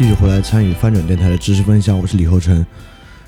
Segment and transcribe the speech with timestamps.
[0.00, 2.56] 继续回来参与翻转电台的知识分享，我是李厚成。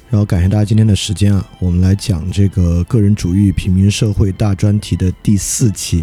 [0.09, 6.03] 然后感谢大家今天的时间啊，我们来讲这个个人主义平民社会大专题的第四期。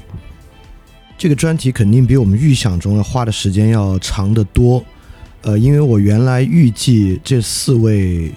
[1.17, 4.85] 这个专题肯定比我们预想中的花的时间要长得多。
[5.41, 8.31] 呃，因为我原来预计这四位，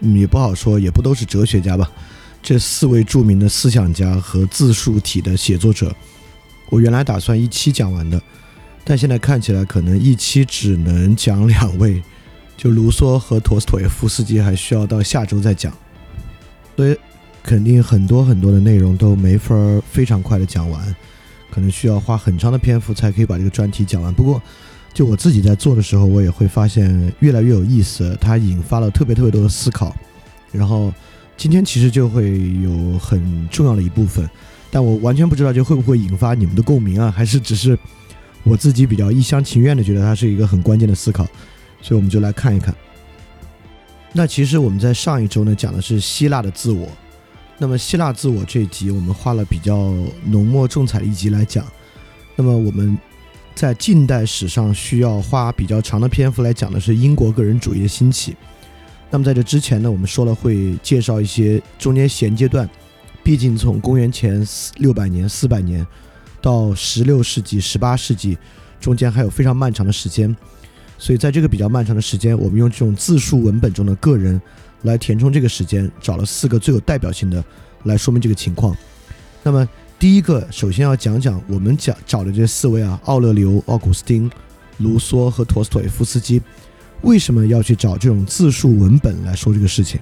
[0.00, 1.88] 也不好说，也不都是哲学家吧。
[2.42, 5.94] 这四位著名的思想家和自述体的写作者，
[6.68, 8.20] 我原来打算一期讲完的。
[8.86, 12.02] 但现在看起来，可能一期只能讲两位，
[12.54, 15.72] 就卢梭和陀思妥耶夫斯基还需要到下周再讲，
[16.76, 16.94] 所以
[17.42, 20.94] 肯定很多很多的内容都没法儿非常快的讲完，
[21.50, 24.12] 可能需要花很长的篇幅才可以把这个专题讲完。
[24.12, 24.42] 不过，
[24.92, 29.96] 就我自己在做的时候，我也会发现越来越有意思，它引发了特别特别多的思考。
[30.52, 30.92] 然后
[31.38, 34.28] 今天其实就会有很重要的一部分，
[34.70, 37.78] 但我完全不知道就会不会引发你们的共鸣啊，还是只是。
[38.44, 41.24] 我自己比较一厢情愿的觉得它是一个很关键的思考，
[41.80, 42.74] 所以我们就来看一看。
[44.12, 46.86] 那其实我们在上一周呢讲的是希腊的自我，
[47.58, 49.92] 那么希腊自我这一集我们花了比较
[50.26, 51.66] 浓墨重彩的一集来讲。
[52.36, 52.96] 那么我们
[53.54, 58.36] 在近代史上需要花比较长的篇幅来讲的是英国个人主义的兴起。
[59.10, 62.68] 那么在这之前呢，我们说了会介绍一些中间衔接段，
[63.22, 65.86] 毕竟从公元前六百年、四百年。
[66.44, 68.36] 到十六世纪、十八世纪
[68.78, 70.36] 中间还有非常漫长的时间，
[70.98, 74.38] 所以在这个比较漫长的时间，我们用这种自述文本中的个人
[74.82, 77.42] 来填充这个时间，找了四个最有代表性的
[77.84, 78.76] 来说明这个情况。
[79.42, 79.66] 那么
[79.98, 84.30] 第一个，首先要讲讲我们讲找的这四位啊，奥勒留、奥古斯丁、
[84.76, 86.42] 卢梭和陀思妥耶夫斯基，
[87.00, 89.98] 为什么要去找这种自述文本来说这个事情？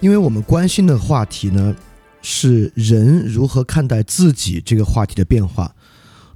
[0.00, 1.72] 因为我们关心的话题呢。
[2.20, 5.74] 是人如何看待自己这个话题的变化，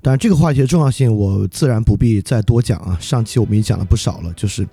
[0.01, 2.97] 当然这个话题的重要性我自然不必再多讲啊。
[3.01, 4.67] 上期我们也讲了不少了，就是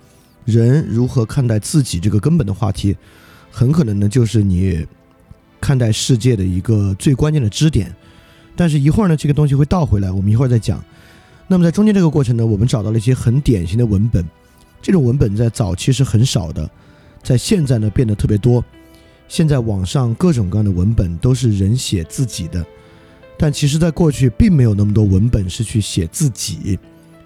[0.45, 2.95] 人如何看待自己这个根本的话题，
[3.51, 4.85] 很可能呢就是你
[5.59, 7.93] 看待世界的一个最关键的支点。
[8.55, 10.83] 但是一会儿呢这个东西会倒回来，我们一会儿再讲。
[11.47, 14.23] 那么在中间这个过程呢，我们找到了一些很典型的文本，
[14.81, 16.69] 这种文本在早期是很少的，
[17.23, 18.63] 在现在呢变得特别多。
[19.29, 22.65] 现在网上各种各样的文本都是人写自己的，
[23.37, 26.77] 但其实，在过去并没有那么多文本是去写自己、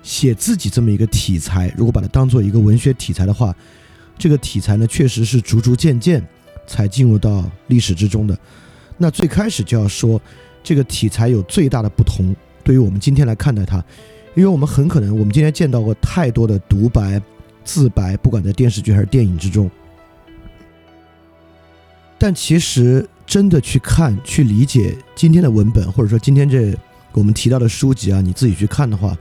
[0.03, 1.74] 写自己这么一个题材。
[1.78, 3.56] 如果把它当做一个文学题材的话，
[4.18, 6.22] 这个题材呢，确实是逐逐渐渐
[6.68, 8.38] 才进入到历史之中的。
[8.98, 10.22] 那最开始就要说，
[10.62, 12.36] 这个题材有最大的不同，
[12.66, 13.78] 对于我们今天来看待它，
[14.36, 17.19] 因为我们很可能我们今天见到过太多的独白、
[17.63, 19.72] 自白，不管在电视剧还是电影之中。
[22.24, 26.74] 但其实真的去看、去理解今天的文本，或者说今天这
[27.12, 29.14] 我们提到的书籍啊，你自己去看的话，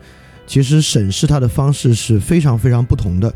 [0.46, 3.34] 其实审视它的方式是非常非常不同的。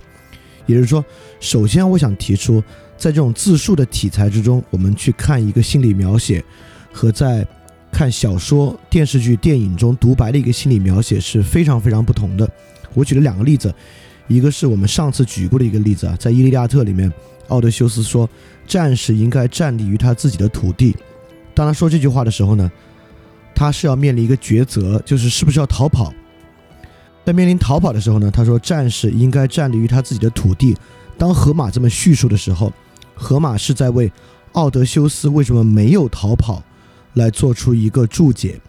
[0.67, 1.05] 也就是说，
[1.41, 2.63] 首先我想提出，
[2.97, 6.45] 在这种自述的题材之中，我们去看一个心理描写，
[6.93, 7.45] 和在
[7.91, 12.49] 看小说、电视剧、电影中独白的一个心理描写是非常非常不同的。
[12.95, 13.75] 我举了两个例子，
[14.29, 17.13] 一个是我们上次举过的一个例子啊，在《伊利亚特》里面，
[17.49, 18.29] 奥德修斯说。
[18.67, 20.93] 战士应该站立于他自己的土地。
[21.55, 22.69] 当他说这句话的时候呢，
[23.55, 26.13] 他是要面临一个抉择，就是是不是要逃跑。
[27.25, 30.77] 在面临逃跑的时候呢，他说战士应该站立于他自己的土地。
[31.17, 32.73] 当荷马这么叙述的时候，
[33.15, 34.11] 荷马是在为
[34.55, 36.61] 奥德修斯为什么没有逃跑
[37.15, 38.61] 来做出一个注解。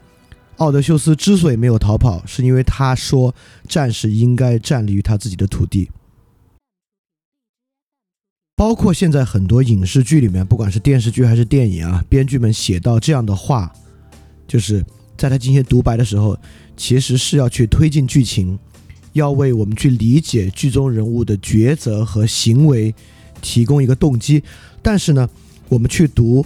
[0.58, 3.34] 奥德修斯之所以没有逃跑，是因为他说
[3.68, 5.90] 战士应该站立于他自己的土地。
[8.57, 13.71] 包括现在很多影视剧里面，不管是电视剧还是电影啊，编剧们写到这样的话，
[14.48, 14.83] 就是
[15.15, 16.36] 在他进行独白的时候，
[16.75, 18.57] 其实是要去推进剧情，
[19.13, 22.94] 要为我们去理解剧中人物的抉择和行为
[23.42, 24.42] 提供一个动机。
[24.81, 25.30] 但是呢，
[25.69, 26.44] 我们去读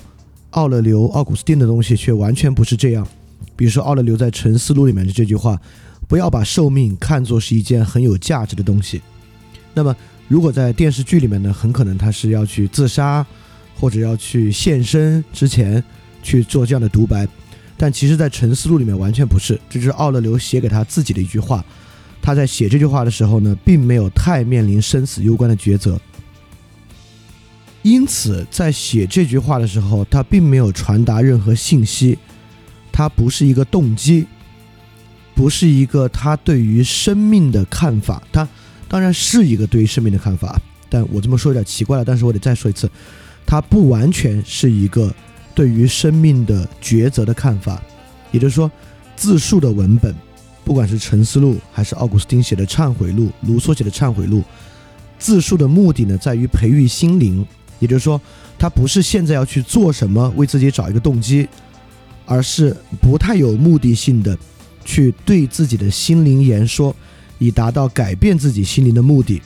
[0.49, 3.07] 奥勒留、奥古斯丁的东西，却完全不是这样。
[3.55, 5.57] 比如说奥勒留在《沉思录》里面的这句话
[6.09, 9.01] ：“不要把寿命看作是一件很有价值的东西。”
[9.73, 9.95] 那么。
[10.31, 13.25] 如果在电视剧里面呢，很可能他是要去自杀，
[13.75, 15.83] 或者要去献身之前
[16.23, 17.27] 去做这样的独白，
[17.75, 21.65] 但其实，在《沉思录》里面完全不是，这是奥勒留写给他自己的一句话。
[22.21, 25.99] 他在写这句话的时候呢，并没有太面临生死攸关的抉择，
[27.81, 32.17] 因此在写这句话的时候，他并没有传达任何信息，
[32.89, 34.25] 他不是一个动机，
[35.35, 38.47] 不是一个他对于生命的看法，他。
[38.91, 40.59] 当然是一个对于生命的看法，
[40.89, 42.03] 但我这么说有点奇怪了。
[42.03, 42.91] 但是我得再说一次，
[43.45, 45.09] 它不完全是一个
[45.55, 47.81] 对于生命的抉择的看法。
[48.31, 48.69] 也就是说，
[49.15, 50.13] 自述的文本，
[50.65, 54.39] 不管是《沉思录》还是奥古斯丁写的《忏悔录》、卢梭写的《忏悔录》，
[55.17, 57.45] 自述的目的呢，在于培育心灵。
[57.79, 58.19] 也就是说，
[58.59, 61.47] 他不是现在要去做什么，为自己找一个动机，
[62.25, 64.37] 而是不太有目的性的
[64.83, 66.93] 去对自己的心灵言说。
[67.41, 69.41] 以达到改变自己心灵的目的。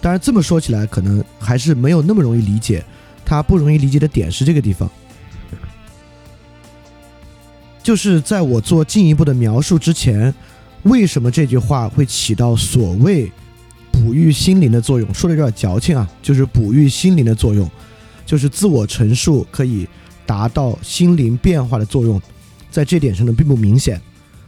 [0.00, 2.84] 当然，这么说起来，可能还是没有那么容易理解。
[3.24, 4.90] 它不容易理解的点是这个地方，
[7.82, 10.34] 就是在我做进一步的描述之前，
[10.82, 13.32] 为什么这句话会起到所谓
[13.90, 15.14] 哺育心灵的作用？
[15.14, 17.70] 说的有点矫情啊，就是哺育心灵的作用，
[18.26, 19.88] 就是自我陈述可以
[20.26, 22.20] 达到心灵变化的作用，
[22.70, 23.98] 在这点上呢，并不明显。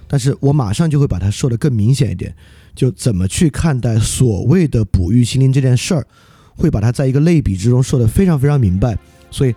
[0.08, 2.34] 但是我马上就会把它说的更明显一点，
[2.74, 6.06] 就怎么去看待所谓的哺育心灵这件事儿，
[6.56, 8.96] 会把它在一个类比之中说的非常非常明白。
[9.30, 9.54] 所以，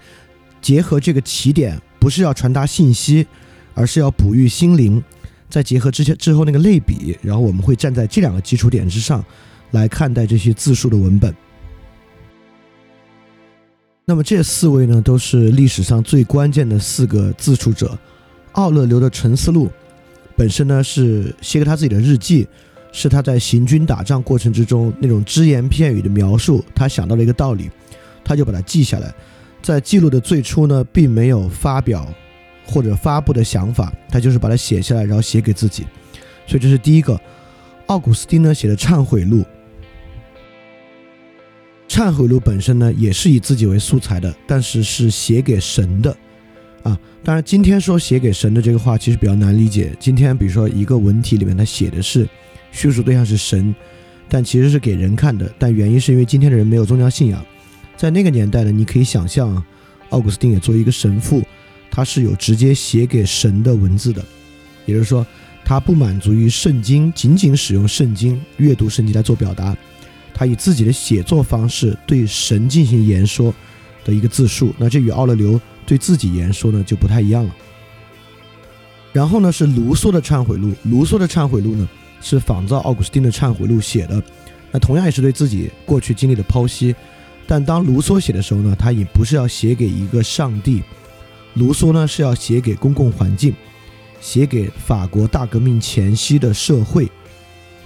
[0.62, 3.28] 结合这个起点，不是要传达信息，
[3.74, 5.02] 而是要哺育心灵。
[5.50, 9.24] 再结合之前之后那个类比，然后我们会站在这两个基础点之上，
[9.72, 11.34] 来看待这些自述的文本。
[14.06, 17.98] 那么这四位呢，都是历史上最关键的四个自述者，
[18.54, 19.68] 奥勒留的《沉思录》。
[20.40, 22.48] 本身呢是写给他自己的日记，
[22.94, 26.64] 是他在行军打仗过程之中那种只言片语的描述。
[26.74, 27.70] 他想到了一个道理，
[28.24, 29.14] 他就把它记下来。
[29.62, 32.08] 在记录的最初呢，并没有发表
[32.66, 35.86] 或者发布的想法，他就是把它写下来，然后写给自己。
[36.48, 37.20] 所以这是第一个。
[37.88, 39.40] 奥古斯丁呢写的《忏悔录》，
[41.90, 46.16] 《忏悔录》本身呢也是以自己为素材的，但是是写给神的。
[46.84, 49.94] 啊，当然，今天说写给神的这个话其实比较难理解。
[50.00, 52.28] 今天，比如说一个文体里面，它写的是
[52.72, 53.76] 叙述对象是神，
[54.30, 55.52] 但其实是给人看的。
[55.60, 57.46] 但原因是因为今天的人没有宗教信仰，
[57.98, 59.62] 在那个年代呢，你可以想象，
[60.10, 61.44] 奥古斯丁也作为一个神父，
[61.92, 64.24] 他是有直接写给神的文字的，
[64.86, 65.28] 也就是说，
[65.66, 69.76] 他不满足于圣经，仅仅使用圣经阅读圣经来做表达，
[70.34, 73.54] 他以自己的写作方式对神进行言说
[74.06, 74.74] 的一个自述。
[74.78, 75.60] 那这与奥勒留。
[75.90, 77.56] 对自己言说呢就不太一样了。
[79.12, 81.90] 然后呢是卢梭的忏悔录，卢梭的忏悔录呢
[82.22, 84.22] 是仿照奥古斯丁的忏悔录写的，
[84.72, 86.96] 那同样也是对自己过去经历的剖析。
[87.48, 90.84] 但当卢梭写的时候呢，他也不是要写给一个上帝，
[91.56, 93.52] 卢梭呢是要写给公共环境，
[94.22, 97.10] 写给法国大革命前夕的社会，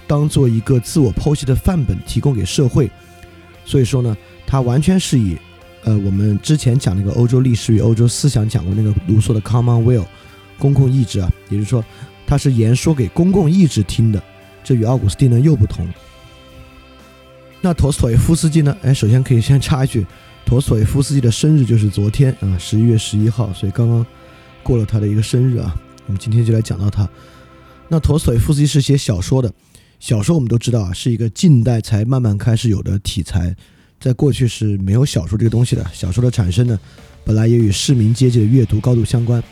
[0.06, 2.90] 当做一个自我剖析的范本提供给社会。
[3.64, 4.14] 所以说呢，
[4.46, 5.38] 他完全是以。
[5.84, 10.06] 呃，我们之前讲那个欧洲历史与欧洲思想讲过那个卢梭的 Common Will，
[10.58, 11.84] 公共意志啊，也就是说，
[12.26, 14.22] 他是言说给公共意志听的，
[14.64, 15.86] 这与奥古斯丁呢又不同。
[17.60, 18.76] 那陀思妥耶夫斯基呢？
[18.82, 20.06] 哎，首先可以先插一句，
[20.44, 24.04] 陀思妥耶夫斯基的生日就是昨天啊，十一月十一号，所以刚刚
[24.62, 25.74] 过了他的一个生日啊。
[26.06, 27.08] 我们今天就来讲到他。
[27.88, 29.52] 那陀思妥耶夫斯基是写小说的，
[30.00, 33.54] 小说我们都知道啊，是一个近代才慢慢开始有的题材。
[34.04, 35.82] 在过去是没有小说这个东西的。
[35.90, 36.78] 小说的产生呢，
[37.24, 39.42] 本来也与市民阶级的阅读高度相关。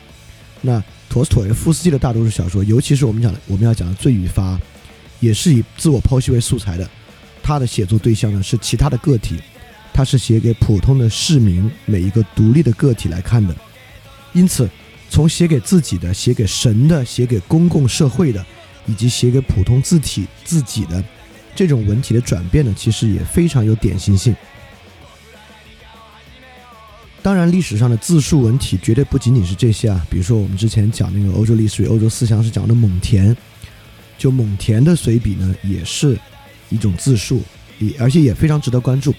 [0.61, 0.79] 那
[1.09, 4.53] 陀思妥耶夫斯基的大多数小说，尤其是我们讲的我们要讲的《罪与罚》，
[5.19, 6.87] 也是以自我剖析为素材的。
[7.41, 9.39] 他的写作对象呢是其他的个体，
[9.91, 13.55] 他是写给普通的市民每一个独立的个体来看的。
[14.33, 14.69] 因此，
[15.09, 18.45] 从写给自己的、写给神的、写给公共社会的，
[18.85, 21.03] 以及写给普通字体自己的
[21.55, 24.35] 这种文体的转变呢，其实也非常有典型性。
[27.21, 30.05] 当然，历史上的自述文体绝对不仅仅是这些啊。
[30.09, 33.33] 比如说，我们之前讲那个欧洲历史与欧洲思想是讲的蒙恬，
[34.17, 36.19] 就蒙恬的随笔呢，也是
[36.69, 37.41] 一种自述，
[37.79, 39.13] 也而且也非常值得关注。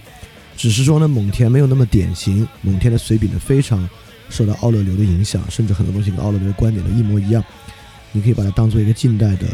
[0.55, 2.47] 只是说呢，蒙恬没有那么典型。
[2.61, 3.88] 蒙恬的随笔呢，非常
[4.29, 7.43] 受到奥勒留的影响，甚至很多东西跟奥勒留的观点呢一模一样。
[8.12, 9.47] 你可以把它当做一个近代的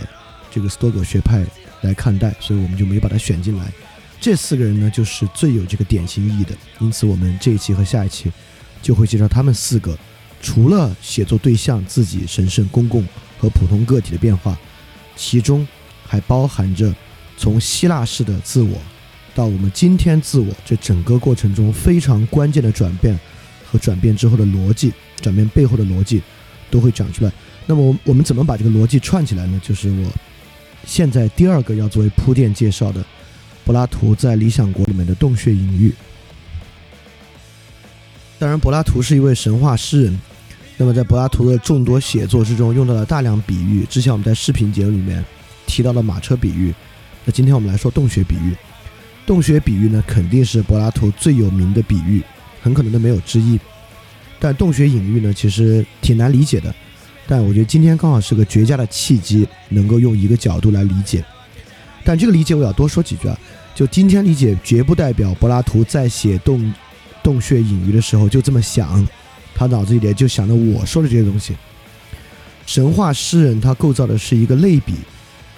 [0.50, 1.44] 这个斯多葛学派
[1.82, 3.70] 来看待，所以我们就没把它选进来。
[4.20, 6.54] 这四个人呢，就是最有这个典型意义的。
[6.78, 8.30] 因此，我们这一期和下一期
[8.82, 9.96] 就会介绍他们四个。
[10.42, 13.04] 除了写作对象自己神圣、公共
[13.38, 14.58] 和普通个体的变化，
[15.14, 15.66] 其中
[16.06, 16.94] 还包含着
[17.36, 18.78] 从希腊式的自我
[19.34, 23.18] 到我们今天自我这整个过程中非常关键的转变
[23.70, 26.22] 和转变之后的逻辑，转变背后的逻辑
[26.70, 27.30] 都会讲出来。
[27.66, 29.60] 那么，我我们怎么把这个逻辑串起来呢？
[29.62, 30.10] 就是我
[30.86, 33.04] 现在第二个要作为铺垫介绍的。
[33.62, 35.94] 柏拉图在《理想国》里面的洞穴隐喻。
[38.36, 40.20] 当然，柏拉图是一位神话诗人。
[40.76, 43.84] 那么，在柏拉图的众多写作之中，用到了大量比喻。
[43.84, 45.24] 之前我们在视频节目里面
[45.66, 46.74] 提到了马车比喻。
[47.24, 48.56] 那今天我们来说洞穴比喻。
[49.24, 52.22] 洞穴比喻呢，肯定是柏拉图最有名的比喻，
[52.62, 53.60] 很可能都没有之一。
[54.40, 56.74] 但洞穴隐喻呢，其实挺难理解的。
[57.30, 61.24] 但我觉得今天刚好是个绝佳的契机，能够用一个角度来理解。
[62.02, 63.38] 但这个理解我要多说几句啊，
[63.72, 66.74] 就今天理解绝不代表柏拉图在写洞
[67.22, 69.06] 洞穴隐喻的时候就这么想，
[69.54, 71.54] 他脑子里就想着我说的这些东西。
[72.66, 74.94] 神话诗人他构造的是一个类比，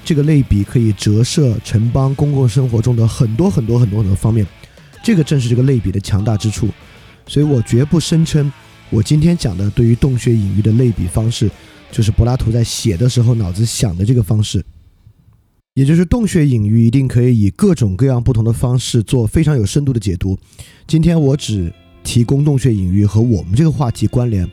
[0.05, 4.47] 这个类比可以折射城邦公共生活中的很多很多很多很多方面，
[5.02, 6.69] 这个正是这个类比的强大之处。
[7.26, 8.52] 所以我绝不声称
[8.93, 11.51] 我今天讲的对于洞穴隐喻的类比方式，
[11.91, 14.63] 就是柏拉图在写的时候脑子想的这个方式。
[15.73, 20.39] 也就是洞穴隐喻一定可以以各种各样不同的方式做非常有深度的解读。
[20.87, 21.73] 今天我只
[22.05, 24.47] 提供洞穴隐喻和我们这个话题关联，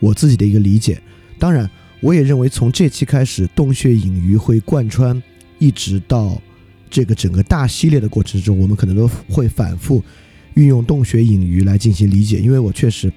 [0.00, 1.00] 我自己的一个理解。
[1.38, 1.70] 当然，
[2.00, 5.22] 我也认为从这期开始，洞穴隐喻会贯穿，
[5.60, 6.42] 一直到
[6.90, 10.02] 这个整个大系列的过程中，我们可能都会反复
[10.54, 12.40] 运用洞穴隐喻来进行理解。
[12.40, 13.12] 因为我确实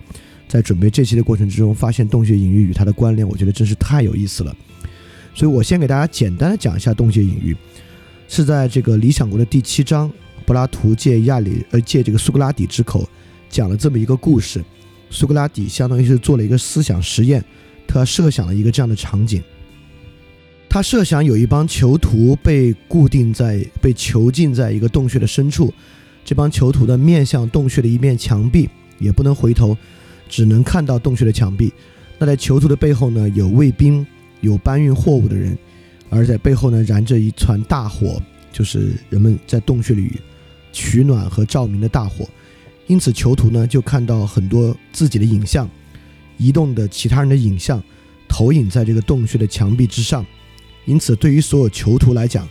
[0.47, 4.55] 在准备这期的过程之中，发现洞穴隐喻与它的关联，我觉得真是太有意思了。
[5.33, 7.55] 所以我先给大家简单的讲一下洞穴隐喻，
[8.27, 10.11] 是在这个《理想国》的第七章，
[10.45, 13.07] 柏拉图借亚里呃借这个苏格拉底之口
[13.49, 14.63] 讲了这么一个故事。
[15.09, 17.43] 苏格拉底相当于是做了一个思想实验，
[17.87, 19.41] 他设想了一个这样的场景：
[20.67, 25.73] 他设想有一帮囚徒被固定在被囚禁在一个洞穴的深处，
[26.25, 29.77] 这帮囚徒的面向洞穴的一面墙壁，也不能回头，
[30.29, 31.71] 只能看到洞穴的墙壁。
[32.19, 34.05] 那在囚徒的背后呢，有卫兵。
[34.41, 35.57] 有搬运货物的人，
[36.11, 38.21] 而在背后呢燃着一团大火，
[38.53, 40.11] 就是人们在洞穴里
[40.71, 42.29] 取暖和照明的大火。
[42.85, 45.67] 因此，囚徒呢就看到很多自己的影像，
[46.37, 47.81] 移动的其他人的影像，
[48.27, 50.23] 投影在这个洞穴的墙壁之上。
[50.85, 52.47] 因此，对于所有囚徒来讲，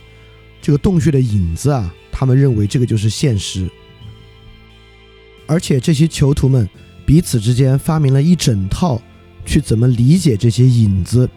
[0.61, 3.65] 这个洞穴的影子啊，他们认为这个就是现实。
[5.45, 6.67] 而且，这些囚徒们
[7.07, 9.01] 彼此之间发明了一整套
[9.43, 11.27] 去怎么理解这些影子。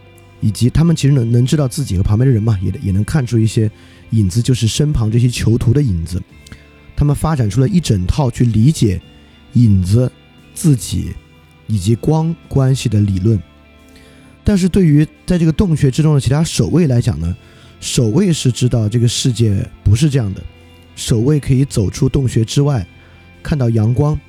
[0.43, 3.69] 以及他们其实能能知道自己和旁边的人嘛，也也能看出一些
[4.09, 6.19] 影子，就是身旁这些囚徒的影子。
[6.95, 8.99] 他们发展出了一整套去理解
[9.53, 10.11] 影子、
[10.55, 11.13] 自己
[11.67, 13.39] 以及光关系的理论。
[14.43, 17.37] 但是对于在这个洞穴之中的其他守卫来讲呢，
[17.79, 20.41] 守卫是知道这个世界不是这样的，
[20.95, 22.83] 守卫可以走出洞穴之外，
[23.43, 24.19] 看到阳光。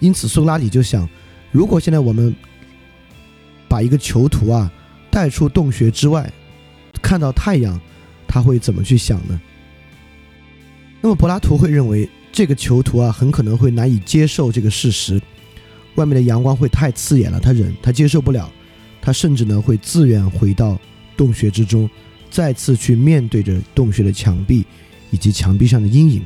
[0.00, 1.08] 因此，苏格拉底就想，
[1.52, 2.34] 如果现在我们
[3.68, 4.70] 把一个囚徒啊。
[5.12, 6.32] 带出洞穴之外，
[7.02, 7.80] 看到太阳，
[8.28, 9.40] 他会怎么去想呢？
[11.00, 15.20] 那么柏拉图会认为，这个囚徒啊，很可能会难以接受这个事实，
[15.96, 18.48] 外面的阳光会太刺眼了，他忍，他接受不了，
[19.02, 20.78] 他甚至呢会自愿回到
[21.16, 21.90] 洞穴之中，
[22.30, 24.64] 再次去面对着洞穴的墙壁
[25.10, 26.24] 以及墙壁上的阴影。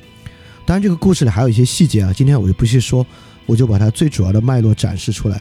[0.67, 3.07] 当然，这个故事里还有一些细节啊，今天我就不细说，
[3.47, 5.41] 我就把它最主要的脉络展示出来。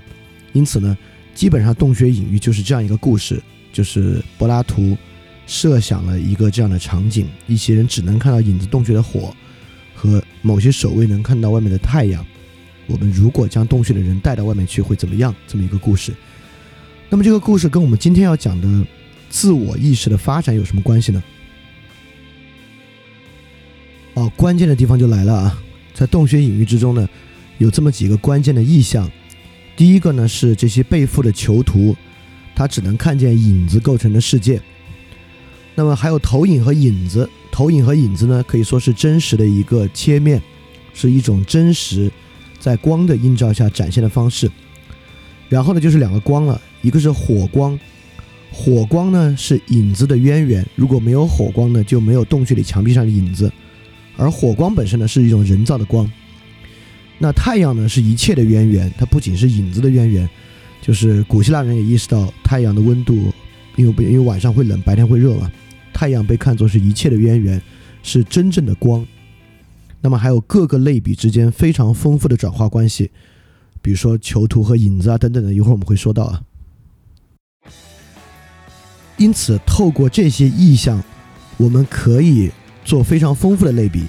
[0.52, 0.98] 因此呢。
[1.36, 3.42] 基本上，洞穴隐喻就是这样一个故事，
[3.72, 4.96] 就是柏拉图
[5.48, 9.36] 设想了一个这样的场景：一些人只能看到影子洞穴的火，
[9.96, 12.24] 和某些守卫能看到外面的太阳。
[12.86, 15.34] 我们如果将洞穴的人带到外面去，会怎么样？
[15.48, 16.14] 这么一个故事。
[17.10, 18.86] 那么，这个故事跟我们今天要讲的
[19.28, 21.24] 自我意识的发展有什么关系呢？
[24.14, 25.64] 哦，关键的地方就来了啊！
[25.96, 27.10] 在洞穴隐喻之中呢，
[27.58, 29.10] 有这么几个关键的意象。
[29.76, 31.96] 第一个呢是这些被缚的囚徒，
[32.56, 34.62] 他只能看见影子构成的世界。
[35.76, 40.40] 那么还有投影和影子，投影和影子呢可以说是真实的一个切面，
[40.94, 42.12] 是一种真实
[42.60, 44.52] 在光的映照下展现的方式。
[45.50, 47.80] 然后呢就是两个光了，一个是火光，
[48.52, 53.52] 火光呢是影子的渊源，如果没有火光呢就没有洞穴里墙壁上的影子，
[54.16, 56.08] 而火光本身呢是一种人造的光。
[57.20, 60.30] 那太阳呢是一切的渊源，它不仅是影子的渊源，
[60.82, 63.32] 就是古希腊人也意识到太阳的温度，
[63.76, 65.50] 因为不因为晚上会冷，白天会热嘛。
[65.94, 67.62] 太阳被看作是一切的渊源，
[68.02, 69.06] 是真正的光。
[70.02, 73.10] 那么还有各个类比之间非常丰富的转化关系，
[73.82, 76.42] 比如说囚徒和影子啊等等的，一会儿我们会说到啊。
[79.16, 81.02] 因此，透过这些意象，
[81.56, 82.52] 我们可以
[82.84, 84.04] 做非常丰富的类比。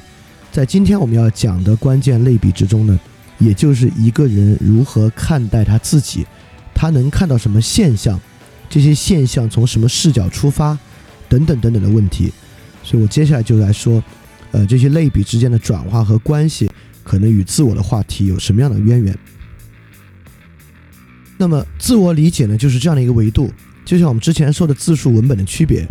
[0.55, 2.97] 在今天我们要讲的关键类比之中呢，
[3.41, 6.25] 也就是一个人如何看待他自己，
[6.73, 8.21] 他能看到什么现象，
[8.71, 10.79] 这些现象从什么视角出发。
[11.29, 12.31] 等等等等的问题，
[12.85, 14.01] 所以我接下来就来说，
[14.53, 16.71] 呃，这些类比之间的转化和关系，
[17.03, 19.19] 可能与自我的话题有什么样的渊源？
[21.37, 23.51] 那么，自我理解呢，就是这样的一个维度，
[23.85, 25.85] 就像我们之前说的字数文本的区别。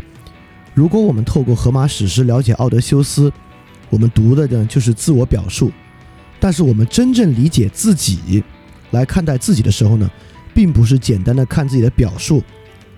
[0.73, 3.29] 如果我们透过荷马史诗了解奥德修斯，
[3.93, 5.67] 我们读的呢就是自我表述；
[6.39, 8.43] 但是我们真正理解自己，
[8.89, 10.09] 来看待自己的时候呢，
[10.51, 12.41] 并不是简单的看自己的表述。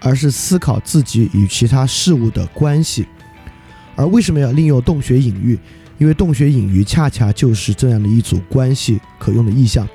[0.02, 3.08] 而是思考自己与其他事物的关系，
[3.96, 5.58] 而为什么要利用洞穴隐喻？
[5.98, 9.88] 因为洞穴隐喻恰恰就是这样的一组关系可用的意象。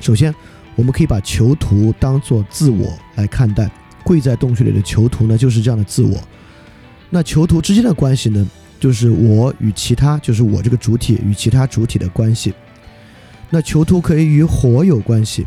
[0.00, 0.34] 首先，
[0.74, 3.70] 我们可以把囚徒当做自我来看待，
[4.04, 6.18] 跪在洞穴里的囚徒呢，就是这样的自我。
[7.10, 8.46] 那囚徒之间的关系呢，
[8.78, 12.54] 就是我与其他，就是我这个主体与其他主体的关系。
[13.50, 15.46] 那囚徒可以与火有关系。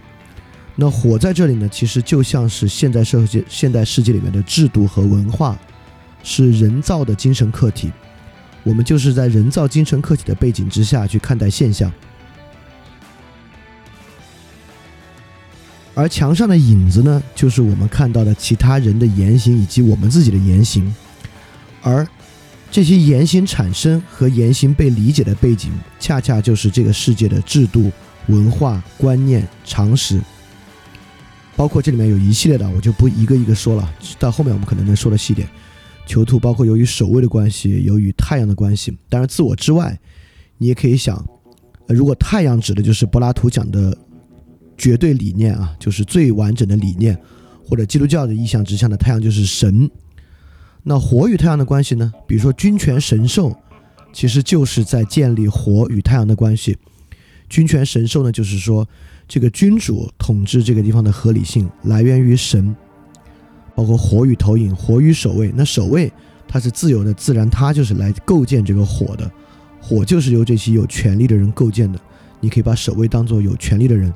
[0.75, 5.59] 那火在这里呢，其实就像是现代社会、现代世界里面的制度和文化，
[6.23, 7.91] 是人造的精神客体。
[8.63, 11.91] 我们就是在人造精神客体的背景之下去看待现象。
[15.93, 20.93] 而墙上的影子呢，就是我们看到的其他人的言行以及我们自己的言行。
[21.81, 22.07] 而
[22.71, 27.91] 这些言行产生和言行被理解的背景，恰恰就是这个世界的制度、
[28.27, 30.21] 文化、观念、常识。
[31.57, 33.93] 包括这里面有一系列的，我就不一个一个说了。
[34.17, 35.47] 到后面我们可能能说的细点。
[36.07, 38.97] 囚徒包括由于守卫的关系，由于太阳的关系。
[39.09, 39.99] 当然，自我之外，
[40.57, 41.23] 你也可以想，
[41.87, 43.95] 如果太阳指的就是柏拉图讲的
[44.77, 47.19] 绝对理念啊，就是最完整的理念，
[47.67, 49.91] 或者基督教的意象之下的太阳就是神。
[50.83, 52.11] 那火与太阳的关系呢？
[52.27, 53.55] 比如说君权神授，
[54.13, 56.77] 其实就是在建立火与太阳的关系。
[57.49, 58.87] 君权神授呢，就是说。
[59.27, 62.75] 这个君主统治这个地方的合理性来源于神，
[63.73, 65.49] 包括火与投影、火与守卫。
[65.55, 66.11] 那守卫
[66.49, 69.31] 它是自由的，自然它就是来构建这个火的，
[69.79, 71.97] 火就是由这些有权力的人构建的。
[72.41, 74.13] 你可以把守卫当做有权力的人。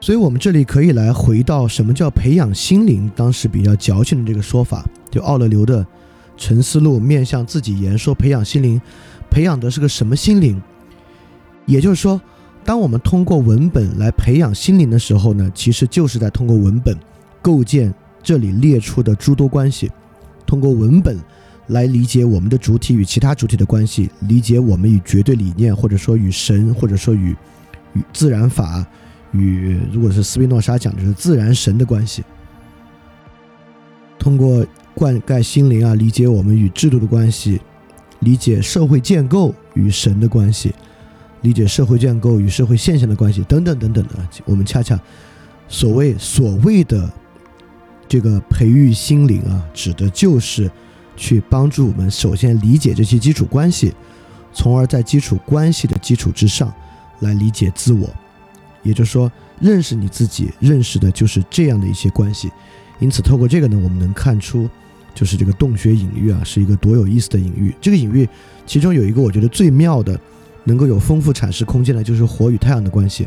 [0.00, 5.84] 所以，我们这里可以来回到什么叫培养心灵，当时比较矫情的这个说法，就奥勒留的
[6.36, 8.80] 《沉思录》面向自己言说培养心灵，
[9.30, 10.60] 培养的是个什么心灵？
[11.66, 12.20] 也就是说。
[12.62, 16.94] 当我们通过文本来培养心灵的时候呢，其实就是在通过文本
[17.40, 19.90] 构建这里列出的诸多关系，
[20.44, 21.18] 通过文本
[21.68, 27.34] 来理解我们的主体与其他主体的关系，理解我们与绝对理念，或者说与神，或者说与
[27.94, 28.86] 与自然法，
[29.32, 32.24] 与如果是斯宾诺莎讲的是自然神的关系，
[34.18, 37.60] 通过灌溉心灵啊，理解我们与制度的关系，
[38.20, 40.74] 理解社会建构与神的关系。
[41.42, 44.14] 理解社会建构与社会现象的关系等等等等的，
[44.44, 45.00] 我们恰恰
[45.68, 47.10] 所谓所谓的
[48.06, 50.70] 这个培育心灵啊，指的就是
[51.16, 53.94] 去帮助我们首先理解这些基础关系，
[54.52, 56.70] 从而在基础关系的基础之上
[57.20, 58.06] 来理解自我。
[58.82, 62.50] 也就是说，认识你自己，认识的就是这样的一些关系。
[62.98, 64.68] 因此，透过这个呢，我们能看出，
[65.14, 67.74] 就是这个洞穴隐喻啊，是一个多有意思的隐喻。
[67.80, 68.28] 这个隐喻
[68.66, 70.18] 其中有一个我觉得最妙的。
[70.64, 73.26] 能够有丰富阐释空间的，就是火与太阳的关系，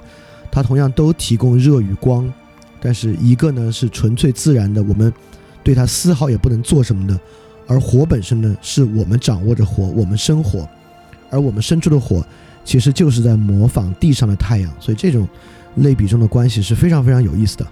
[0.51, 2.31] 它同样都提供热与光，
[2.79, 5.11] 但是一个呢是纯粹自然的，我们
[5.63, 7.19] 对它丝毫也不能做什么的，
[7.65, 10.69] 而火本身呢是我们掌握着火，我们生火，
[11.31, 12.23] 而我们生出的火
[12.63, 15.27] 其实就是在模仿地上的太阳，所以这种
[15.75, 17.67] 类比中的关系是非常非常有意思的。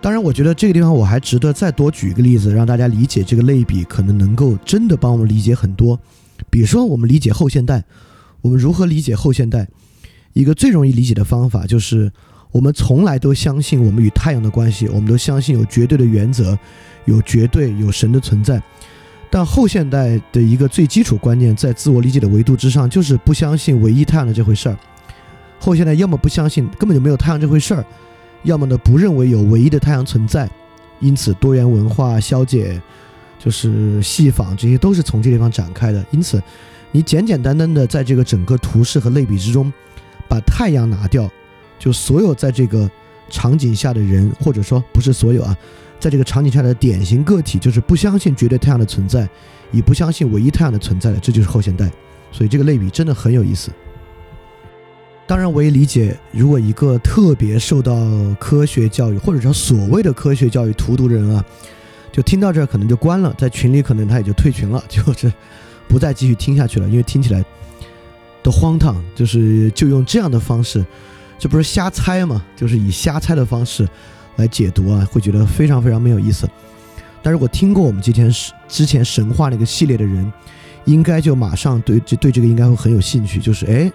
[0.00, 5.98] 当然，我觉得这个地方我还值得再多举一个例子，让大家理解这个类比，可能能够真的帮我们理解很多。
[6.50, 7.82] 比如说，我们理解后现代，
[8.42, 9.66] 我们如何理解后现代？
[10.34, 12.12] 一个最容易理解的方法就是，
[12.52, 16.58] 我们从来都相信我们与太阳的关系，我们都相信有绝对的原则，
[17.06, 18.62] 有绝对有神的存在。
[19.34, 24.78] 但后现代的一个最基础观念，在自我理解的维度之上，就是不相信唯一太阳的这回事儿。
[25.58, 27.84] 后现代要么不相信根本就没有太阳这回事儿，
[28.44, 30.48] 要么呢不认为有唯一的太阳存在。
[31.00, 32.80] 因此，多元文化消解，
[33.36, 36.06] 就是戏仿，这些都是从这地方展开的。
[36.12, 36.40] 因此，
[36.92, 39.72] 你简简单单的在这个整个图示和类比之中，
[40.28, 41.28] 把太阳拿掉，
[41.76, 42.88] 就所有在这个
[43.28, 45.58] 场景下的人，或者说不是所有啊，
[46.04, 49.26] 在这个场景下的典型个体，就是不相信绝对太阳的存在，
[49.72, 51.90] 也不相信唯一太阳的存在的，这就是后现代。
[52.30, 53.70] 所以这个类比真的很有意思。
[55.26, 57.94] 当然，我也理解，如果一个特别受到
[58.38, 61.42] 科学教育，或者说所谓的科学教育荼毒的人啊，
[62.12, 65.32] 就听到这儿可能就关了，在群里可能他也就退群了， 就是
[65.88, 67.42] 不再继续听下去了，因为听起来
[68.42, 70.84] 都荒唐，就是就用这样的方式，
[71.38, 72.44] 这不是瞎猜吗？
[72.54, 73.88] 就是以瞎猜的方式
[74.36, 76.48] 来解读啊，会觉得非常非常没有意思。
[77.22, 78.30] 但如果听过我们之前
[78.68, 80.30] 之前神话那个系列的人，
[80.84, 83.90] 应该就马上对这对这个应该会很有兴趣，就是哎。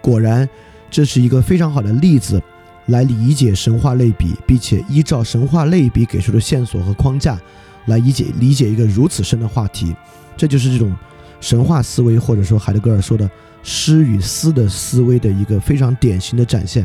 [0.00, 0.48] 果然，
[0.90, 2.42] 这是一个非常好的例子，
[2.86, 7.40] 来理解神话类比，并且依照神话类比给出的线索和框架，
[7.86, 9.94] 来理解理解一个如此深的话题。
[10.36, 10.92] 这就是这种
[11.40, 13.30] 神话思维，或者说海德格尔说的
[13.62, 16.84] 诗与思的思维的一个非常典型的展现。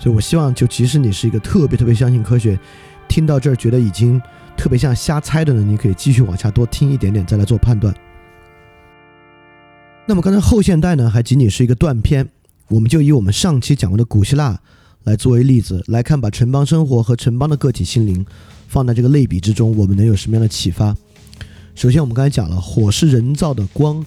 [0.00, 2.58] 所以我希望，就即使你是一个特别特别相信科学，
[3.06, 4.18] 听到这儿觉得已经
[4.56, 7.94] 特别像瞎猜的呢，你可以继续往下多听一点点，再来做判断。
[10.06, 12.26] 那么刚才后现代呢，还仅仅是一个断片，
[12.68, 14.58] 我们就以我们上期讲过的古希腊
[15.04, 18.24] 来作为例子来看，把城邦生活和城邦的个体心灵
[18.68, 20.96] 放在这个类比之中，我们能有什么样的启发？
[21.74, 24.04] 首先，我们刚才讲了，火是人造的光，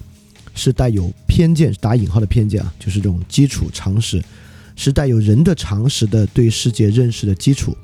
[0.56, 4.22] 是带有偏见（打引号的偏见啊），就是这种基础常识，
[4.76, 7.76] 是带有人的常识的对世界认识的基础。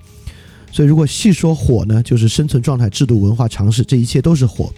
[0.72, 4.72] 所以，如果细说火呢，就是生存状态、制度、文化常识，这一切都是火。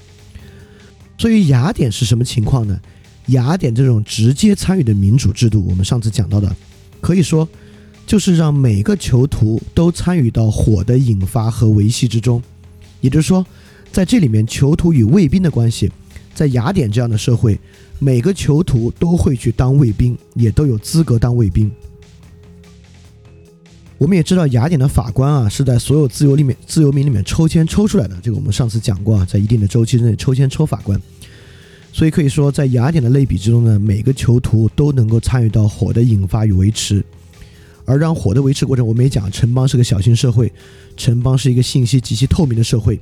[1.17, 2.79] 所以，雅典是什么情况呢？
[3.27, 6.55] 雅典这种直接参与的民主制度，我们上次讲到的，
[6.99, 7.47] 可以说
[8.07, 12.41] 就是让每个囚徒都参与到火的引发和维系之中。
[13.01, 13.45] 也就是说，
[13.91, 15.91] 在这里面，囚徒与卫兵的关系，
[16.33, 17.59] 在雅典这样的社会，
[17.99, 21.69] 每个囚徒都会去当卫兵，也都有资格当卫兵。
[24.01, 28.17] 我们也知道，雅典的法官啊，是在所有自由里面、自由民里面抽签抽出来的。
[28.23, 30.99] 这个我们上次讲过啊，在一定的周期之内抽签抽法官。
[31.93, 37.05] 所以可以说，在雅典的类比之中呢，每个囚徒都能够参与到火的引发与维持，
[37.85, 40.51] 而让火的维持过程，我们也讲，城邦是个小型社会，
[40.97, 42.99] 城邦是一个信息极其透明的社会，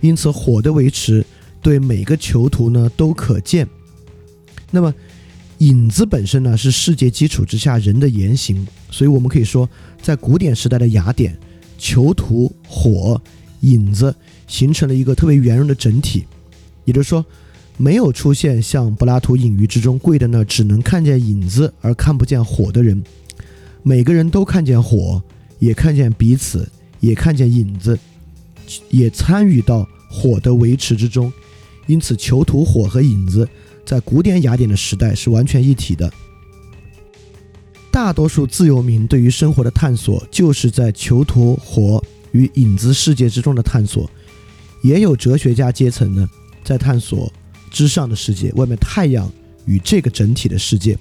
[0.00, 1.24] 因此火的维持
[1.62, 3.68] 对每个囚徒呢都可见。
[4.72, 4.92] 那么，
[5.58, 9.68] 影子本身呢是世界基础之下人的言行，所以我们可以说，
[10.04, 11.36] 在古典时代的雅典，
[11.78, 13.20] 囚徒、火、
[13.62, 14.14] 影子
[14.46, 16.24] 形成了一个特别圆融的整体，
[16.84, 17.24] 也就是说。
[17.76, 23.02] 没有出现像柏拉图隐喻之中跪在那只能看见影子而看不见火的人，
[23.82, 25.20] 每个人都看见火，
[25.58, 26.68] 也看见彼此，
[27.00, 27.98] 也看见影子，
[28.90, 31.32] 也参与到火的维持之中。
[31.88, 33.48] 因此，囚徒、火和影子
[33.84, 36.08] 在古典雅典的时代是完全一体的。
[37.94, 42.02] 大多数自由民对于生活的探索，就是在囚徒、活
[42.32, 44.10] 与影子世界之中的探索。
[44.82, 46.28] 也有哲学家阶层呢，
[46.64, 47.32] 在探索。
[47.70, 49.30] 之上的世界，外面太阳
[49.64, 50.94] 与这个整体的世界，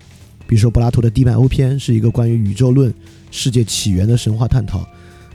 [0.47, 2.93] 比如说柏拉图的《地脉欧篇》是一个关于宇宙论、
[3.31, 4.87] 世界起源的神话探讨。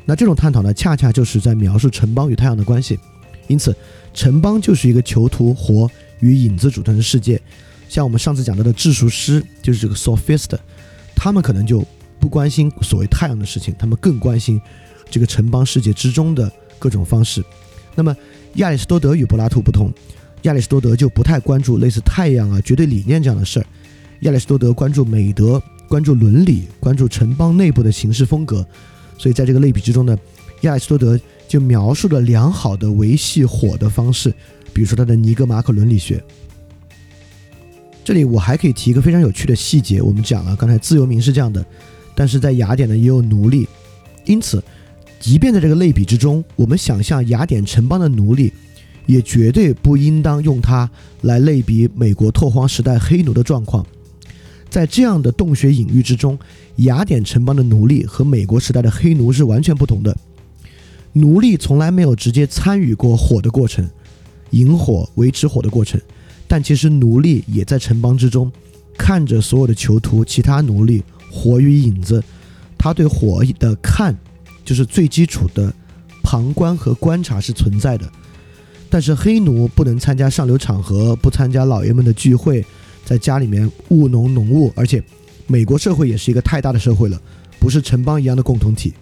[0.04, 2.96] 那这种探讨呢，恰恰就是在描述城邦与太阳的关系。
[3.48, 3.74] 因此，
[4.14, 5.90] 城邦就是一个囚徒、活
[6.20, 7.40] 与影子组成的世界。
[7.88, 10.56] 像我们上次讲到的治术师，就是这个 sophist，
[11.20, 11.84] 他们可能就
[12.20, 14.60] 不关心所谓太阳的事情，他们更关心
[15.10, 17.44] 这个城邦世界之中的各种方式。
[17.96, 18.16] 那么，
[18.54, 19.92] 亚里士多德与柏拉图不同。
[20.42, 23.66] 亚里士多德就不太关注类似太阳啊、绝对理念这样的事儿。
[24.20, 28.64] 亚里士多德关注美德、关注伦理、关注城邦内部的行事风格。
[29.18, 30.16] 所以在这个类比之中呢，
[30.60, 34.32] 亚里士多德就描述了良好的维系火的方式，
[34.72, 36.22] 比如说他的尼格马可伦理学。
[38.08, 41.62] 这里我还可以提一个非常有趣的细节，我们讲了刚才自由民是这样的，
[42.14, 43.68] 但是在雅典呢也有奴隶，
[44.24, 44.64] 因此，
[45.20, 48.50] 即便在这个类比之中，我们想象雅典城邦的奴隶。
[49.04, 50.90] 也绝对不应当用它
[51.22, 53.86] 来类比美国拓荒时代黑奴的状况。
[54.70, 56.38] 在这样的洞穴隐喻之中，
[56.76, 60.16] 雅典城邦的奴隶和美国时代的黑奴是完全不同的。
[61.12, 63.86] 奴隶从来没有直接参与过火的过程，
[64.52, 66.00] 引火、维持火的过程，
[66.48, 68.50] 但其实奴隶也在城邦之中，
[68.96, 72.24] 看着所有的囚徒、其他奴隶、火与影子，
[72.78, 74.16] 他对火的看
[74.64, 75.72] 就是最基础的
[76.22, 78.10] 旁观和观察是存在的。
[78.90, 82.64] 但是黑奴不能参加上流场合，不参加老爷们的聚会，
[83.04, 85.04] 在家里面务农农务，而且
[85.46, 87.20] 美国社会也是一个太大的社会了，
[87.60, 88.94] 不是城邦一样的共同体。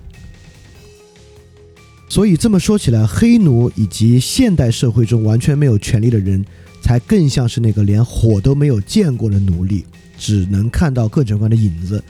[2.09, 6.45] 所以这么说起来，黑奴以及现代社会中完全没有权利的人，
[6.87, 9.85] 才更像是那个连火都没有见过的奴隶，
[10.17, 12.01] 只能看到各种各样的影子。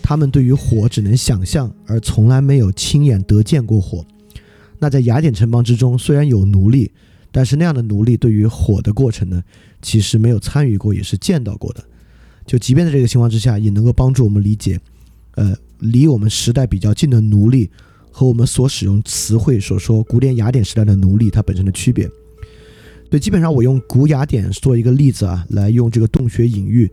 [0.00, 4.06] 他们对于火只能想象，而从来没有亲眼得见过火。
[4.78, 6.88] 那在雅典城邦之中，虽然有奴隶，
[7.32, 9.42] 但是那样的奴隶对于火的过程呢，
[9.80, 11.82] 其实没有参与过，也是见到过的。
[12.46, 14.78] 就即便在这个情况之下，也能够帮助我们理解，
[15.34, 17.68] 呃，离我们时代比较近的奴隶。
[18.12, 22.08] 和我们所使用词汇所说古典雅典时代的奴隶，它本身的区别。
[23.12, 26.90] 对，基本上我用古雅典做一个例子啊，来用这个洞穴隐喻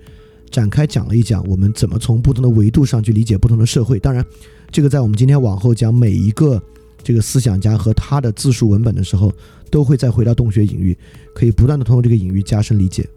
[0.51, 3.97] 展开讲了一讲，我们怎么从不同的维度上去理解不同的社会。
[3.97, 4.21] 当然，
[4.69, 6.61] 这个在我们今天往后讲每一个
[7.01, 9.31] 这个思想家和他的自述文本的时候，
[9.71, 10.97] 都会再回到洞穴隐喻，
[11.33, 13.07] 可以不断的通过这个隐喻加深理解。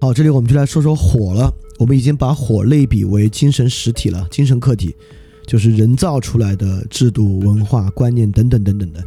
[0.00, 1.54] 好，这里我们就来说说火了。
[1.78, 4.92] 我们已经把火类比为精神实体了，精神客体。
[5.46, 9.02] 就是人造出来的制度、文化、观念等等等等的。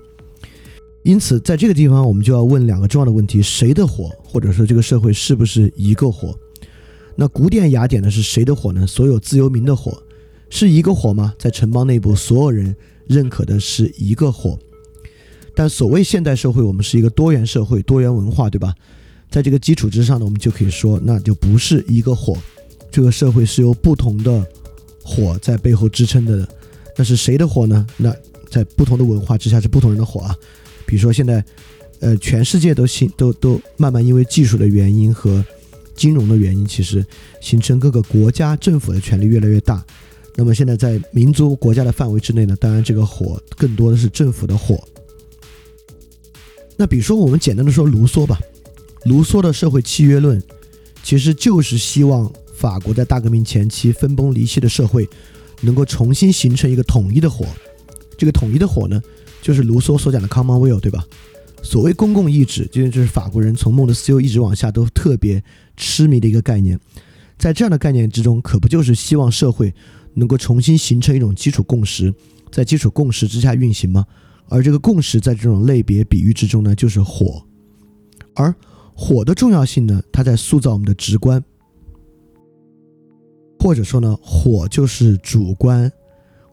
[1.03, 6.37] 因此，在这个地方，我们就要问两个重要的问题：谁的火，或者说这个社会是不是一个火？
[7.15, 8.09] 那古典雅典呢？
[8.09, 8.85] 是谁的火呢？
[8.85, 10.01] 所有自由民的火
[10.49, 11.33] 是一个火吗？
[11.37, 12.75] 在城邦内部，所有人
[13.07, 14.57] 认可的是一个火。
[15.55, 18.73] 但所谓现代社会，我们是一个多元社会、多元文化，对吧？
[19.29, 22.37] 在这个基础之上呢，我们就可以说，那就不是一个火，
[22.91, 24.45] 这个社会是由不同的。
[25.03, 26.47] 火在背后支撑的，
[26.95, 27.85] 那是谁的火呢？
[27.97, 28.15] 那
[28.51, 30.35] 在不同的文化之下是不同人的火啊。
[30.91, 31.41] 比如说现在，
[32.01, 35.41] 呃，全世界都形都都慢慢因为技术的原因和
[35.95, 37.05] 金融的原因，其实
[37.39, 39.81] 形成各个国家政府的权力越来越大。
[40.35, 44.77] 那么现在在民族国家的范围之内呢，当然这个火更多的是政府的火。
[46.75, 48.37] 那比如说我们简单的说卢梭吧，
[49.05, 50.43] 卢梭的社会契约论
[51.01, 52.29] 其实就是希望。
[52.53, 55.09] 法国在大革命前期分崩离析的社会，
[55.61, 57.43] 能够重新形成一个统一的火。
[58.15, 59.01] 这个统一的火呢，
[59.41, 61.03] 就是卢梭所讲的 Commonweal，对吧？
[61.63, 65.43] 所谓公共意志，就就是法国人从孟德斯鸠一直往下都特别
[65.77, 66.79] 痴迷的一个概念。
[67.37, 69.73] 在这样的概念之中，可不就是希望社会
[70.13, 72.13] 能够重新形成一种基础共识，
[72.51, 74.05] 在基础共识之下运行吗？
[74.47, 77.43] 而这个共识在这种类别比喻之中呢，就是火。
[78.35, 78.53] 而
[78.93, 81.43] 火的重要性呢，它在塑造我们的直观。
[83.59, 85.91] 或者说呢，火就是主观。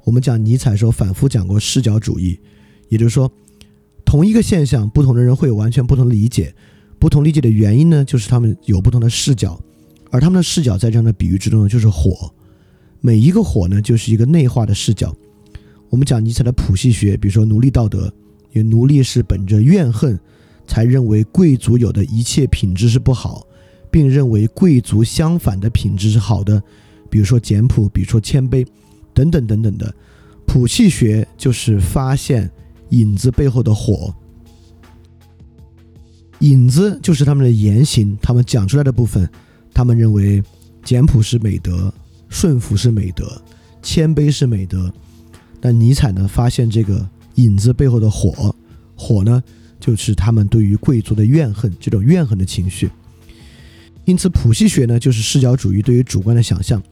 [0.05, 2.39] 我们讲尼采时候反复讲过视角主义，
[2.89, 3.31] 也就是说，
[4.05, 6.55] 同一个现象，不同的人会有完全不同的理解。
[6.99, 9.61] 不同理解的原因呢，就是他们有不同的视角，
[10.11, 12.33] 而他们的视角在这样的比喻之中呢，就是火。
[13.01, 15.15] 每一个火呢，就是一个内化的视角。
[15.91, 18.13] 我们讲尼采的谱系学，比如说奴隶道德，
[18.53, 20.19] 因为奴隶是本着怨恨，
[20.67, 23.47] 才认为贵族有的一切品质是不好，
[23.91, 26.61] 并认为贵族相反的品质是好的。
[27.09, 28.67] 比如说简朴，比如说谦卑，
[29.15, 29.95] 等等等等的，
[30.47, 32.51] 谱系学就是发现
[32.91, 34.15] 影子背后的火，
[36.41, 39.29] 影子就是他们的言行，他们讲出来的部分，
[39.75, 40.43] 他们认为
[40.83, 41.93] 简朴是美德，
[42.29, 43.41] 顺服是美德，
[43.83, 44.93] 谦卑是美德。
[45.61, 48.55] 但尼采呢，发现这个影子背后的火，
[48.95, 49.43] 火呢，
[49.81, 52.89] 就是他们对于贵族的怨恨，这种怨恨的情绪。
[54.05, 56.83] 因此，谱系学呢，就是视角主义对于主观的想象。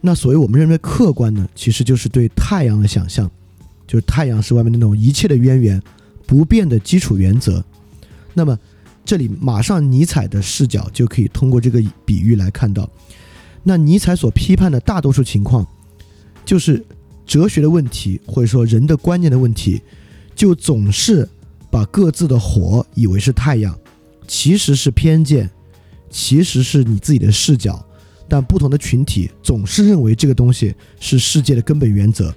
[0.00, 3.30] 那所谓我们认为客观呢，其实就是对太阳的想象，
[3.90, 5.82] 就是太阳是外面那种一切的渊源，
[6.24, 7.64] 不变的基础原则。
[8.34, 8.56] 那么
[9.04, 12.88] 这里马上尼采的视角就可以通过这个比喻来看到，
[13.64, 15.66] 那尼采所批判的大多数情况，
[16.44, 16.86] 就是
[17.26, 19.82] 哲学的问题或者说人的观念的问题，
[20.36, 21.28] 就总是
[21.68, 23.76] 把各自的火以为是太阳，
[24.28, 25.50] 其实是偏见，
[26.08, 27.84] 其实是你自己的视角。
[28.28, 32.32] 但不同的群体总是认为这个东西是世界的根本原则。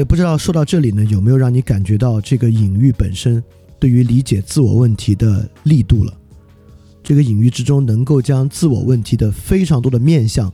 [0.00, 3.44] 对，不知道说到这里呢，有没有让你感觉到这个隐喻本身
[3.78, 6.14] 对于理解自我问题的力度了？
[7.02, 10.50] 这个隐喻之中能够将自我问题的非常多的面相，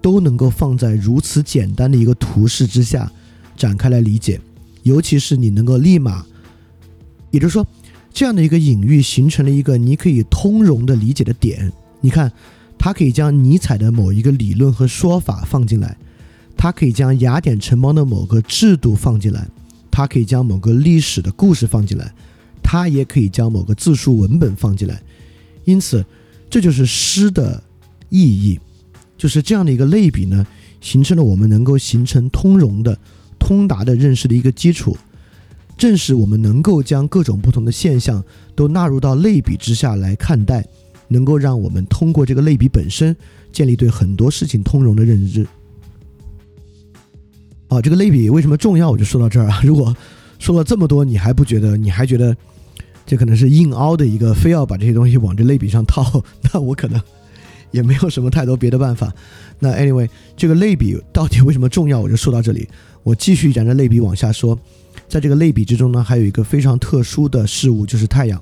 [0.00, 3.12] 都能够放在如此简单的一个图示之下
[3.58, 4.40] 展开来理解，
[4.84, 6.24] 尤其是你能够立马，
[7.30, 7.66] 也就是说，
[8.10, 11.70] 这样的一个隐喻形成了一个你可以通融的理解的点。
[12.00, 12.32] 你看，
[12.78, 15.94] 它可以将尼采的某一个理论和说法放进来，
[16.58, 19.48] 他可以将雅典城邦的某个制度放进来，
[19.92, 22.12] 他可以将某个历史的故事放进来，
[22.62, 25.00] 他也可以将某个自述文本放进来。
[25.64, 26.04] 因此，
[26.50, 27.62] 这就是诗的
[28.08, 28.58] 意义。
[29.16, 30.46] 就是这样的一个类比呢，
[30.80, 32.98] 形成了我们能够形成通融的、
[33.38, 34.96] 通达的认识的一个基础。
[35.76, 38.22] 正是我们能够将各种不同的现象
[38.56, 40.66] 都纳入到类比之下来看待，
[41.06, 43.16] 能够让我们通过这个类比本身
[43.52, 45.46] 建立对很多事情通融的认知。
[47.68, 48.90] 啊，这个类比为什么重要？
[48.90, 49.60] 我就说到这儿啊。
[49.64, 49.94] 如果
[50.38, 51.76] 说了这么多，你还不觉得？
[51.76, 52.36] 你还觉得
[53.06, 56.22] 这可能是硬凹的一个，非要把这些东西往这类比上套？
[56.52, 57.00] 那我可能
[57.70, 59.12] 也没有什么太多别的办法。
[59.58, 62.00] 那 anyway，这个类比到底为什么重要？
[62.00, 62.68] 我就说到这里。
[63.02, 64.58] 我继续沿着类比往下说。
[65.08, 68.38] 在这个类比之中呢，还有一个非常特殊的事物，就是太阳。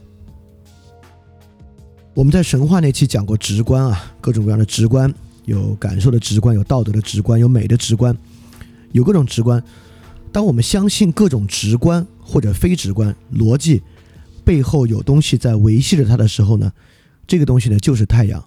[2.13, 5.13] 我们在神话那期讲过直观啊，各种各样的直观，
[5.45, 8.17] 有感受的直观，有道德的直观，有美的直观，
[8.97, 9.63] 有各种直观。
[10.33, 13.83] 当我们相信各种直观或者非直观逻辑
[14.45, 16.73] 背后有东西在维系着它的时候呢，
[17.27, 18.43] 这个东西呢就是太阳。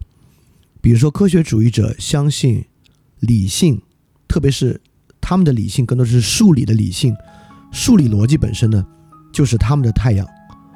[0.82, 2.66] 比如说，科学主义者相信
[3.20, 3.82] 理性，
[4.28, 4.80] 特别是
[5.20, 7.16] 他们的理性更多是数理的理性。
[7.72, 8.84] 数理逻辑本身呢，
[9.32, 10.26] 就是他们的太阳，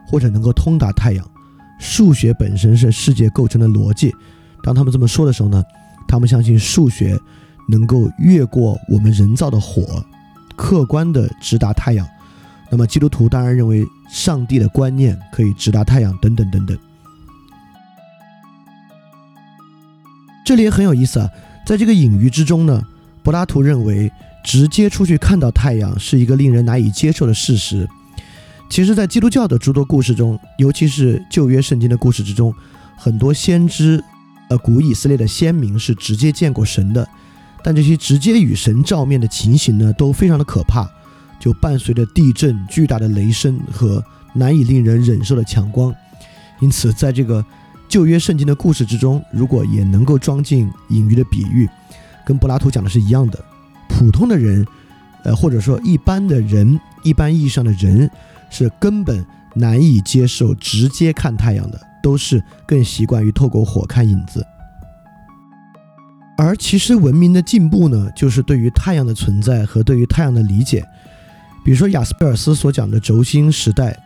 [0.08, 1.32] 或者能够通达太阳。
[1.80, 4.14] 数学本身是世界构成的逻辑。
[4.62, 5.64] 当他们这么说的时候呢，
[6.08, 7.20] 他们相信数学
[7.68, 10.04] 能够越过我们人造的火，
[10.56, 12.08] 客观的直达太阳。
[12.70, 16.78] 那么基督徒当然认为上帝的观念可以直达太阳，等等等等。
[20.46, 21.30] 这里也很有意思啊，
[21.66, 22.82] 在这个隐喻之中呢，
[23.22, 24.12] 柏拉图认为。
[24.46, 27.88] 直接出去看到太阳是一个令人难以接受的事实。
[28.70, 32.54] 其实，在基督教的诸多故事中，尤其是旧约圣经的故事之中，
[32.98, 34.04] 很多先知，
[34.50, 37.08] 呃，古以色列的先民是直接见过神的。
[37.64, 40.86] 但这些直接与神照面的情形呢，都非常的可怕，
[41.40, 45.96] 就伴随着地震、巨大的雷声和难以令人忍受的强光。
[46.60, 47.44] 因此，在这个
[47.88, 51.70] 旧约圣经的故事之中，如果也能够装进隐喻的比喻，
[52.26, 53.44] 跟柏拉图讲的是一样的。
[53.88, 54.66] 普通的人，
[55.24, 58.10] 呃，或者说一般的人，一般意义上的人，
[58.50, 64.46] 是根本难以接受直接看太阳的，都是更习惯于透过火看影子。
[66.36, 70.84] 而其实文明的进步呢，就是对于太阳的存在和对于太阳的理解。
[71.64, 73.98] 比如说雅斯贝尔斯所讲的轴心时代，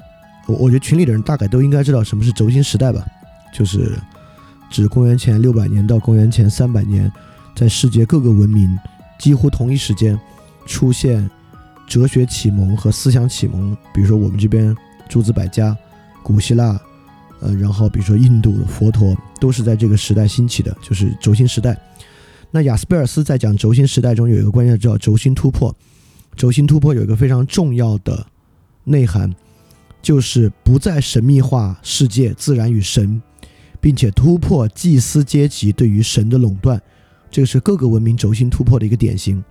[0.46, 3.06] 我我觉得群里的人大概都应该知道什么是轴心时代吧，
[3.54, 3.98] 就是
[4.70, 7.12] 指公元前六百年到公元前三百年，
[7.56, 8.78] 在世界各个文明。
[9.18, 10.20] 几乎同一时间
[10.68, 11.28] 出现
[11.88, 14.76] 哲学启蒙和思想启蒙，比如说我们这边
[15.10, 15.76] 诸子百家、
[16.22, 16.80] 古希腊，
[17.40, 21.76] 呃，然后比如说印度佛陀，都是在这个时代兴起的，就是轴心时代。
[22.52, 25.76] 那雅斯贝尔斯在讲轴心时代中有一个关键叫轴心突破。
[26.36, 28.26] 轴心突破有一个非常重要的
[28.84, 29.34] 内涵，
[30.02, 33.22] 就是不再神秘化世界、自然与神，
[33.82, 36.82] 并且突破祭司阶级对于神的垄断。
[37.30, 39.44] 这个是各个文明轴心突破的一个典型。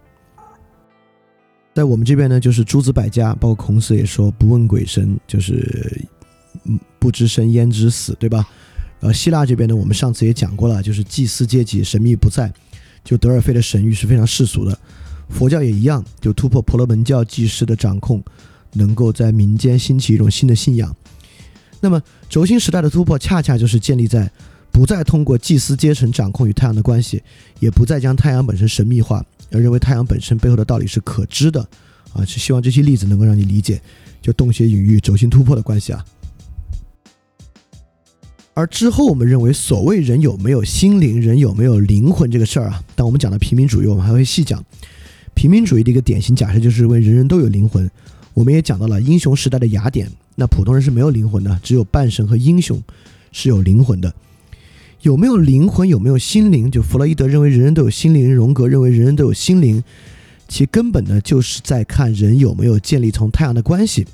[1.74, 6.02] 在我们这边呢，就是诸子百家，包括孔子也说不问鬼神，就是
[6.64, 8.48] 嗯不知生焉知死，对吧？
[9.00, 12.50] 呃，希腊这边呢，我们上次也讲过了，就是祭司阶级神秘不在，
[13.06, 14.78] 就德尔菲的神谕是非常世俗的。
[15.30, 18.22] 佛教也一样，就突破婆罗门教祭师的掌控，
[18.74, 20.94] 能够在民间兴起一种新的信仰。
[21.80, 24.30] 那么轴心时代的突破，恰恰就是建立在。
[24.72, 27.22] 不再通过祭司阶层掌控与太阳的关系，
[27.60, 31.66] 也不再将太阳本身神秘化，而认为太阳本身背后的道理是可知的，
[32.12, 33.80] 啊，是希望这些例子能够让你理解，
[34.20, 36.04] 就洞穴隐喻、轴心突破的关系啊。
[38.56, 44.64] 而之后我们认为，所谓人有没有心灵、人有没有灵魂这个事儿啊，但我们讲到平民主义，我们还会细讲。
[45.34, 47.88] 平民主义的一个典型假设就是为人人都有灵魂。
[48.32, 52.82] 我们也讲到了英雄时代的雅典，那普通人是没有灵魂的，只有半神和英雄
[53.30, 54.14] 是有灵魂的。
[55.02, 55.86] 有没有灵魂？
[55.86, 56.70] 有没有心灵？
[56.70, 59.84] 就弗洛伊德认为人人都有心灵，荣格认为人人都有心灵，
[60.48, 64.06] 其根本呢就是在看人有没有建立从太阳的关系。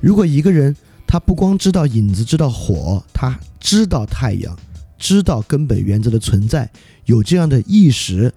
[0.00, 0.76] 如果一个人
[1.08, 4.54] 他不光知道影子，知道火，他知道太阳，
[4.98, 6.70] 知道根本原则的存在，
[7.06, 8.30] 有这样的意识，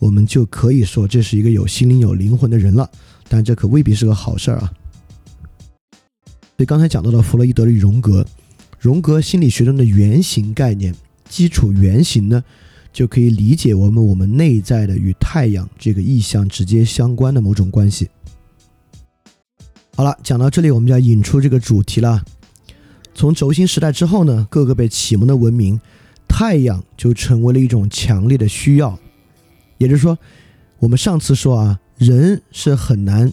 [0.00, 2.90] 我们就可以说这是一个有心灵、有灵魂的人了。
[3.28, 4.72] 但这可未必是个好事儿啊。
[6.56, 8.26] 所以刚才讲到了弗洛伊德与荣格，
[8.80, 10.92] 荣格心理学中的原型概念。
[11.28, 12.42] 基础原型呢，
[12.92, 18.08] 就可以理解我们我们内在的与太阳这个意象直接相关的某种关系。
[19.96, 22.22] 好了，讲到这里，我们就要引出这个主题了。
[23.14, 25.80] 从轴心时代之后呢，各个被启蒙的文明，
[26.28, 28.98] 太阳就成为了一种强烈的需要。
[29.78, 30.18] 也就是说，
[30.78, 33.32] 我们上次说啊，人是很难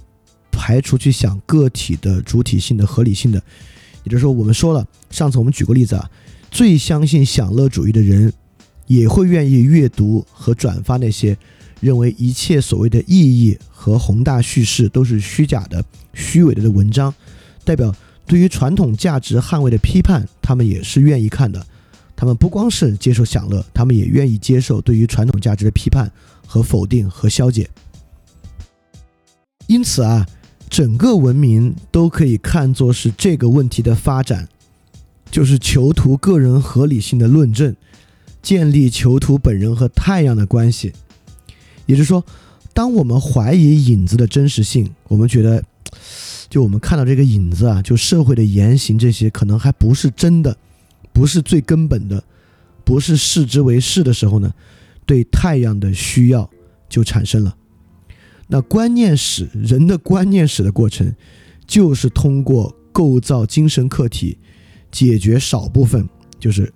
[0.53, 3.43] 排除去想个体的主体性的合理性的。
[4.05, 6.09] 也就是说，我们说了，上次我们举过例子啊。
[6.49, 8.31] 最相信享乐主义的人，
[8.87, 11.37] 也会愿意阅读和转发那些
[11.83, 17.13] 认为一切所谓的意义和宏大叙事都是虚假的、虚伪的的文章，
[17.65, 17.93] 代表
[18.25, 21.65] 对于传统价值捍卫的批判，他们也是愿意看的。
[22.15, 26.09] 他们不光是接受享乐，他们也愿意接受对于传统价值的批判
[26.47, 27.69] 和否定和消解。
[29.67, 30.25] 因此啊，
[30.69, 34.47] 整个文明都可以看作是这个问题的发展，
[35.29, 37.75] 就是囚徒个人合理性的论证，
[38.41, 40.93] 建立囚徒本人和太阳的关系。
[41.85, 42.23] 也就是说，
[42.73, 45.63] 当我们怀疑影子的真实性，我们觉得，
[46.49, 50.57] 就我们看到这个影子啊，就社会的言行这些可能还不是真的。
[51.11, 52.23] 不是最根本的，
[52.83, 54.51] 不是视之为是的时候呢，
[55.05, 56.49] 对太阳的需要
[56.89, 57.55] 就产生了。
[58.47, 61.13] 那观念史，人的观念史的过程，
[61.67, 64.39] 就是通过构造精神客体，
[64.91, 66.09] 解决少部分，
[66.39, 66.73] 就是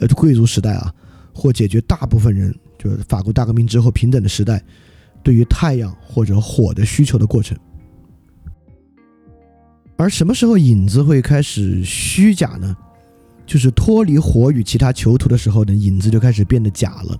[0.00, 0.94] 呃贵族时代啊，
[1.34, 4.62] 或解决大部分人，就是法国大革命之后平等的时代，
[5.22, 7.58] 对于太阳或者火的需求的过程。
[9.96, 12.76] 而什么时候影子会开始虚假呢？
[13.44, 17.18] 就是脱离火与其他囚徒的时候呢，影子就开始变得假了。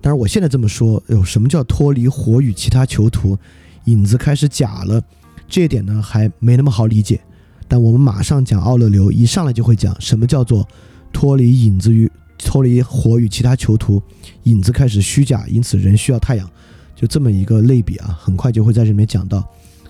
[0.00, 3.38] 当然，我现在这么说，有，什么叫脱离火与其他囚徒，
[3.84, 5.00] 影子开始假了？
[5.48, 7.20] 这一点呢，还没那么好理解。
[7.68, 10.68] 但我们马上讲奥勒留，一上来就会讲什么叫做
[11.12, 12.10] 脱离影子与
[12.44, 14.02] 脱离火与其他囚徒，
[14.44, 16.50] 影子开始虚假，因此人需要太阳，
[16.94, 19.40] 就这么一个类比啊，很快就会在这里面讲到。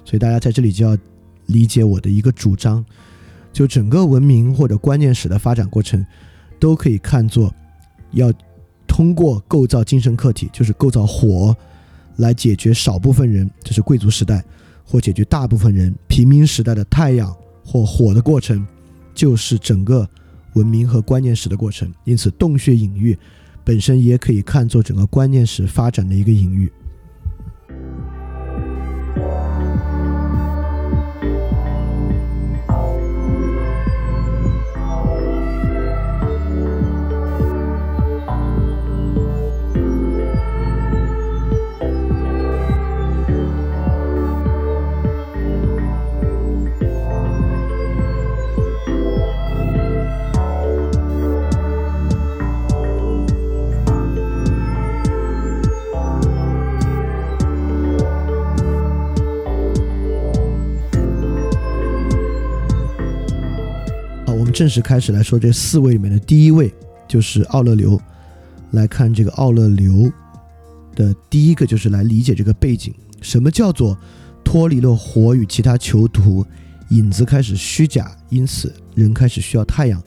[0.04, 0.96] 所以大家在这里就要
[1.46, 2.84] 理解我的一个主张。
[3.52, 6.02] 就整个文明或者观念史的发展过程，
[6.58, 7.54] 都可以看作
[8.12, 8.32] 要
[8.86, 11.54] 通过构造精神客体，就是构造火，
[12.16, 14.42] 来解决少部分人，就是贵族时代，
[14.86, 17.30] 或解决大部分人平民时代的太阳
[17.62, 18.66] 或火的过程，
[19.14, 20.08] 就是整个
[20.54, 21.92] 文明和观念史的过程。
[22.04, 23.18] 因此，洞穴隐喻
[23.64, 26.70] 本身也可以看作整个观念史发展的一个隐喻。
[64.52, 66.72] 正式开始来说，这四位里面的第一位
[67.08, 68.00] 就是奥勒留。
[68.72, 70.10] 来看这个奥勒留
[70.94, 72.90] 的第一个，就是来理解这个背景：
[73.20, 73.98] 什么叫做
[74.42, 76.42] 脱离了火与其他囚徒，
[76.88, 80.02] 影子开始虚假，因此人开始需要太阳。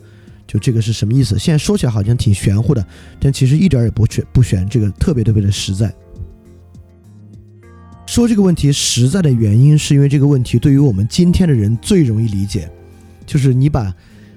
[0.47, 1.37] 就这个是什么意思？
[1.37, 2.83] 现在说起来好像挺玄乎的，
[3.19, 5.93] 但其实一点也不玄不玄，这个特别特别的实在。
[8.07, 12.67] 说这个问题实在的原因，是因为这个问题对于我们今天的人最容易理解，
[13.27, 13.95] 就是你把。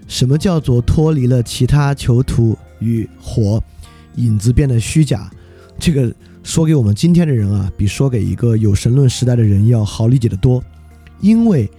[0.08, 3.62] 什么叫做脱离了其他囚徒与火，
[4.16, 5.30] 影子变得虚假？
[5.78, 10.64] 这个说给我们今天的人啊，比说给一个有神论时代的人要好理解的多。
[11.20, 11.70] 因为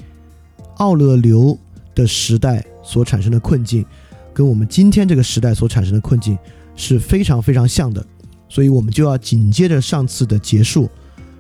[0.76, 1.58] 奥勒留
[1.96, 3.84] 的时代所产生的困境，
[4.32, 6.38] 跟我们今天这个时代所产生的困境
[6.76, 8.06] 是非常非常像的，
[8.48, 10.90] 所以我们就要紧接着上次的结束，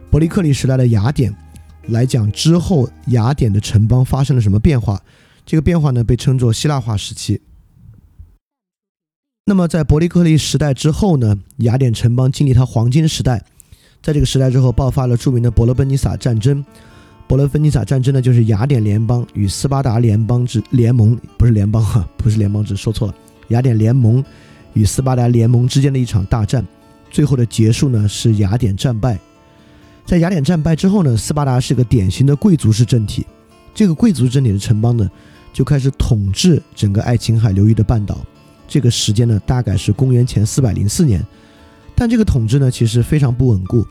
[0.10, 1.34] 伯利克利时代的雅典
[1.88, 5.00] 来讲之后，雅典的城邦发生了什么变化？
[5.50, 7.42] 这个变化呢，被称作希腊化时期。
[9.48, 13.44] 那么，在伯利克利时代之后呢，雅典城邦经历它黄金时代。
[14.00, 16.64] 在这个时代之后，爆发了著名的伯罗奔尼撒战争。
[17.28, 23.16] 伯罗奔尼撒战争呢，就是雅典联邦与斯巴达联邦之联盟，不是联邦哈， 不是联邦制，说错了。
[23.48, 24.24] 雅典联盟
[24.74, 26.64] 与斯巴达联盟之间的一场大战，
[27.10, 29.20] 最后的结束呢，是雅典战败。
[30.06, 33.26] 在雅典战败之后呢，斯巴达是个典型的贵族式政体。
[33.74, 35.10] 这个贵族政体的城邦呢。
[35.52, 38.18] 就开始统治整个爱琴海流域的半岛，
[38.68, 41.26] 这个时间呢，大概是公元前四百零四年。
[41.96, 43.86] 但这个统治呢，其实非常不稳固。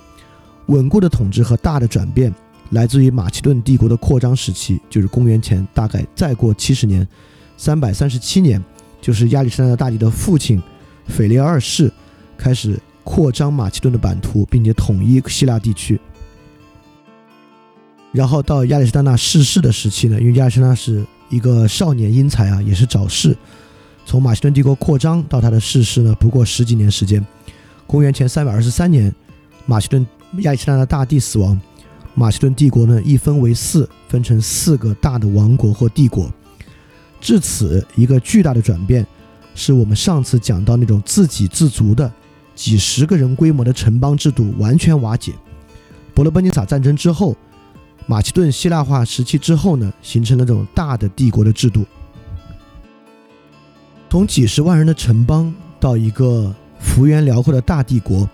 [0.66, 2.32] 稳固的统治和大的转变，
[2.70, 7.06] 来自于马其顿帝国的扩张时期，就是公元前大概再过七十年，
[7.56, 8.62] 三百三十七年，
[9.00, 10.62] 就是亚历山大大帝的父亲
[11.06, 11.92] 腓力二世
[12.38, 16.00] 开始扩张马其顿的版图，并且统一希腊地区。
[18.12, 21.04] 然后到亚历山大逝世的时期呢，因为亚历山大是。
[21.28, 23.36] 一个少年英才啊，也是早逝。
[24.06, 27.24] 从马其顿帝国扩张到他的逝世呢，不过十几年时间。
[27.86, 29.14] 公元前三百二十三年，
[29.66, 30.06] 马其顿
[30.38, 31.60] 亚历山大大帝死亡，
[32.14, 36.30] 马其顿帝国呢一分为四，分成四个大的王国或帝国。
[37.20, 39.06] 至此，一个巨大的转变，
[39.54, 42.10] 是我们上次讲到那种自给自足的
[42.54, 45.32] 几十个人规模的城邦制度完全瓦解。
[46.14, 47.36] 伯罗奔尼撒战争之后，
[48.10, 51.84] 马其顿希腊化时期之后呢，形成了这种大的帝国的制度。
[54.08, 58.26] 从几十万人的城邦到一个幅员辽阔的大帝国，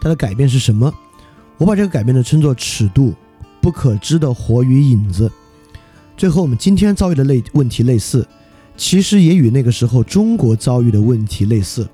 [0.00, 0.92] 它的改变是什么？
[1.56, 3.14] 我把这个改变呢称作尺度，
[3.60, 5.30] 不可知的火与影子。
[6.16, 8.26] 这和我们今天遭遇的类问题类似，
[8.76, 11.88] 其实也与那个时候中国遭遇的问题类似。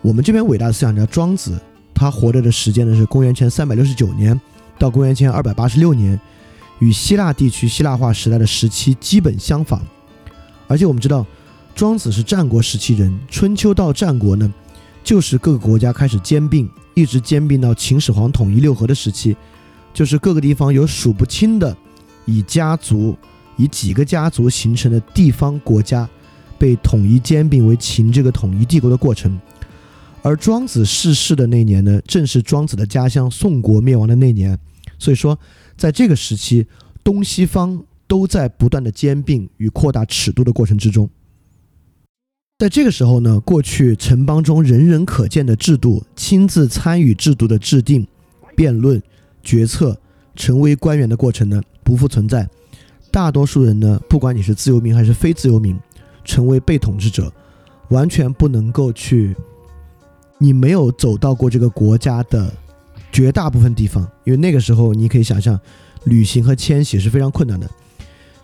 [0.00, 1.60] 我们这边伟大的思想家庄子，
[1.92, 4.40] 他活着的时间呢是公元前三百六十九年
[4.78, 6.18] 到公元前二百八十六年，
[6.78, 9.82] 与希腊地区希腊化时代的时期基本相仿。
[10.66, 11.26] 而且我们知道。
[11.74, 14.52] 庄子是战国时期人，春秋到战国呢，
[15.04, 19.36] 就是各个国家开始兼并，一直兼并到秦始皇统一六合的时期，
[19.94, 21.76] 就是各个地方有数不清的
[22.24, 23.16] 以家族、
[23.56, 26.08] 以几个家族形成的地方国家，
[26.58, 29.38] 被统一兼并为秦这个统一帝国的过程。
[30.22, 34.58] 而庄子逝世的那年呢，正是庄子的家乡宋国灭亡的那年，
[34.98, 35.38] 所以说，
[35.78, 36.66] 在这个时期，
[37.02, 41.08] 东西方都在不断的兼并与扩大尺度的过程之中。
[42.58, 48.04] 在这个时候呢，过去城邦中人人可见的制度，亲自参与制度的制定、
[48.56, 49.00] 辩论、
[49.44, 49.96] 决策、
[50.34, 52.48] 成为官员的过程呢，不复存在。
[53.12, 55.78] 大多数人呢，不管你是自由民还是非自由民，
[56.24, 57.32] 成为被统治者，
[57.90, 59.36] 完全不能够去。
[60.38, 62.52] 你没有走到过这个国家的
[63.12, 65.58] 绝大部分地方，因为那个时候你可以想象，
[66.04, 67.68] 旅行和迁徙是非常困难的。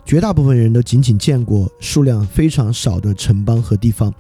[0.05, 4.13] 绝大部分人都仅仅见过数量非常少的城邦和地方，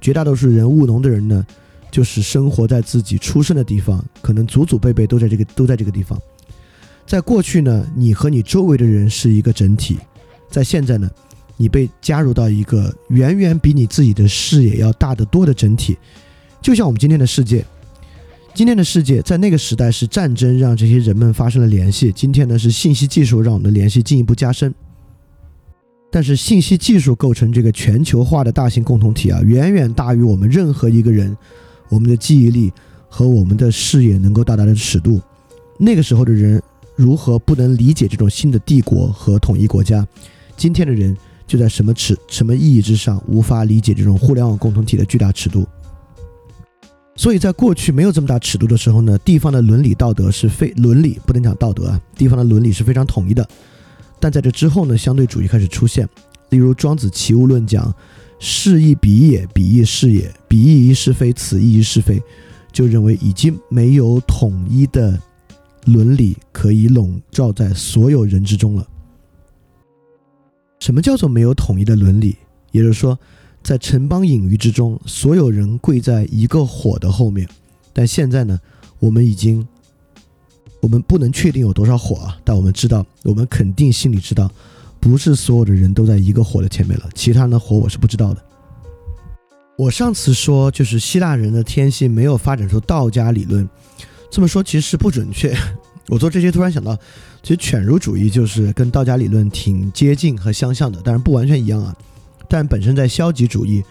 [0.00, 1.46] 绝大多数人务农的人呢，
[1.90, 6.20] 就是生活在自己出生的地方，可能祖祖辈辈都在这个都在这个地方。
[7.06, 9.96] 在过去呢，你和你周围的人是一个整体；
[10.48, 11.08] 在现在呢，
[11.56, 15.96] 你被加入到一个远远比你自己的视野要大得多的整体。
[16.60, 17.64] 就像我们今天的世界，
[18.52, 24.74] 今天的世界在那个时代是战争让这些人们发生了联系，今天呢是信息技术让我们的联系进一步加深。
[26.10, 31.34] 但是信息技术构成这个全球化的大型共同体啊，远远大于我们任何一个人，
[31.88, 32.72] 我们的记忆力
[33.08, 35.20] 和我们的视野能够到达的尺度。
[35.78, 36.60] 那个时候的人
[36.96, 40.06] 如何不能理解这种新的帝国和统一国家？
[40.56, 45.66] 今天的人就在什么尺、什么意义之上无法理解这种互联网共同体的巨大尺度。
[47.20, 53.46] 所以在过去没有这么大尺度的时候呢，地方的伦理道德是非伦理不能讲道德啊，地方的伦理是非常统一的。
[54.18, 56.08] 但在这之后呢，相对主义开始出现。
[56.48, 57.94] 例如《庄子·齐物论》讲
[58.40, 60.32] ：“是亦彼也，彼亦是也。
[60.48, 62.18] 彼亦一是非，此亦一是非。”
[62.72, 65.20] 就认为已经没有统一的
[65.84, 68.86] 伦理可以笼罩在所有人之中了。
[70.78, 72.34] 什么叫做没有统一的伦理？
[72.70, 73.18] 也就是说，
[73.62, 77.48] 在城邦隐喻之中，所有人跪在一个火的后面。
[77.92, 78.58] 但现在呢，
[78.98, 79.66] 我们已经。
[80.82, 84.50] 我们不能确定有多少火啊，但我们知道，我们肯定心里知道，
[84.98, 87.10] 不是所有的人都在一个火的前面了。
[87.14, 88.42] 其他人的火我是不知道的。
[89.76, 93.68] 我上次说，就是希腊人的天性没有发展出道家理论，
[94.30, 95.54] 这么说其实是不准确。
[96.08, 96.96] 我做这些突然想到，
[97.42, 101.94] 其实犬儒主义就是跟道家理论挺接近和相像的，当然不完全一样啊。
[102.50, 103.82] 但本身在消极主义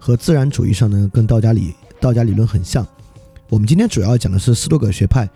[0.00, 2.84] 和自然主义上呢，跟道家理道家理论很像。
[3.48, 5.28] 我们今天主要讲的是斯多葛学派。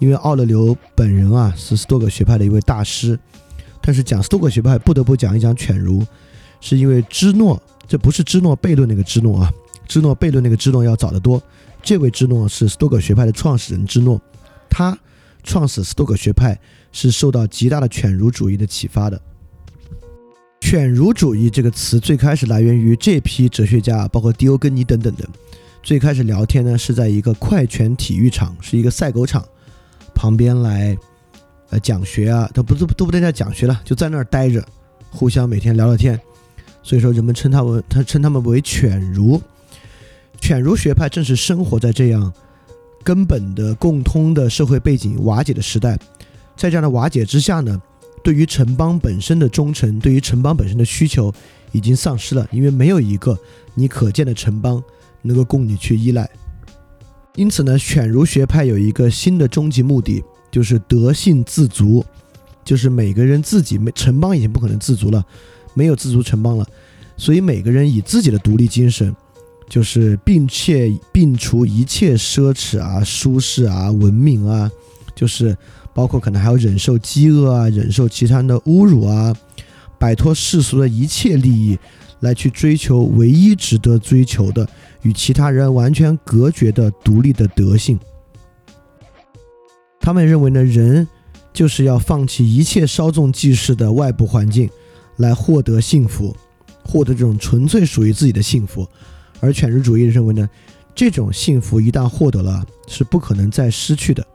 [0.00, 3.16] 因为奥勒留本人啊是斯多葛学派的一位大师，
[3.80, 6.04] 但是讲斯多葛学派不得不讲一讲犬儒，
[6.60, 9.52] 是因为芝诺，这不是芝诺悖论那个芝诺啊，
[9.86, 11.40] 芝诺悖论那个芝诺要早得多。
[11.80, 14.20] 这位芝诺是斯多葛学派的创始人芝诺，
[14.68, 14.98] 他
[15.44, 16.58] 创始斯多葛学派
[16.90, 19.18] 是受到极大的犬儒主义的启发的。
[20.64, 25.28] 犬儒主义这个词最开始来源于这批哲学家，包括迪欧根尼等等的。
[25.82, 29.44] 最开始聊天呢是在一个快拳体育场，是一个赛狗场。
[30.14, 30.96] 旁边来，
[31.68, 34.66] 呃，讲学啊，他不都都不能叫讲学了，就在那儿待着，
[35.10, 36.18] 互相每天聊聊天。
[36.82, 39.38] 所以说，人们称他为他称他们为犬儒。
[40.40, 42.32] 犬儒学派正是生活在这样
[43.02, 45.98] 根本的共通的社会背景瓦解的时代，
[46.56, 47.78] 在这样的瓦解之下呢，
[48.24, 51.32] 对于城邦本身的忠诚，对于城邦本身的需求
[51.72, 53.38] 已经丧失了，因为没有一个
[53.74, 54.82] 你可见的城邦
[55.20, 56.28] 能够供你去依赖。
[57.36, 62.02] 因此呢，犬儒学派有一个新的终极目的，就是德性自足，
[62.64, 65.22] 就是每个人自己没城邦已经不可能自足了，
[65.74, 66.66] 没有自足城邦了，
[67.18, 69.14] 所以每个人以自己的独立精神，
[69.68, 74.70] 就是并且摒除一切奢侈啊、舒适啊、文明啊，
[75.14, 75.54] 就是
[75.94, 79.34] 包括可能还要忍受饥饿啊、忍受其他人的侮辱啊，
[79.98, 81.78] 摆脱世俗的一切利益，
[82.20, 84.68] 来去追求唯一值得追求的。
[85.02, 88.00] 与其他人完全隔绝的独立的德性。
[90.00, 91.06] 他们认为呢，人
[91.52, 94.68] 就是要放弃一切稍纵即逝的外部环境，
[95.18, 96.34] 来获得幸福，
[96.82, 98.88] 获得这种纯粹属于自己的幸福。
[99.40, 100.48] 而犬儒主义认为呢，
[100.94, 104.26] 这种幸福一旦获得了，是不可能再失去的。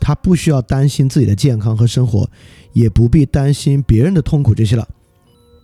[0.00, 2.28] 他不需要担心自己的健康和生活，
[2.72, 4.86] 也不必担心别人的痛苦这些了，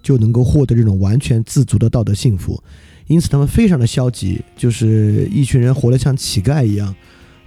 [0.03, 2.63] 就能够获得这种完全自足的道德幸福。
[3.09, 6.95] 因此，他们非常的消极，就是一群人活得像乞丐一样，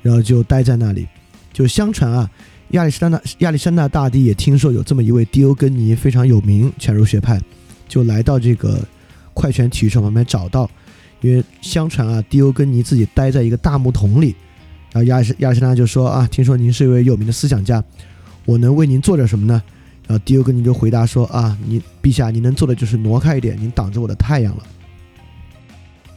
[0.02, 1.08] 然后就待在那里。
[1.54, 2.30] 就相传啊，
[2.72, 7.42] 亚历山大亚历山大大帝也听说有这么一位迪欧根尼非常有名犬儒学派，
[7.88, 8.86] 就来到这个
[9.34, 10.70] 快拳体育场旁边找到，
[11.22, 14.36] 因为相传啊，迪欧根尼自己待在一个大木桶里。
[14.96, 17.84] 然后亚历亚历山大就说啊，听说您是一位有名的思想家，
[18.46, 19.62] 我能为您做点什么呢？
[20.08, 24.64] 然后迪欧根尼就回答说啊，你陛下，您能做的就是挪开一点，您挡着我的太阳了。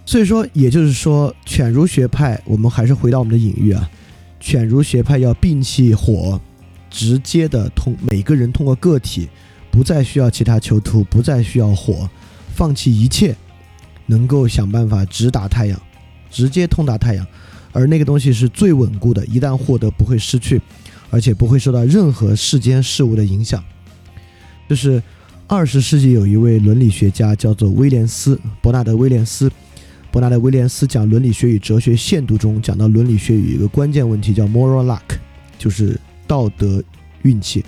[0.06, 3.90] 所以说，也就是说，犬儒学派，我们还是回到我们的隐喻啊，
[4.38, 6.40] 犬儒学派要摒弃火，
[6.88, 9.28] 直接的通每个人通过个体，
[9.72, 12.08] 不再需要其他囚徒，不再需要火，
[12.54, 13.34] 放弃一切，
[14.06, 15.80] 能够想办法直达太阳，
[16.30, 17.26] 直接通达太阳，
[17.72, 20.60] 而那个东西是最稳固的，一旦获得不会失去，
[21.10, 23.62] 而且不会受到任何世间事物的影响。
[24.68, 25.02] 就是
[25.46, 29.50] 二十世纪有一位伦理学家叫做威廉斯伯纳德威廉斯。
[30.10, 35.18] 伯纳德·威廉斯讲伦理学与哲学限度中讲到伦理学有一个关键问题叫 moral luck，
[35.58, 36.82] 就是道德
[37.22, 37.62] 运气。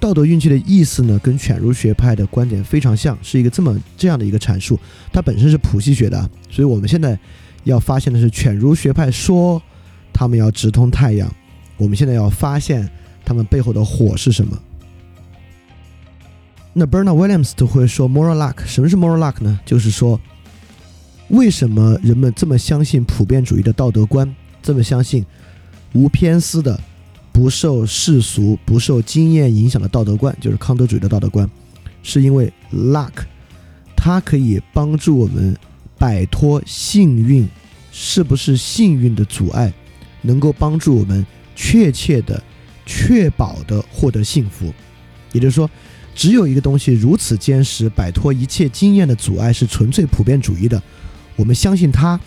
[0.00, 4.76] 道德运气的意思呢，跟犬儒学派的观点非常像，是一个这么这样的一个阐述。
[5.12, 7.16] 它本身是谱系学的，所以我们现在
[7.64, 9.62] 要发现的是，犬儒学派说
[10.12, 11.32] 他们要直通太阳，
[11.76, 12.88] 我们现在要发现
[13.24, 14.58] 他们背后的火是什么。
[16.72, 19.60] 那 Bernard Williams 都会说 moral luck，什么是 moral luck 呢？
[19.64, 20.20] 就是说。
[21.30, 24.34] 为什么人们这么相信普遍主义的道德观？
[24.60, 25.24] 这么相信
[25.92, 26.76] 无偏私的、
[27.30, 31.48] 不受世俗、不受经验影响的道德观，就是康德主义的道德观，
[32.02, 33.12] 是因为 luck，
[33.96, 35.56] 它可以帮助我们
[36.00, 37.46] 摆脱幸运
[37.92, 39.70] 是不是幸运的阻碍，
[40.22, 42.42] 能够帮助我们确切的、
[42.86, 44.72] 确保的获得幸福。
[45.32, 45.70] 也就是说，
[46.14, 50.82] 只有一个东西如此坚实，摆脱一切经验的阻碍，是纯粹普遍主义的。
[51.36, 52.18] 我们相信它，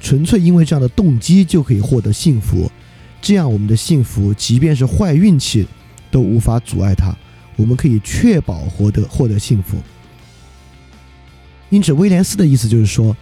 [0.00, 2.68] 纯粹因为这样的动机就可以获得幸福，
[3.22, 5.64] 这样我们的幸福，即便是坏运气，
[6.10, 7.16] 都无法阻碍它。
[7.54, 9.78] 我们可以确保获得获得幸福。
[11.68, 13.16] 因此，威廉斯的意思就是说，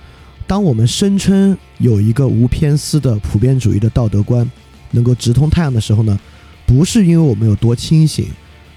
[0.46, 4.48] 当我们声称有一个无偏私的普遍主义的道德观，
[4.90, 6.18] 能够直通太阳的时候呢，
[6.66, 8.26] 不是因为我们有多清醒，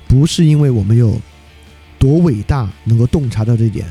[0.07, 1.19] 不是因为我们有
[1.99, 3.85] 多伟大，能够洞察到这一点。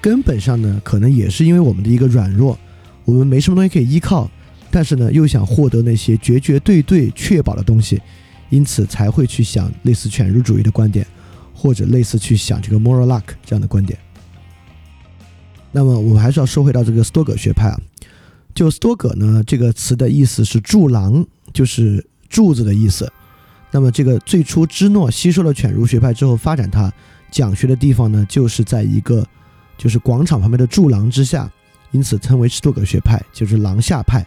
[0.00, 2.58] 根本上呢，可能也是因为我们的一个软弱，
[3.06, 4.30] 我们没什么东西可以依靠，
[4.70, 7.98] 但是呢，又想获得那些绝绝对对确保的东西，
[8.50, 11.06] 因此才会去想类似犬儒主义的观点，
[11.54, 13.98] 或者类似去想这个 moral luck 这样的观点。
[15.74, 17.78] 那么我们还是要说回到这个斯多葛学派啊，
[18.54, 23.12] 就斯多葛呢这个词的意思是柱廊，就是柱子的意思。
[23.72, 26.90] 那么这个最初芝诺吸收了犬儒学派之后，发展他
[27.30, 29.26] 讲学的地方呢，就是在一个。
[29.76, 31.50] 就是广场旁边的柱廊之下，
[31.90, 34.24] 因此称为斯多葛学派，就是廊下派。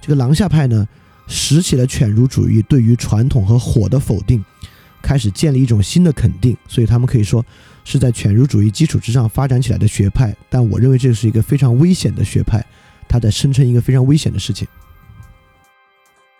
[0.00, 0.86] 这个廊下派呢，
[1.26, 4.42] 拾起了犬儒主义对于传统和火的否定，
[5.02, 6.56] 开始建立一种新的肯定。
[6.68, 7.44] 所以他们可以说
[7.88, 10.36] 是在犬儒主义基础之上发展起来的学派。
[10.50, 12.62] 但我认为这是一个非常危险的学派，
[13.08, 14.68] 他在声称一个非常危险的事情。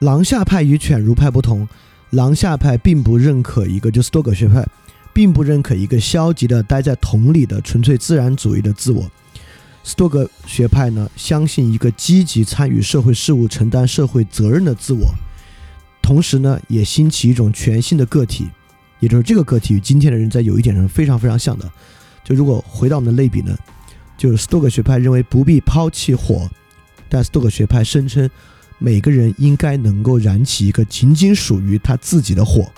[0.00, 1.66] 廊下派与犬儒派不同，
[2.10, 4.62] 廊下派并不认可一个就斯多葛学派。
[5.10, 9.10] 并不认可一个消极的待在桶里的纯粹自然主义的自我。
[9.82, 15.12] 斯多葛学派呢，相信一个积极参与社会事务、承担社会责任的自我，
[16.00, 18.48] 同时呢，也兴起一种全新的个体，
[19.00, 21.70] 也就是这个个体与今天的人在有一点上非常非常像的。
[22.24, 23.56] 就如果回到我们的类比呢，
[24.16, 26.48] 就是斯多葛学派认为不必抛弃火，
[27.08, 28.28] 但斯多葛学派声称
[28.78, 32.70] 每个人应该能够燃起一个仅仅属于他自己的火。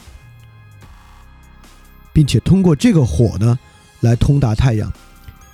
[2.13, 3.59] 并且通过这个火呢，
[4.01, 4.93] 来通达太阳。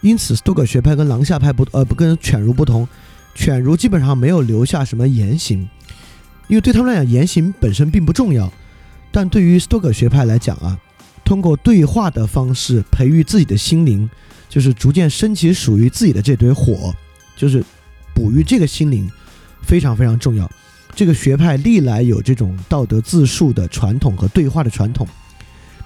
[0.01, 2.87] 因此，斯多葛学派跟廊下派不呃不跟犬儒不同，
[3.35, 5.69] 犬儒基本上没有留下什么言行，
[6.49, 8.53] 因为对他们来讲言行本身并不重要。
[9.17, 10.79] 但对于斯多葛学派来讲啊，
[11.25, 14.07] 通过对话的方式培育自己的心灵，
[14.47, 16.95] 就是逐渐升起属于自己的这堆火，
[17.35, 17.65] 就是
[18.15, 19.11] 哺育这个心灵
[19.63, 20.47] 非常非常重要。
[20.95, 25.09] 这个学派历来有这种道德自述的传统和对话的传统。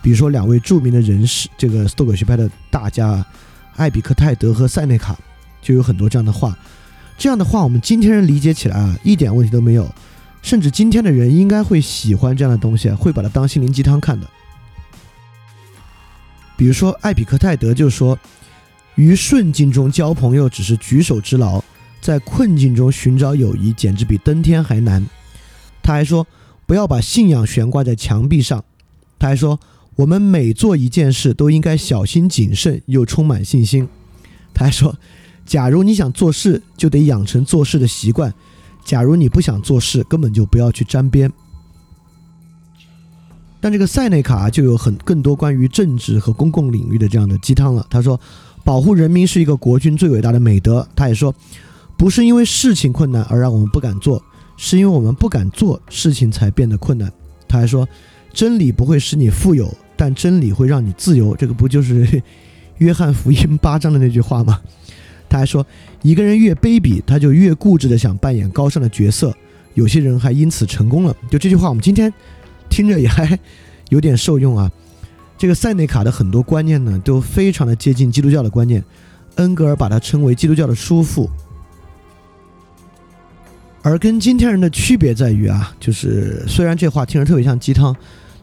[0.03, 3.24] 比如说，两位著名的人士，这个斯多葛学派的大家，
[3.76, 5.16] 艾比克泰德和塞内卡，
[5.62, 6.59] 就有很多这样的话。
[7.16, 9.89] 这样的话，我们今天人理解起来啊，一点问题都没有，
[10.43, 14.28] 甚至今天的人应该会喜欢这样的东西，会把它当心灵鸡汤看的。
[16.57, 18.18] 比如说，艾比克泰德就说
[18.97, 21.62] ：“于顺境中交朋友只是举手之劳，
[22.01, 25.05] 在困境中寻找友谊简直比登天还难。”
[25.82, 26.26] 他还说
[26.66, 28.62] ：“不要把信仰悬挂在墙壁上。”
[29.18, 29.59] 他还说
[29.97, 33.88] ：“我们每做一件事都应该小心谨慎又充满信心。”
[34.53, 34.97] 他还说
[35.47, 38.30] ：“假如你想做事，就得养成做事的习惯；
[38.85, 41.33] 假如你不想做事，根本就不要去沾边。”
[43.62, 47.87] 但这个塞内卡就有很更多关于政治和公共领域的这样的鸡汤了。
[47.91, 48.18] 他说
[48.64, 51.35] ：“保护人民是一个国君最伟大的美德。”他也说
[51.99, 54.22] ：“不是因为事情困难而让我们不敢做，
[54.57, 57.12] 是因为我们不敢做，事情才变得困难。”
[57.47, 57.87] 他还说
[58.33, 62.22] ：“真理不会使你富有，但真理会让你自由。”这个不就是
[62.78, 64.59] 约翰福音八章的那句话吗？
[65.28, 65.66] 他还说
[66.03, 69.34] ：“一个人越卑鄙，他就越固执的想扮演高尚的角色。
[69.74, 72.12] 有些人还因此成功了。”就这句话，我们今天。
[72.72, 73.36] 听着也还
[73.88, 74.70] 有点受用啊！
[75.36, 78.80] 这个塞内卡的很多观念呢，都非常的接近基督教的观念。
[79.34, 81.28] 恩格尔把它称为基督教的叔父。
[83.82, 87.92] 而跟今天人的区别在于啊，就是虽然这话听着特别像鸡汤，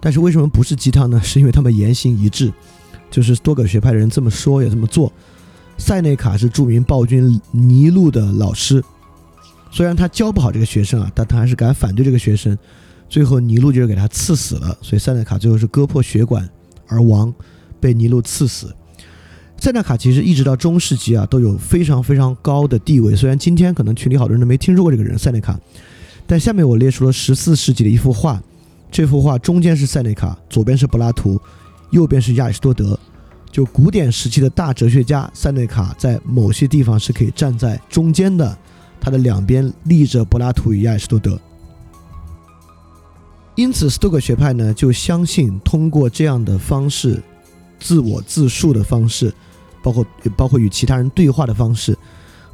[0.02, 1.22] 但是为什么不是鸡汤呢？
[1.24, 2.52] 是因为他们言行一致，
[3.10, 5.10] 就是多个学派的人这么说也这么做。
[5.78, 8.84] 塞内卡是著名暴君尼禄的老师，
[9.72, 12.58] 虽然他教不好这个学生啊，但他还是敢反对这个学生。
[13.10, 16.48] 最后，尼禄就是给他刺死了，所以塞内卡最后是割破血管
[16.88, 17.34] 而亡，
[17.80, 18.76] 被尼禄刺死。
[19.60, 23.16] 塞纳卡其实一直到中世纪啊，都有非常非常高的地位。
[23.16, 25.58] 虽然今天可能群里好多人都没听说过这个人塞内卡，
[26.26, 28.44] 但下面我列出了十四世纪的一幅画，
[28.92, 31.40] 这幅画中间是塞内卡，左边是柏拉图，
[31.92, 33.00] 右边是亚里士多德。
[33.58, 38.56] 就古典时期的大哲学家塞内卡，在某些地方是可以站在中间的，
[39.02, 41.42] 他的两边立着柏拉图与亚里士多德。
[43.56, 47.20] 因此，斯多葛学派呢就相信，通过这样的方式，
[47.80, 49.34] 自我自述的方式，
[49.82, 50.06] 包括
[50.38, 51.98] 包括与其他人对话的方式，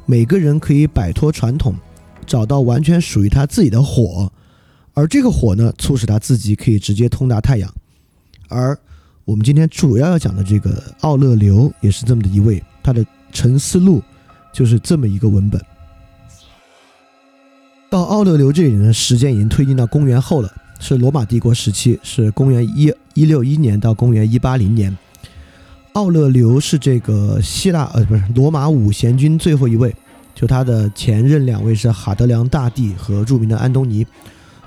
[0.06, 1.74] 每个人可以摆脱传统，
[2.24, 4.32] 找到完全属于他自己的火，
[4.94, 7.70] 而这个火呢，促使他自己可以直接通达太阳。
[8.48, 8.78] 而
[9.24, 13.02] 我们今天主要要讲的这个奥勒留也是这么的一位，他的
[13.32, 13.98] 《沉思录》
[14.52, 15.58] 就是这么一个文本。
[17.88, 20.52] 到奥勒留这里呢，时间已经推进到公元后了。
[20.78, 24.94] 是罗马帝国时期，是公元一一六一年到公元一八零年。
[25.94, 29.94] 奥勒留是这个希腊呃不是罗马五贤君最后一位，
[30.34, 34.06] 就他的前任两位是哈德良大帝和著名的安东尼，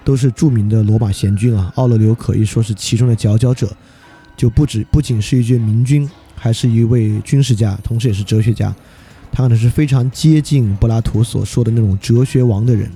[0.03, 1.71] 都是著名的罗马贤君啊。
[1.75, 3.69] 奥勒留可以说是其中的佼佼者，
[4.37, 8.73] 就不止不仅是一句明君，还是一位军事家，同时也是哲学家。
[9.29, 12.89] 他可能是非常接近柏拉图所说的那种哲学王的人，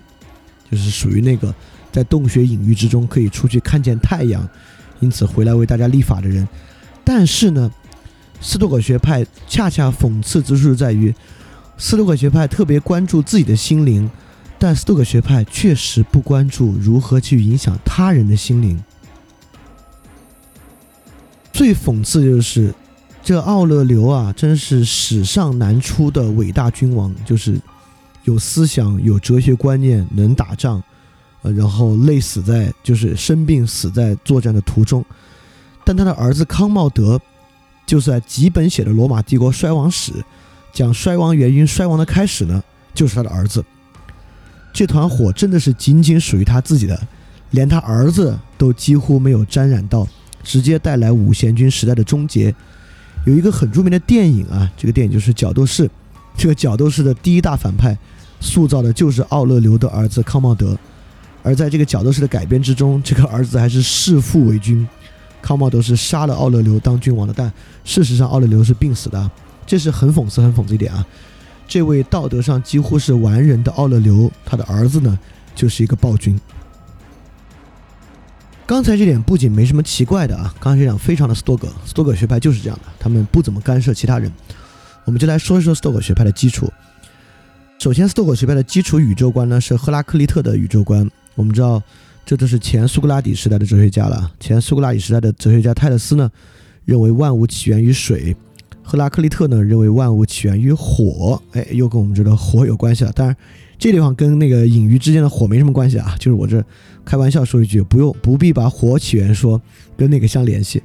[0.72, 1.54] 就是属于那个。
[1.92, 4.48] 在洞穴隐喻之中可以出去看见太阳，
[5.02, 6.48] 因此回来为大家立法的人。
[7.04, 7.70] 但是呢，
[8.40, 11.14] 斯多葛学派恰恰讽刺之处在于，
[11.78, 14.10] 斯多葛学派特别关注自己的心灵，
[14.58, 18.82] 但斯多葛学派确实不关注如何去影响他人的心灵。
[21.54, 22.74] 最讽刺就是
[23.24, 27.60] 这奥勒留啊，真是史上难出的伟大君王，就是
[28.24, 30.82] 有思想、有哲学观念、能打仗。
[31.44, 35.04] 呃，然后累死在就是生病死在作战的途中，
[35.84, 37.20] 但他的儿子康茂德，
[37.84, 40.14] 就是在几本写的罗马帝国衰亡史，
[40.72, 43.66] 讲衰亡原因、衰亡的开始呢，就是他的儿子。
[44.72, 47.08] 这团火真的是仅仅属于他自己的，
[47.50, 50.08] 连他儿子都几乎没有沾染到，
[50.44, 52.54] 直接带来五贤君时代的终结。
[53.26, 55.86] 有一个很著名的电影啊，这个电影就是《角斗士》，
[56.36, 57.98] 这个角斗士的第一大反派，
[58.40, 60.78] 塑造的就是奥勒留的儿子康茂德。
[61.44, 64.88] 而在这个角斗士的改编之中，这个儿子还是弑父为君，
[65.42, 67.52] 康茂德是杀了奥勒留当君王的，但
[67.84, 69.32] 事实上奥勒留是病死的，
[69.66, 71.06] 这是很讽刺、很讽刺一点啊。
[71.68, 75.18] 这位道德上几乎是完人的奥勒留，他的儿子呢
[75.56, 76.40] 就是一个暴君。
[78.72, 84.32] 刚才这点不仅没什么奇怪的啊，刚才这点非常的斯多葛，斯多葛学派就是这样的，他们不怎么干涉其他人。
[85.04, 86.72] 我们就来说一说斯多葛学派的基础。
[87.80, 91.06] 首先，斯多葛学派的基础宇宙观呢是赫拉克利特的宇宙观。
[91.36, 91.84] 我们知道，
[92.26, 94.32] 这都是前苏格拉底时代的哲学家了。
[94.40, 96.32] 前苏格拉底时代的哲学家泰勒斯呢，
[96.86, 98.34] 认为万物起源于水；
[98.82, 101.42] 赫拉克利特呢，认为万物起源于火。
[101.52, 103.12] 哎，又跟我们这个火有关系了。
[103.12, 103.36] 当然，
[103.78, 106.64] 这地方跟那个隐喻之间的火没什么关系啊，就是我这
[107.04, 109.62] 开玩笑说一句，不用不必把火起源说
[109.98, 110.82] 跟那个相联系。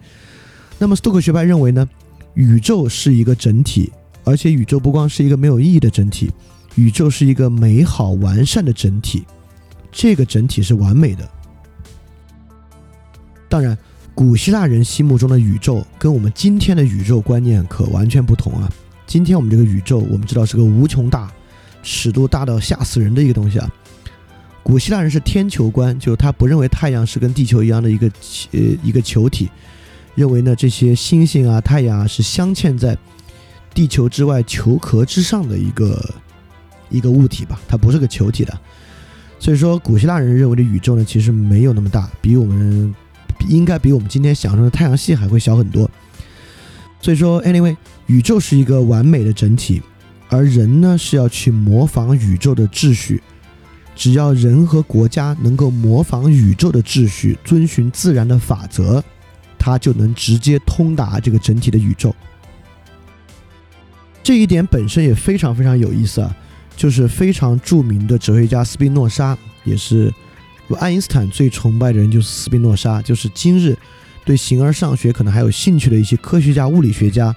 [0.79, 1.89] 那么，斯托克学派认为呢，
[2.35, 3.91] 宇宙是一个整体，
[4.25, 6.31] 而且宇宙不光是一个没有意义的整体，
[6.75, 9.25] 宇宙是一个美好完善的整体，
[9.91, 11.29] 这个整体是完美的。
[13.49, 13.77] 当然，
[14.15, 18.71] 古希腊人心目中的宇宙跟我们今天的宇宙观念可完全不同啊！
[19.07, 21.31] 今天我们这个宇宙，我们知道是个无穷大、
[21.83, 23.71] 尺度大到吓死人的一个东西啊。
[24.67, 28.11] 古希腊人是天球观，就是他不认为太阳是跟地球一样的一个
[28.51, 29.49] 呃一个球体，
[30.17, 32.99] 认为呢这些星星啊、太阳啊是镶嵌在
[33.73, 36.15] 地球之外球壳之上的一个
[36.91, 38.59] 一个物体吧，它不是个球体的。
[39.39, 42.93] 所以说，古希腊人认为的宇宙呢，其实没有那么大，比我们
[43.49, 45.89] 应该比我们今天想象的太阳系还会小很多。
[47.01, 49.81] 所以说，anyway，宇宙是一个完美的整体，
[50.29, 53.23] 而人呢是要去模仿宇宙的秩序。
[53.97, 59.03] 只要人和国家能够模仿宇宙的秩序，遵循自然的法则，
[59.59, 62.15] 它就能直接通达这个整体的宇宙。
[64.23, 66.37] 这一点本身也非常非常有意思啊，
[66.77, 70.13] 就是非常著名的哲学家斯宾诺莎，也是
[70.79, 73.75] 爱因斯坦最崇拜的人，就是斯宾诺莎，就是今日
[74.25, 77.35] 对形而上学可能还有兴趣的一些科学家、物理学家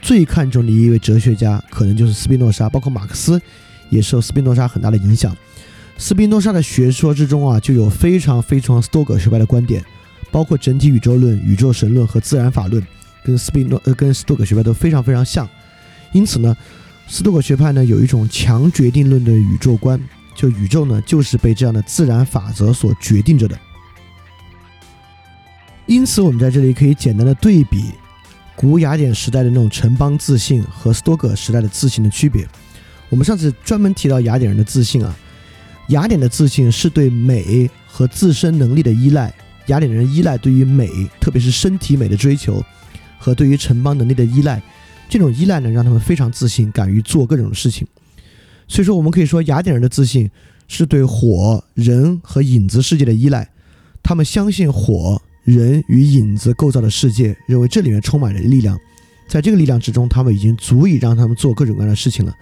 [0.00, 3.40] 最看重的一位哲学家，可能就是斯宾诺莎，包括马克思
[3.90, 5.34] 也受斯宾诺莎很大的影响。
[5.98, 9.82] 斯宾诺莎的学说之中啊，就有非常非常斯多葛学派的观点，
[10.30, 12.86] 包括整体宇宙论、宇宙神论和自然法论，
[13.24, 15.48] 跟斯宾诺呃跟斯多葛学派都非常非常像。
[16.12, 16.54] 因此呢，
[17.08, 19.98] 斯多葛学派呢有一种强决定论的宇宙观，
[20.34, 23.58] 就宇宙呢就是被这样的自然法则所决定着的。
[25.86, 27.92] 因此，我们在这里可以简单的对比
[28.54, 32.46] 古雅典时代的那种城邦自信和斯多葛时代的自信的区别。
[33.08, 35.16] 我们上次专门提到雅典人的自信啊。
[35.88, 39.32] 雅典的自信是对美和自身能力的依赖。
[39.66, 40.88] 雅典人依赖对于美，
[41.20, 42.62] 特别是身体美的追求，
[43.18, 44.62] 和对于城邦能力的依赖。
[45.08, 47.86] 这种依赖呢，让他们非常自信，敢于做各种事情。
[48.68, 50.30] 所以说，我们可以说，雅典人的自信
[50.66, 53.48] 是对火、人和影子世界的依赖。
[54.02, 58.78] 他们相信火、人与影子构造的世界，认为这里面充满了力量。
[59.28, 62.32] 在这个力量之中，他们已经足以让他们做各种各样的事情了。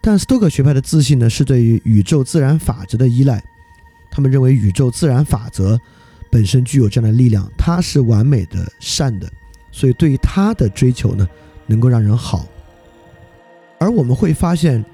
[0.00, 3.42] 但斯托克学派的自信呢，是对于宇宙自然法则的依赖。
[4.10, 5.78] 他们认为宇宙自然法则
[6.30, 9.30] 本身具有这样的力量，它是完美的、善的，
[9.70, 11.28] 所以对于它的追求呢，
[11.66, 12.46] 能够让人好。
[13.78, 14.84] 而我们会发现，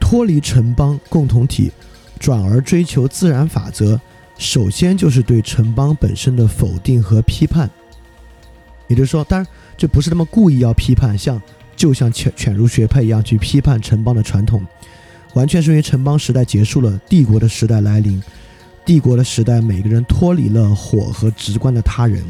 [0.00, 1.70] 脱离城邦共同体，
[2.18, 4.00] 转而追求自然法则，
[4.36, 7.70] 首先就是对城邦本身的否定和批判。
[8.88, 9.46] 也就是说，当然
[9.76, 11.40] 这不是他们故意要批判，像。
[11.84, 14.66] 就像犬犬儒学派一样去批判城邦的传统，
[15.34, 18.22] 完全是因为城邦时代结束了，帝国的时代来临。
[18.86, 22.24] 帝国的时代，每个人脱离了火和直观的他人，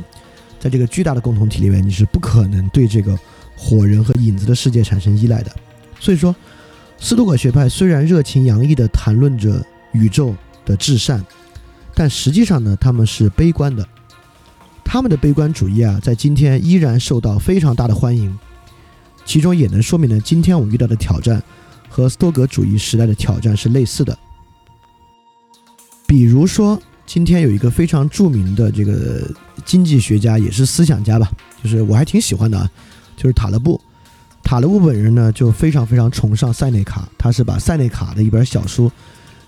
[0.58, 3.16] 在这个巨大的共同体里面，你是不可能对这个
[3.56, 5.52] 火人和影子的世界产生依赖的。
[6.00, 6.34] 所以说，
[6.98, 10.34] 斯多葛学派虽然热情洋溢地谈论着宇宙
[10.66, 11.24] 的至善，
[11.94, 13.86] 但实际上呢，他们是悲观的。
[14.84, 18.36] 他们的悲观主义啊，在今天依然受到非常大的欢迎。
[19.24, 21.42] 其中也能说明呢，今天我们遇到的挑战
[21.88, 24.16] 和斯多葛主义时代的挑战是类似的。
[26.06, 29.22] 比如说，今天有一个非常著名的这个
[29.64, 31.30] 经济学家，也是思想家吧，
[31.62, 32.70] 就是我还挺喜欢的啊，
[33.16, 33.80] 就是塔勒布。
[34.42, 38.92] 塔勒布本人呢，就非常非常崇尚塞内卡，他是把塞内卡的一本小书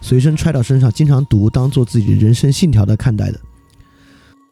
[0.00, 3.38] 随身揣到身上，经常读，当做自己人生信条的看待的。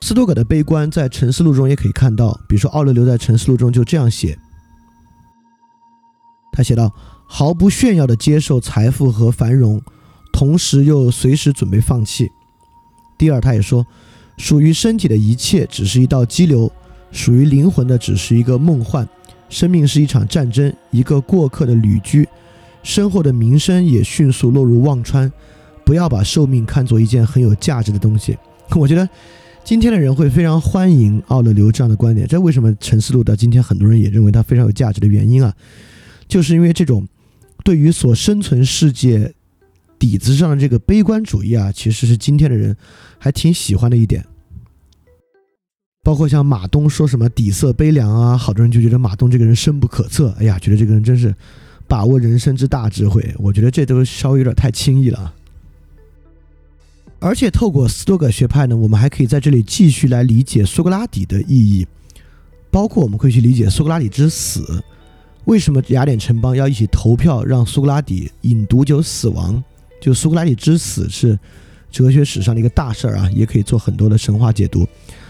[0.02, 4.38] 斯多葛的悲观在《沉思录》中也可以看到，比如说奥勒留在《沉思录》中就这样写。
[6.56, 6.92] 他写道
[7.26, 9.82] ：“毫不炫耀地接受财富和繁荣，
[10.32, 12.30] 同时又随时准备放弃。”
[13.18, 13.84] 第二，他也说
[14.38, 16.70] ：“属于身体的一切只是一道激流，
[17.10, 19.08] 属于灵魂的只是一个梦幻。
[19.48, 22.28] 生命是一场战争，一个过客的旅居，
[22.84, 25.30] 身后的名声也迅速落入忘川。
[25.84, 28.38] 不要把寿命看作一件很有价值的东西。
[28.76, 29.08] ”我觉得
[29.64, 32.26] 今天的人会非常欢迎奥勒留这样的观点。
[32.26, 35.52] 这为什么《陈思路》到今天很多人也认为它非常有价值的原因啊？
[36.26, 37.06] 就是因为这种
[37.62, 39.32] 对于所生存世界
[39.98, 42.76] 底子上的这个悲观主义啊，其实是今天的人
[43.18, 44.24] 还挺喜欢的一点。
[46.02, 50.34] 包括像马东说什么底色悲凉啊，好多人就觉得马东这个人深不可测。
[50.38, 51.34] 哎呀，觉得这个人真是
[51.88, 53.34] 把握人生之大智慧。
[53.38, 55.34] 我觉得这都稍微有点太轻易了。
[57.20, 61.86] 而且透过斯多葛学派呢，我们还可以在这里继续来理解苏格拉底的意义，
[62.70, 64.84] 包括我们可以去理解苏格拉底之死。
[65.44, 69.62] 为什么雅典城邦要一起投票让苏格拉底饮毒酒死亡？
[70.00, 71.38] 就苏格拉底之死是
[71.90, 74.86] 哲学史上的一个大事儿啊，也可以做很多的神话解读。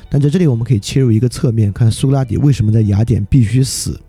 [0.09, 4.01] 但在这里，我们可以切入一个侧面，看苏格拉底为什么在雅典必须死。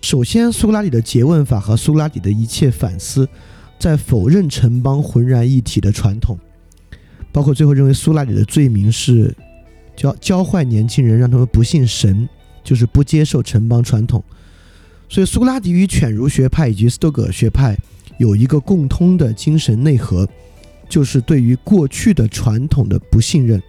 [0.00, 3.28] 首先，苏格拉底的诘问法和苏格拉底的一切反思，
[3.78, 6.38] 在否认城邦浑然一体的传统，
[7.32, 9.34] 包括最后认为苏格拉底的罪名是
[9.96, 12.28] 教教坏年轻人，让他们不信神，
[12.62, 14.22] 就是不接受城邦传统。
[15.12, 17.76] 所以，苏格拉底与犬儒学派以及斯多葛学派
[18.16, 20.26] 有一个共通的精神内核，
[20.88, 23.62] 就是对于过去的传统的不信任。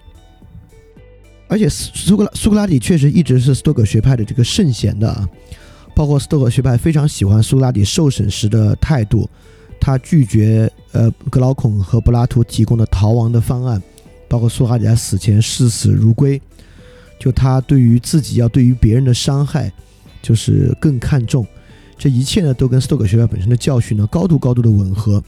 [1.50, 5.28] 而且，苏格拉苏格拉底确实一直是斯多葛学派的这个圣贤的啊。
[5.94, 9.30] 包括斯多葛学派非常喜欢苏格拉底受审时的态度，
[9.82, 13.84] 他拒绝呃格劳孔和柏拉图提供的逃亡的方案，
[14.30, 16.42] 包括苏格拉底在死前视死如归，
[17.20, 19.70] 就他对于自己要对于别人的伤害，
[20.24, 21.46] 就是更看重，
[22.00, 25.24] 这一切呢都跟斯多葛学派本身的教训呢高度高度的吻合。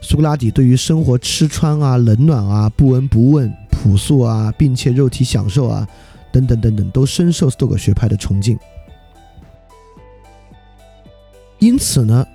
[0.00, 5.86] 苏格拉底对于生活吃穿啊、冷暖啊、不闻不问、朴素啊，并且肉体享受啊
[6.32, 8.58] 等等等等，都深受斯多葛学派的崇敬。
[11.60, 12.26] 因此呢，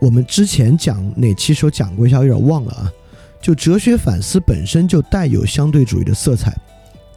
[0.00, 2.92] 我们之前讲哪期时候讲过一下，有点忘了啊。
[3.40, 6.56] 就哲学反思本身就带有相对主义的色彩。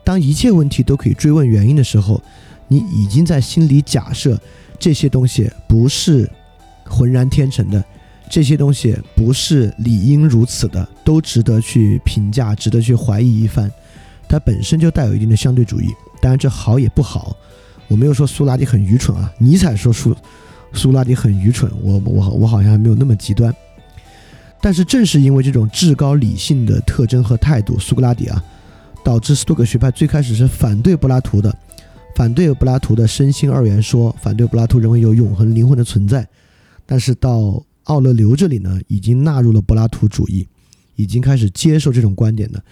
[0.04, 2.20] 当一切问题都可以追问原因的时候，
[2.72, 4.40] 你已经在心里假设
[4.80, 6.32] 这些东西不是
[6.86, 7.84] 浑然天成的，
[8.30, 13.70] 这些东西不是理应如此的，都值得去评价，值得去怀疑一番。
[14.30, 15.90] 它本身就带有一定的相对主义。
[16.22, 17.36] 当然，这好也不好。
[17.90, 20.16] 我没有说苏拉底很愚蠢啊，尼采说苏。
[20.72, 23.54] 苏拉底很愚蠢，我我我好像还没有那么极端，
[24.62, 28.42] 但是正是因为这种至高理性的特征和态度，苏格拉底啊，
[29.04, 31.54] 导致斯多葛学派最开始是反对柏拉图的，
[32.16, 36.28] 反对柏拉图的身心二元说，反对柏拉图认为有永恒灵魂的存在，
[36.86, 40.48] 但是到奥勒留这里呢，已经纳入了柏拉图主义，
[40.96, 42.64] 已经开始接受这种观点的，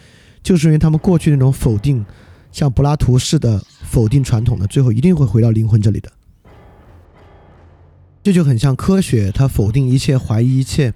[0.43, 2.05] 就是因为他们过去那种否定，
[2.51, 6.11] 像柏拉图式的否定传统的，最后一定会回到灵魂这里的。
[8.21, 10.93] 这就很像科学，它否定一切，怀疑一切，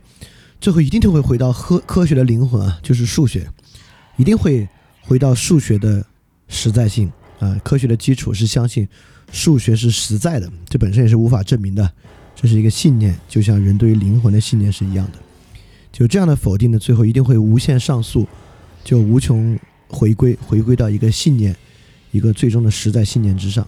[0.60, 3.50] 最后一定都会回到科科学的灵魂啊，就是数学，
[4.18, 4.68] 一定会
[5.02, 6.06] 回到数学的
[6.48, 7.12] 实在性。
[7.44, 7.60] 啊。
[7.64, 8.88] 科学的基础是相信
[9.32, 11.92] 数学是实在的，这本身也是无法证明的，
[12.36, 15.20] 这是一个信念，就像人对于灵魂的信念是一样的。
[15.92, 18.28] 就这样的否定呢，最后一定会无限上诉，
[18.84, 21.56] 就无穷回归，回归到一个信念，
[22.12, 23.68] 一个最终的实在信念之上。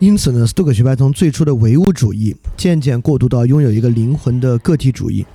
[0.00, 5.26] 因此呢，斯多葛学派从最初的唯物主义渐渐过渡到拥有一个灵魂的个体主义，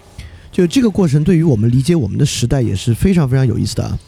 [0.51, 3.99] 就这个过程对于我们理解我们的时代也是非常非常有意思的啊。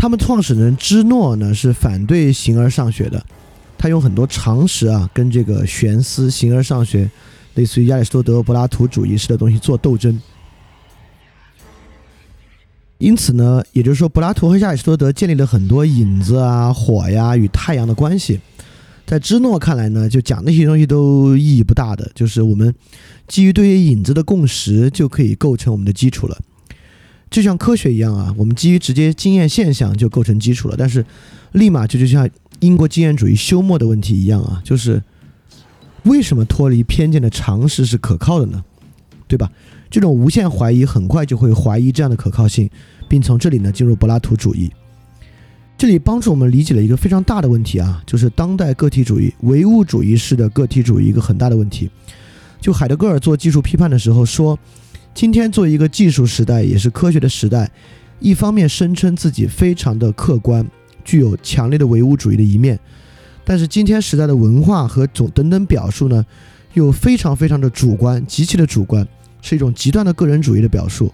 [0.00, 3.22] 他们创始人芝诺呢是反对形而上学的，
[3.76, 7.10] 他用很多常识啊跟这个玄思形而上学，
[7.54, 10.18] 类似于亚里士多德、柏拉图主义式的东西做斗争。
[12.96, 18.40] 因此呢，也就是说，柏拉图和亚里士多德建立了很多影子啊、火呀与太阳的关系。
[19.04, 22.74] 在芝诺看来呢，就讲那些东西都意义不大的，就是我们
[23.28, 26.38] 基于对于影子的共识就可以构成我们的基础了，
[27.30, 30.74] 就像科学一样啊，我们基于直接经验现象就构成基础了。
[30.76, 31.04] 但是，
[31.52, 32.28] 立马就就像
[32.58, 35.02] 英国经验主义休谟的问题一样啊，就是
[36.02, 38.64] 为什么脱离偏见的常识是可靠的呢？
[39.28, 39.48] 对吧？
[39.88, 42.68] 这种无限怀疑很快就会怀疑这样的可靠性，
[43.08, 44.70] 并从这里呢进入柏拉图主义。
[45.78, 51.88] 这里帮助我们理解了一个非常大的问题啊，就是当代个体主义、唯物主义式的个体主义一个很大的问题。
[52.60, 54.58] 就海德格尔做技术批判的时候说，
[55.12, 57.70] 今天作为一个技术时代，也是科学的时代，
[58.20, 60.66] 一方面声称自己非常的客观，
[61.04, 62.78] 具有强烈的唯物主义的一面，
[63.44, 66.24] 但是今天时代的文化和总等等表述呢，
[66.74, 69.06] 又非常非常的主观，极其的主观，
[69.42, 71.12] 是一种极端的个人主义的表述。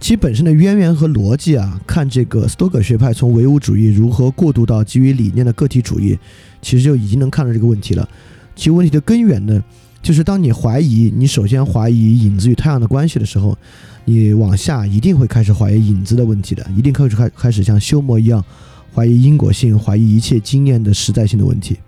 [0.00, 6.18] 其本身的渊源和逻辑啊，看这个斯多葛学派从唯物主义如何过渡到基于理念的个体主义，
[6.60, 8.08] 其实就已经能看到这个问题了。
[8.56, 9.62] 其问题的根源呢，
[10.02, 13.56] 就是当你怀疑，你首先怀疑影子与太阳的关系的时候，
[14.04, 18.44] 你往下一定会开始怀疑影子的问题的，一定开始开开始像休谟一样
[18.92, 21.78] 怀疑因果性，怀疑一切经验的实在性的问题。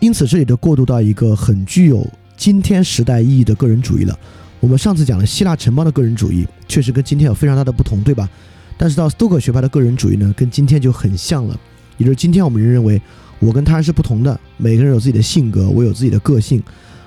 [0.00, 2.06] 因此，这里就过渡到一个很具有
[2.36, 4.18] 今天时代意义的个人主义了。
[4.58, 8.28] 我们上次讲了希腊城邦的个人主义，确实跟今天有非常大的不同，对吧？
[8.76, 11.58] 但是到斯多葛学派的个人主义呢，跟今天就很像了。
[11.98, 13.00] 也就是今天我们认为，
[13.38, 16.62] 我跟他人是不同的，每个人有自己的性格，我有自己的个性。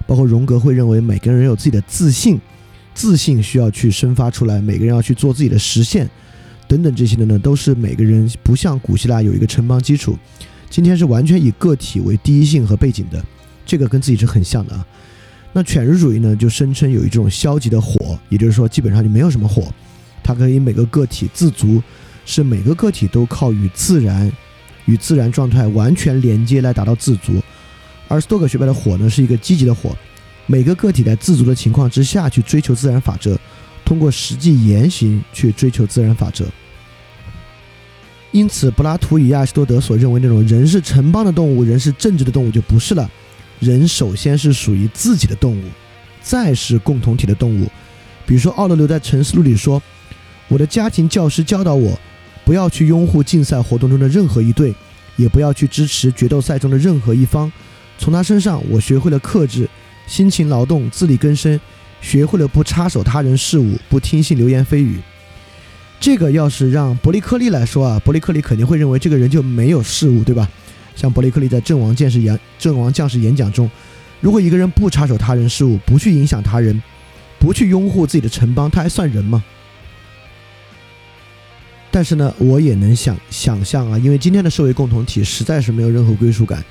[0.07, 2.39] 包括荣格会认为，每个人有自己的自信，
[2.95, 6.09] 自信需要去生发出来，每个人要去做自己的实现，
[6.67, 10.17] 等等这些的呢，都是每个人不像古希腊有一个城邦基础，
[10.67, 13.23] 今天是完全以个体为第一性和背景的，
[13.67, 14.83] 这个跟自己是很像的啊。
[15.53, 19.71] 那犬儒主义呢，就声称有一种消极的火，也就是说，基本上就没有什么火，
[20.23, 21.83] 它可以每个个体自足，
[22.25, 24.31] 是每个个体都靠与自然、
[24.89, 27.41] 与自然状态完全连接来达到自足。
[28.07, 29.95] 而斯多葛学派的火呢，是一个积极的火，
[30.47, 33.37] 每个个体在自足的情况之下去追求自然法则，
[33.85, 36.45] 通过实际言行去追求自然法则。
[38.31, 43.09] 因此，柏拉图与亚里士多德所认为那种人是城邦的动物，人是政治的动物就不是了。
[43.59, 45.63] 人首先是属于自己的动物，
[46.21, 47.67] 再是共同体的动物。
[48.25, 49.81] 比如说，奥勒留在《沉思录》里说
[50.47, 51.99] ：“我的家庭教师教导我，
[52.49, 54.73] 不要去拥护竞赛活动中的任何一队，
[55.17, 57.51] 也不要去支持决斗赛中的任何一方。
[57.99, 59.69] 从他身上，我学会了克制、
[60.07, 61.59] 辛勤劳动、自力更生，
[62.01, 64.97] 学会了不插手他人事务，不听信流言蜚语。”
[66.01, 70.49] 这个要是让伯利克利来说啊，伯利克利肯定会认为这个人就没有事物，对吧？
[70.95, 73.69] 像伯利克利在阵亡将士演阵亡将士演讲中，
[74.21, 76.81] 如果一个人不插手他人事务，不去影响他人，
[77.37, 79.43] 不去拥护自己的城邦，他还算人吗？
[81.91, 86.63] 但是呢，我也能想想象啊，因为今天的社会共同体实在是没有任何归属感，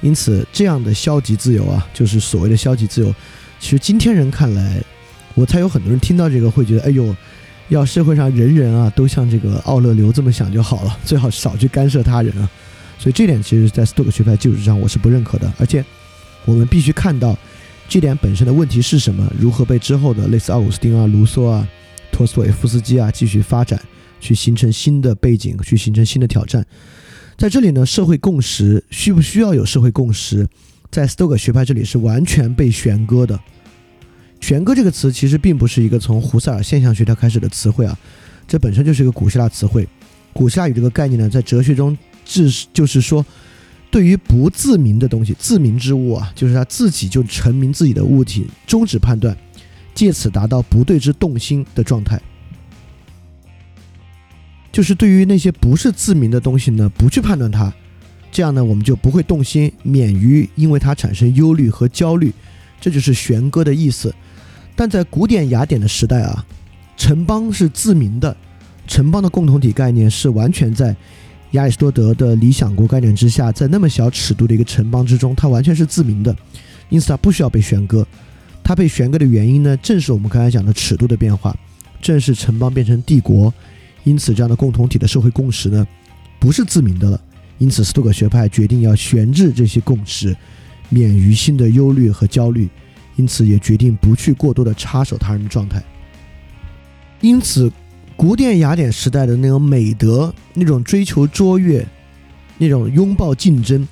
[0.00, 3.14] 因此这样的消极自由啊，就是所谓的消极自由，
[3.60, 4.82] 其实今天人看来，
[5.34, 7.14] 我猜有很多人听到这个会觉得，哎呦。
[7.70, 12.46] 要社会上人人啊都像这个奥勒留这么想就好了， 最好少去干涉他人啊。
[12.98, 15.50] 所以这点其实，在斯多葛学派基础上，我是不认可的。
[15.58, 15.82] 而且，
[16.44, 17.34] 我们必须看到
[17.88, 21.66] 这点本身的问题是什么，如何被之后的类似奥古斯丁啊、卢梭啊、
[22.12, 23.80] 托斯韦夫斯基啊继续发展，
[24.24, 26.64] 去形成新的背景，去形成新的挑战。
[27.36, 30.48] 在这里呢，社会共识需不需要有社会共识，
[30.90, 33.38] 在斯多葛学派这里是完全被悬搁的。
[34.40, 37.98] 悬搁这个词其实并不是一个从胡塞尔现象学它开始的词汇啊，
[38.48, 39.86] 这本身就是一个古希腊词汇。
[40.32, 41.94] 古希腊语这个概念呢，在哲学中，
[42.24, 43.22] 至就是说，
[43.90, 49.36] 对于不自明的东西，自明之物啊，就是他自己就成名自己的物体，终止判断，
[49.94, 52.18] 借此达到不对之动心的状态。
[54.74, 57.72] 就是对于那些不是自明的东西呢，不去判断它，
[58.32, 62.34] 这样呢，我们就不会动心，免于因为它产生忧虑和焦虑。
[62.80, 64.12] 这就是悬歌的意思。
[64.74, 66.44] 但在古典雅典的时代啊，
[66.96, 68.36] 城邦是自明的，
[68.88, 70.96] 城邦的共同体概念是完全在
[71.52, 76.36] 亚里士多德的理想国概念之下，在那么小尺度的一个城邦之中，它完全是自明的，
[76.88, 78.04] 因此它不需要被悬歌。
[78.64, 81.56] 它被悬歌的原因呢，正是我们刚才讲的尺度的变化，
[82.02, 83.54] 正是城邦变成帝国，
[84.04, 85.86] 因此这样的共同体的社会共识呢，
[86.38, 87.20] 不是自明的了。
[87.58, 90.36] 因此，斯多葛学派决定要悬置这些共识，
[90.88, 92.68] 免于新的忧虑和焦虑。
[93.16, 95.82] 因此，也决定不去过多的插手他人的状态。
[97.20, 97.70] 因此，
[98.16, 101.86] 古典雅典时代的那种美德、那种追求卓越、
[102.58, 103.86] 那种拥抱竞争，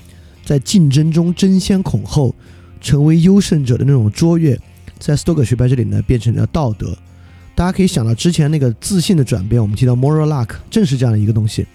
[0.44, 2.34] 在竞争中争先恐后、
[2.80, 4.58] 成为优胜者的那种卓越，
[4.98, 6.98] 在斯多葛学派这里呢，变成了道德。
[7.54, 11.66] 大家可以想到之前那个自信的转变，我们提到 moral luck，正是这样的一个东西。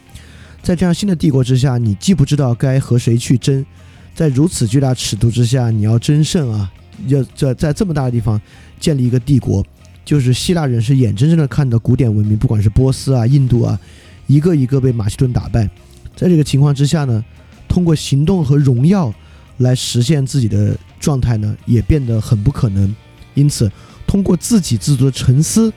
[0.62, 3.66] 在这样新的帝国之下，你既不知道该和谁去争，
[4.14, 6.72] 在如此巨大尺度之下，你要争胜啊！
[7.06, 8.42] 要在在这么大的地方
[8.80, 9.64] 建立一个帝国，
[10.04, 13.80] 就是希腊人是眼睁睁的看到古典文明，不管是波斯啊、印度啊，
[14.26, 15.70] 一个一个被马其顿打败。
[16.16, 17.24] 在这个情况之下呢，
[17.68, 19.14] 通过行动和荣耀
[19.58, 22.94] 来实现自己的状态呢，也变得很不可能。
[23.36, 23.72] 因此，
[24.08, 25.72] 通过自给自足的沉思，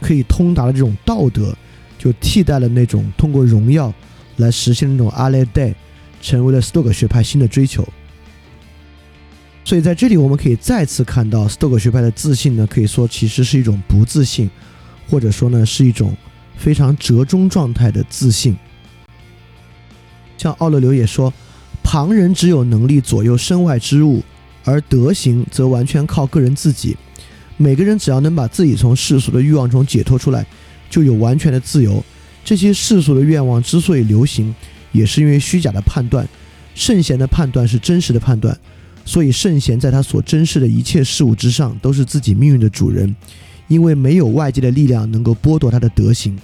[0.00, 1.56] 可以通达的这种道德，
[1.96, 3.94] 就替代了那种通过荣耀
[4.36, 5.74] 来实现那种阿莱代，
[6.20, 7.86] 成为了斯多葛学派新的追求。
[9.64, 14.50] 所以在这里，我们可以再次看到斯多葛学派的自信呢，可以说其实是一种不自信，
[15.08, 16.16] 或者说呢是一种
[16.56, 18.56] 非常折中状态的自信。
[20.36, 21.32] 像奥勒留也说，
[21.82, 24.22] 旁人只有能力左右身外之物，
[24.64, 26.96] 而德行则完全靠个人自己。
[27.56, 30.46] 每个人只要能把自己从世俗的欲望中解脱出来，
[30.90, 32.04] 就有完全的自由。
[32.44, 34.54] 这些世俗的愿望之所以流行，
[34.92, 36.28] 也是因为虚假的判断。
[36.74, 38.56] 圣贤的判断是真实的判断。
[39.04, 43.14] 所以，圣贤在他所珍视的一切事物之上，都是自己命运的主人，
[43.68, 46.36] 因为没有外界的力量能够剥夺他的德行。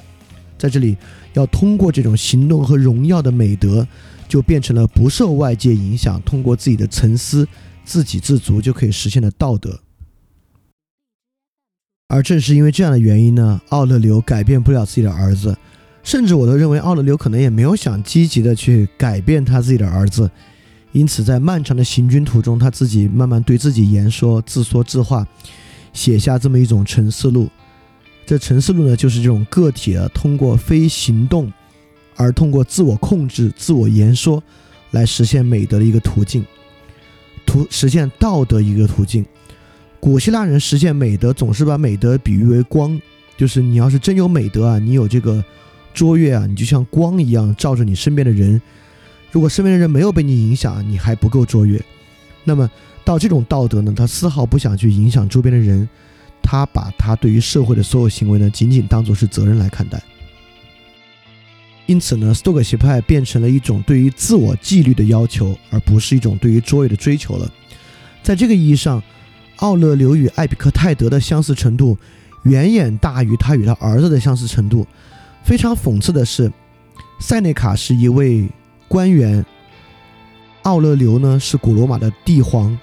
[0.57, 0.97] 在这里，
[1.35, 3.87] 要通过这种行动和荣耀的美德，
[4.29, 7.47] 就变成了不受外界影响，通过自己的沉思、
[7.85, 9.79] 自给自足就可以实现的道德。
[12.13, 15.57] 而正是因为这样的原因呢，奥勒留改变不了自己的儿子，
[16.03, 20.31] 甚至我都认为奥勒留可能也没有想积极的去改变他自己的儿子。
[20.93, 25.27] 因此，在漫长的行军途中，他自己慢慢对自己言说、自说自话，
[25.95, 27.49] 写下这么一种沉思录。
[28.27, 31.51] 这沉思录呢，就是这种个体啊，通过非行动，
[32.15, 34.43] 而通过自我控制、自我言说，
[34.91, 36.45] 来实现美德的一个途径，
[37.47, 39.25] 途实现道德一个途径。
[40.03, 43.01] 古希腊人实现美德，总是把美德比喻为光，
[43.37, 45.45] 就是你要是真有美德啊，你有这个
[45.95, 48.61] 卓越啊，你就像光一样照着你身边的人。
[49.31, 51.81] 如果身边的人没有被你影响，你还不够卓越。
[52.43, 52.69] 那么
[53.05, 55.89] 到这种道德呢，他丝毫不想去影响周边的人，
[56.43, 60.03] 他把他对于社会的所有行为呢，仅仅当作是责任来看待。
[61.87, 67.49] 因此呢，斯多葛学派变成了一种对于自我纪律的要求，而不是一种对于卓越的追求了。
[68.21, 69.01] 在这个意义上，
[69.63, 71.97] 奥勒留与艾比克泰德的相似程度
[72.43, 74.85] 远远大于他与他儿子的相似程度。
[75.45, 76.51] 非常讽刺的是，
[77.21, 78.49] 塞内卡是一位
[78.89, 79.45] 官员，
[80.63, 82.77] 奥勒留呢是古罗马的帝皇，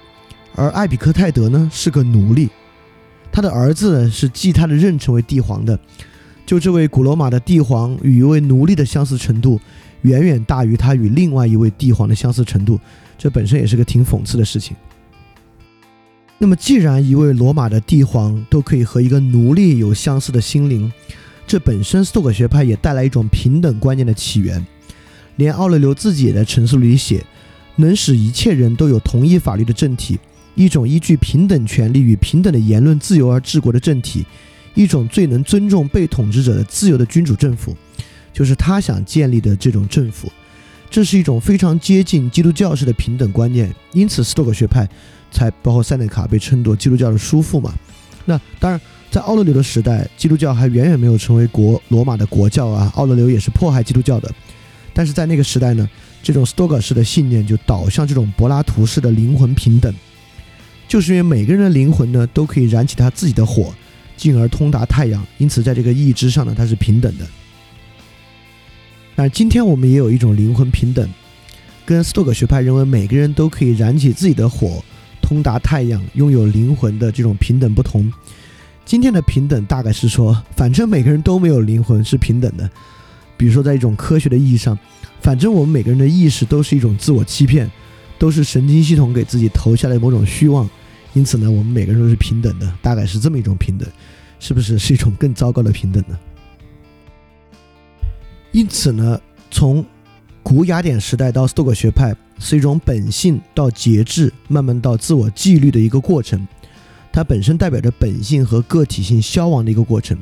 [0.56, 2.50] 而艾比克泰德呢是个奴隶。
[3.30, 5.78] 他的儿子是继他的任成为帝皇的。
[6.46, 9.60] 就这位古罗马的帝皇与一位奴隶的相似程度，
[10.04, 12.80] 远远大于他与另外一位帝皇的相似程度，
[13.18, 14.78] 这本身也是个挺讽刺的事情。
[16.42, 20.90] 那么，既然一位罗马的帝皇都可以和一个奴隶有相似的心灵，
[21.46, 24.66] 这本身斯多葛学派也带来一种平等观念的起源。
[25.36, 27.26] 连奥勒留自己也在陈述里写，
[27.76, 30.18] 能使一切人都有同一法律的政体，
[30.56, 34.26] 一种依据平等权利与平等的言论自由而治国的政体。
[34.76, 37.76] 一种最能尊重被统治者的自由的君主政府，
[38.32, 40.32] 就是他想建立的这种政府。
[40.90, 44.88] 这是一种非常接近基督教式的平等观念，因此斯多葛学派
[45.32, 47.74] 才包括塞内卡被称作基督教的叔父嘛。
[48.26, 48.80] 那当然，
[49.10, 52.92] 在奥勒留的时代，基督教还远远没有成为国罗马的国教啊。
[52.96, 54.32] 奥勒留也是迫害基督教的，
[54.94, 55.90] 但是在那个时代呢，
[56.22, 59.94] 这种斯多葛式的信念就导向这种柏拉图式的灵魂平等，
[60.88, 63.74] 就是因为每个人的灵魂呢都可以燃起他自己的火。
[64.18, 67.26] 进而通达太阳，因此在这个意义之上呢，它是平等的。
[69.16, 71.10] 但今天我们也有一种灵魂平等，
[71.86, 74.84] 跟斯多葛学派认为每个人都可以燃起自己的火，
[75.30, 78.12] 通达太阳，拥有灵魂的这种平等不同。
[78.84, 82.68] 今天的平等大概是说，反正每个人都没有灵魂是平等的。
[83.38, 84.76] 比如说，在一种科学的意义上，
[85.22, 87.70] 反正我们每个人的意识都是一种自我欺骗，
[88.18, 90.68] 都是神经系统给自己投下来某种虚妄。
[91.14, 93.88] 因此呢，我们每个人都是平等的，大概是这么一种平等，
[94.40, 96.18] 是不是是一种更糟糕的平等呢？
[98.52, 99.86] 因此呢，从
[100.50, 106.48] 古雅典时代到斯多葛学派，是一种本性到节制，慢慢到自我纪律的一个过程。
[107.12, 110.18] 它本身代表着本性和个体性消亡的一个过程。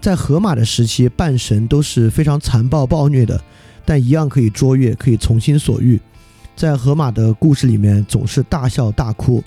[0.00, 3.42] 在荷马的时期，半神都是非常残暴暴虐的，
[3.84, 6.00] 但一样可以卓越，可以从心所欲。
[6.54, 9.42] 在荷马的故事里面，总是大笑大哭。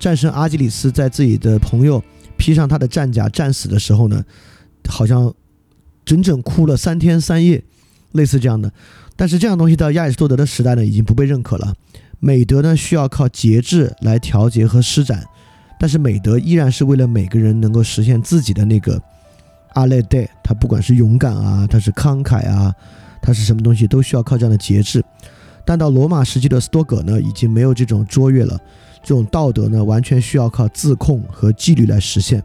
[0.00, 2.02] 战神阿基里斯在自己的朋友
[2.36, 4.24] 披上他的战甲战死的时候呢，
[4.88, 5.32] 好像
[6.04, 7.62] 整整哭了三天三夜，
[8.10, 8.72] 类似这样的。
[9.16, 11.72] 但是这样东西到亚里士多德的时代呢，已经不被认可了。
[12.20, 15.24] 美德呢需要靠节制来调节和施展，
[15.80, 19.00] 但是美德依然是为了每个人能够实现自己的那个
[19.74, 22.72] 阿勒代，他不管是勇敢啊，他是慷慨啊，
[23.22, 25.04] 他是什么东西都需要靠这样的节制。
[25.64, 28.58] 但到罗马时期的斯多葛呢，已经没有这种卓越了。
[29.02, 32.42] 这种道德呢，完全需要靠自控和纪律来实现。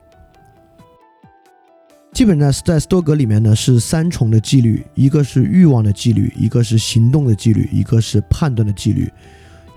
[2.13, 9.09] 基本上在斯多格里面呢，是三重的纪律：一个是欲望的纪律，一个是行动的纪律，一个是判断的纪律。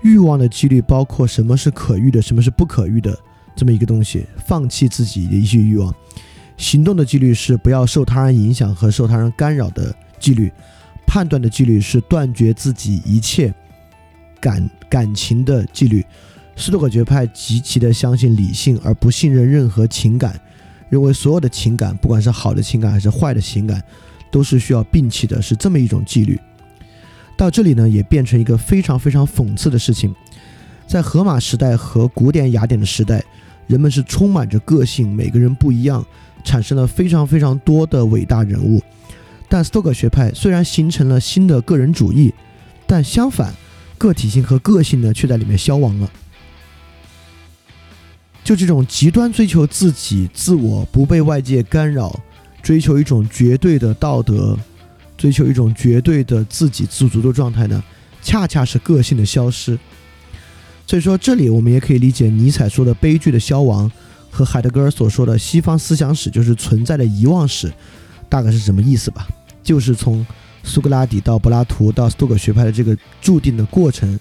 [0.03, 3.17] 欲望的纪律包括什么是可欲的，什么是不可欲的
[3.55, 5.93] 这么一个东西，放弃自己的一些欲望。
[6.57, 10.51] 行动的纪律是不要受他人影响和受他人干扰的纪律。
[11.07, 13.53] 判断的纪律是断绝自己一切
[14.41, 16.05] 感感情的纪律。
[16.57, 20.39] 斯多葛学派极其的相信理性，而不信任任何情感，
[20.89, 23.81] 认为所有的情感，不管是好的情感还是坏的情感，
[24.31, 26.39] 都是需要摒弃的，是这么一种纪律。
[27.37, 30.13] 到这里呢，也变成一个非常非常讽刺的事情。
[30.87, 33.23] 在荷马时代和古典雅典的时代，
[33.67, 36.05] 人们是充满着个性，每个人不一样，
[36.43, 38.81] 产生了非常非常多的伟大人物。
[39.49, 42.33] 但斯托克学派虽然形成了新的个人主义，
[42.87, 43.53] 但相反，
[43.97, 46.09] 个体性和个性呢，却在里面消亡了。
[48.45, 52.17] 就这种极端追求自己、自我不被外界干扰，
[52.61, 54.55] 追求一种绝对的道德，
[55.17, 57.83] 追求一种绝对的自给自足的状态呢，
[58.21, 59.77] 恰恰是个性的消失。
[60.85, 63.91] 所以说，这里我们也可以理解尼采说的悲剧的消亡，
[64.29, 67.73] 和海德格尔所说的西方思想史就是存在的遗忘史，
[68.29, 69.27] 大概是什么意思吧？
[69.63, 70.23] 就是从
[70.63, 74.19] 苏格拉底到柏拉图到斯多葛学派的这个注定的过程，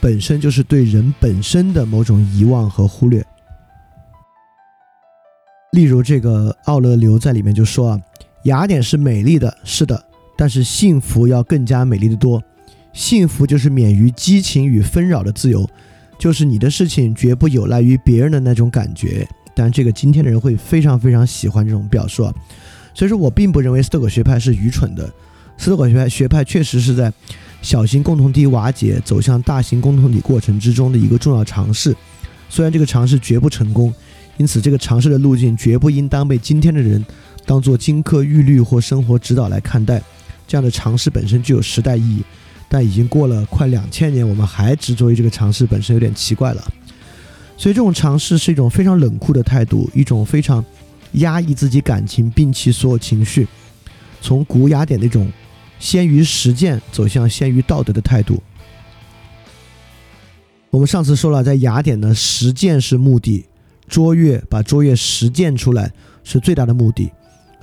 [0.00, 3.22] 本身就是对人本身的某种遗忘和忽略。
[5.72, 8.00] 例如，这个奥勒留在里面就说啊，
[8.44, 10.02] 雅典是美丽的，是的，
[10.36, 12.42] 但是幸福要更加美丽的多。
[12.92, 15.68] 幸福就是免于激情与纷扰的自由，
[16.18, 19.28] 就是你的事情绝不有赖于别人的那种感觉。
[19.54, 22.34] 但这个今天的人会非常非常喜欢这种表述啊，
[22.94, 25.12] 所以说我并不认为斯多葛学派是愚蠢的，
[25.58, 27.12] 斯多葛学派学派确实是在
[27.60, 31.94] 小型共同体瓦解走向大型共同体过程之中的一个重要尝试。
[32.48, 33.92] 虽然这个尝试绝不成功，
[34.36, 37.04] 因此这个尝试的路径绝不应当被今天的人
[37.44, 40.02] 当做金科玉律或生活指导来看待。
[40.46, 42.22] 这样的尝试本身具有时代意义，
[42.68, 46.62] 但已经过了快两千年，我们还执着于这个尝试本身，有点奇怪了。
[47.56, 50.64] 所以这种尝试是一种非常冷酷的态度，一种非常
[51.12, 53.48] 压抑自己感情、摒弃所有情绪，
[54.20, 55.32] 从古雅典那种
[55.80, 58.40] 先于实践走向先于道德的态度。
[60.70, 63.46] 我们上次说了，在雅典呢，实践是目的，
[63.88, 65.92] 卓越把卓越实践出来
[66.24, 67.10] 是最大的目的，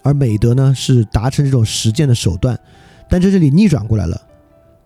[0.02, 2.60] 而美德呢是达成这种实践的手段。
[3.10, 4.22] 但在这里逆转过来了，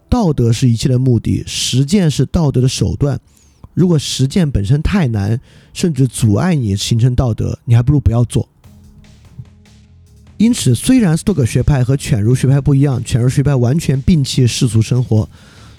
[0.09, 3.19] 道德是一切的目的，实践是道德的手段。
[3.73, 5.39] 如果实践本身太难，
[5.73, 8.49] 甚至阻碍你形成道德，你还不如不要做。
[10.37, 15.29] 因此，虽然斯多葛学派和犬儒学派不一样，犬儒学派完全摒弃世俗生活，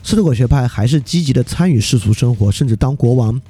[0.02, 3.40] 斯多葛学派还是积极的参与世俗生活，甚至当国王。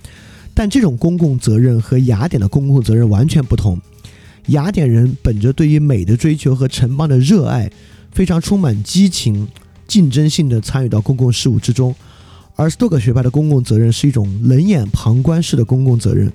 [0.59, 3.81] 但这种公共责任和雅典的公共责任完全不同。
[4.49, 7.71] 雅典人本着对于美的追求和城邦的热爱，
[8.11, 9.47] 非常充满激情、
[9.87, 11.95] 竞争性的参与到公共事务之中。
[12.57, 16.33] 而斯多葛学派的公共责任是一种冷眼旁观式的公共责任，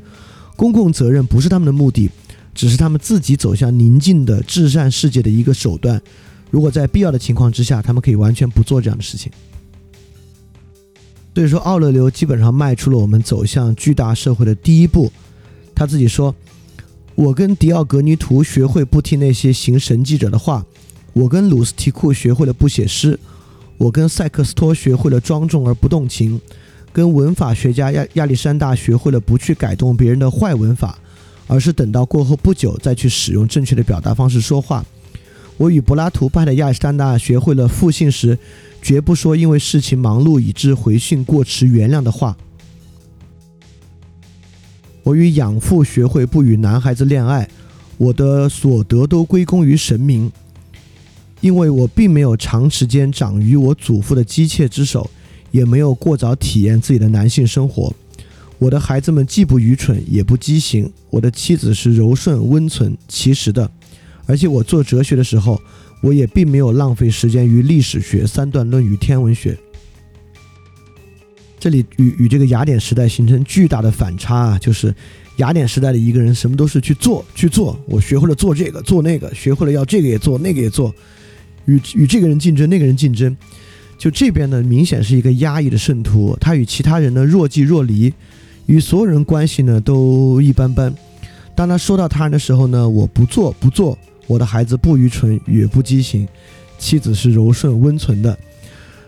[0.56, 2.10] 公共责任不是他们的目的，
[2.56, 6.02] 只是他们自己走向宁静的至善世界的一个手段。
[6.50, 9.30] 如果在必要的情况之下，他们可以完全不做这样的事情。
[11.34, 15.12] 所以说，奥勒留基本上迈出了我们走向巨大社会的第一步。
[15.74, 16.36] 他自己说
[17.16, 20.64] ：“我跟迪奥格尼图学会不听那些行神迹者的话，
[21.14, 23.20] 我跟鲁斯提库学会了不写诗。”
[23.80, 26.40] 我跟塞克斯托学会了庄重而不动情，
[26.94, 30.98] 跟文法学家亚亚历山大学会了不去改动别人的坏文法，
[31.48, 34.86] 而是等到过后不久再去使用正确的表达方式说话。
[35.58, 38.38] 我与柏拉图派的亚历山大学会了复信时
[38.82, 42.36] 绝不说因为事情忙碌以致回信过迟原谅的话。
[45.04, 47.50] 我与养父学会不与男孩子恋爱，
[47.98, 50.32] 我的所得都归功于神明。
[51.42, 55.10] 因为我并没有长时间长于我祖父的姬妾之手，
[55.52, 57.94] 也没有过早体验自己的男性生活。
[58.60, 60.90] 我的孩子们既不愚蠢也不畸形。
[61.10, 63.70] 我的妻子是柔顺温存、其实的。
[64.26, 65.62] 而且我做哲学的时候，
[66.02, 69.58] 我也并没有浪费时间于历史学、三段论与天文学。
[71.60, 74.60] 这里与与这个雅典时代形成巨大的反差啊！
[74.60, 74.94] 就是
[75.38, 80.94] 雅典时代的一个人什么都是去做去做，我学会了做这个做那个，学会了要这个也做那个也做。
[81.66, 83.34] 与与这个人竞争，那个人竞争，
[83.98, 88.14] 就这边呢，明显是一个压抑的圣徒，他与其他人呢若即若离，
[88.66, 90.94] 与所有人关系呢都一般般。
[91.56, 93.98] 当他说到他人的时候呢，我不做不做，
[94.28, 96.28] 我的孩子不愚蠢也不畸形，
[96.78, 98.38] 妻子是柔顺温存的，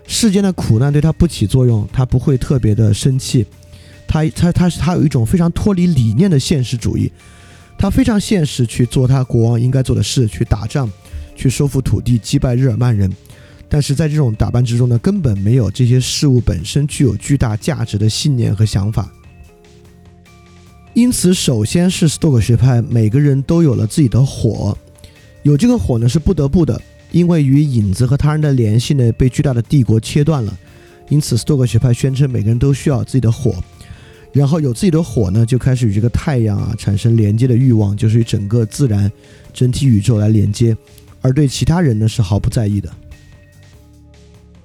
[0.08, 3.46] 世间的苦难对他不起作用，他不会特别的生气，
[4.08, 7.12] 他他他是他有一种非常脱离理念的现实主义，
[7.78, 10.90] 他非常现实去做他国王应该做的事，去打仗。
[11.38, 13.14] 去收复土地，击败日耳曼人，
[13.68, 19.12] 但是在这种打扮之中呢，根本没有这些事物本身具有巨大价值的信念和想法。
[20.94, 24.78] 因此，首先是斯多葛学派，每个人都有了自己的火，
[25.46, 26.82] 有这个火呢是不得不的，
[27.12, 30.58] 因为与影子和他人的联系呢被巨大的帝国切断了。
[31.08, 33.54] 因此，斯多葛学派宣称每个人都需要自己的火，
[34.34, 39.12] 然后有自己的火呢，就开始与这个太阳啊产生连接的欲望，就是与整个自然、
[39.54, 40.76] 整体宇宙来连接。
[41.22, 42.92] 而对其他人呢是毫不在意的，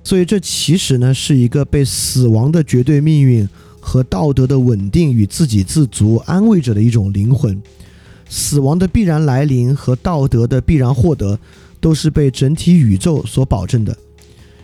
[0.02, 3.46] 所以这其实呢是一个被死亡的绝对命运
[3.78, 7.60] 和道德的稳定与自给自足安慰着的一种灵魂。
[8.30, 11.38] 死亡的必然来临和道德的必然获得，
[11.80, 13.94] 都是被整体宇宙所保证的。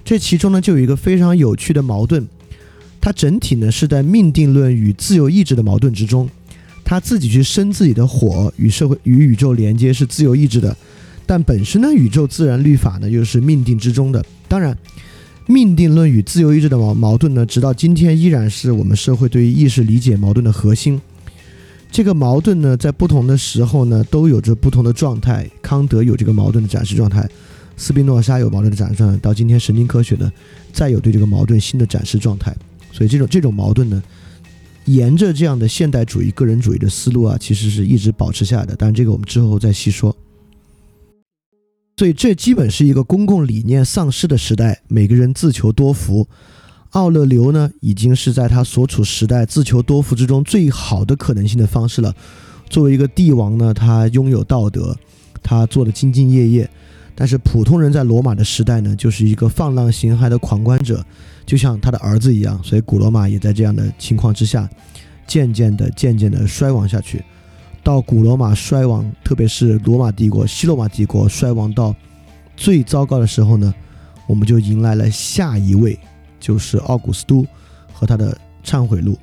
[0.05, 2.27] 这其中呢就有一个非常有趣的矛盾，
[3.01, 6.31] 它整体呢是在命定论与自由意志的矛盾之中。
[6.85, 10.77] 他自己去生自己的火，与社会与宇宙连接是自由意志的。
[11.27, 14.25] 但本身呢，宇宙自然律法呢，又是命定之中的。
[14.47, 14.79] 当然，
[15.47, 21.01] 命定论与自由意志的矛矛盾呢，直到今天依然是我们社会对于意识理解矛盾的核心。
[21.91, 25.49] 这个矛盾呢，在不同的时候呢，都有着不同的状态。
[25.63, 27.27] 康德有这个矛盾的展示状态，
[27.77, 30.31] 斯宾诺莎有矛盾的展示状态，到今天神经科学呢，
[30.73, 32.55] 再有对这个矛盾新的展示状态。
[32.93, 34.03] 所以，这种这种矛盾呢，
[34.85, 38.77] 沿着这样的现代主义、个人主义的思路啊，其实是一直保持下来的。
[38.77, 40.15] 但这个我们之后再细说。
[41.97, 46.29] 所以这基本是一个公共理念丧失的时代，每个人自求多福。
[46.97, 52.15] 奥勒留呢，已经是在他所处时代自求多福之中最好的可能性的方式了。
[52.71, 54.97] 作为一个帝王呢，他拥有道德，
[55.43, 56.71] 他做的兢兢业业，
[57.15, 61.05] 但是普通人在罗马的时代呢，就是一个放浪形骸的狂欢者，
[61.45, 62.59] 就像他的儿子一样。
[62.65, 64.67] 所以古罗马也在这样的情况之下，
[65.27, 67.23] 渐渐的、渐渐的衰亡下去。
[67.85, 71.95] 到古罗马衰亡，特别是罗马帝国、西罗马帝国衰亡到
[72.57, 73.75] 最糟糕的时候呢，
[74.27, 75.99] 我们就迎来了下一位，
[76.47, 77.45] 就是奥古斯都
[77.93, 79.19] 和他的忏悔录。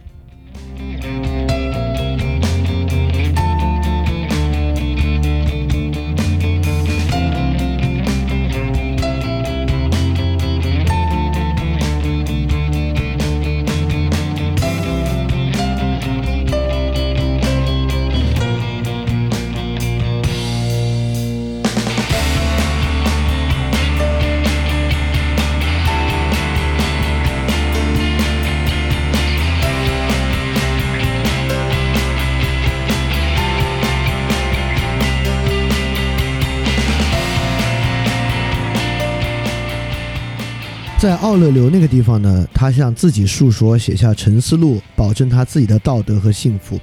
[41.03, 46.79] 在奥勒留那个地方呢，他向自己述说，写下沉思录，保证他自己的道德和幸福。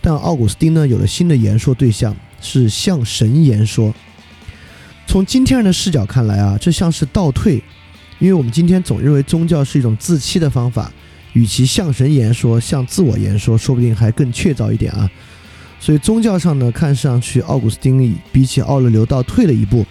[0.00, 3.92] 但奥古斯丁呢，有了新的言说对象，是向神言说。
[5.08, 7.60] 从今天人的视角看来啊，这像是倒退，
[8.20, 10.92] 因为我们今天总认为宗教是一种自欺的方法，
[11.32, 15.10] 与其向神言说，向自我言说，说不定还更确凿一点啊。
[15.80, 19.84] 所以宗教上呢，看上去奥古斯丁比起奥勒留倒退了一步。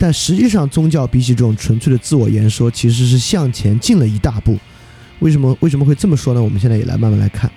[0.00, 4.56] 但实际上，宗教比起这种纯粹的自我言说，其实是向前进了一大步。
[5.18, 6.40] 为什么为什么会这么说呢？
[6.40, 7.50] 我们现在也来慢慢来看。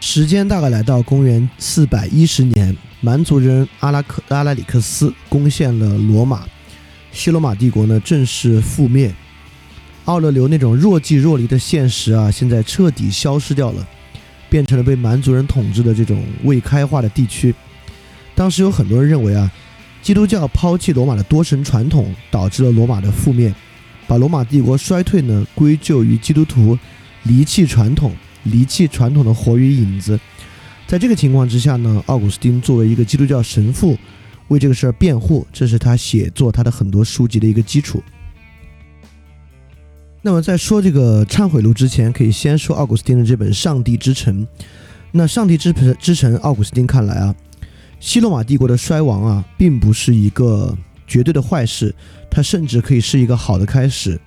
[0.00, 6.44] 时间大概来到公元四百一十年，蛮族人阿拉克阿拉里克斯攻陷了罗马，
[7.10, 9.12] 西罗马帝国呢正式覆灭。
[10.04, 13.84] 奥勒留那种若即若离的现实啊，现在彻底消失掉了，
[14.48, 17.52] 变成了被蛮族人统治的这种未开化的地区。
[18.36, 19.50] 当时有很多人认为啊。
[20.04, 23.52] 基督教抛弃罗马的多神传统，导致了罗马的覆灭，
[24.06, 26.78] 把罗马帝国衰退呢归咎于基督徒
[27.22, 30.20] 离弃传统、离弃传统的活与影子。
[30.86, 33.96] 在这个情况之下呢，奥古斯丁作为一个基督教神父，
[34.48, 38.02] 为这个事儿辩护，这是他写作他的很多书籍的一个基础。
[40.20, 44.42] 那么在说这个忏悔录之前，可以先说奥古斯丁的这本《上帝之城》。
[45.12, 47.34] 那《上帝之城》之城，奥古斯丁看来啊。
[48.04, 50.76] 西罗马帝国的衰亡啊，并不是一个
[51.06, 51.92] 绝对的坏事，
[52.30, 54.20] 它甚至可以是一个好的开始。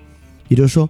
[0.48, 0.90] 也就是说，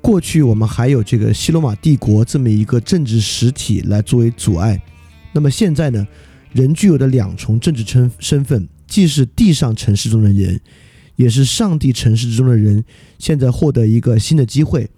[0.00, 4.80] 过去我们还有这个西罗马帝国这么一个政治实体来作为阻碍，
[5.34, 6.08] 那么现在呢，
[6.52, 10.58] 人具有的两重政治身身份，既是地上城市中的人，
[11.16, 12.82] 也是上帝城市之中的人，
[13.18, 14.88] 现在获得一个新的机会，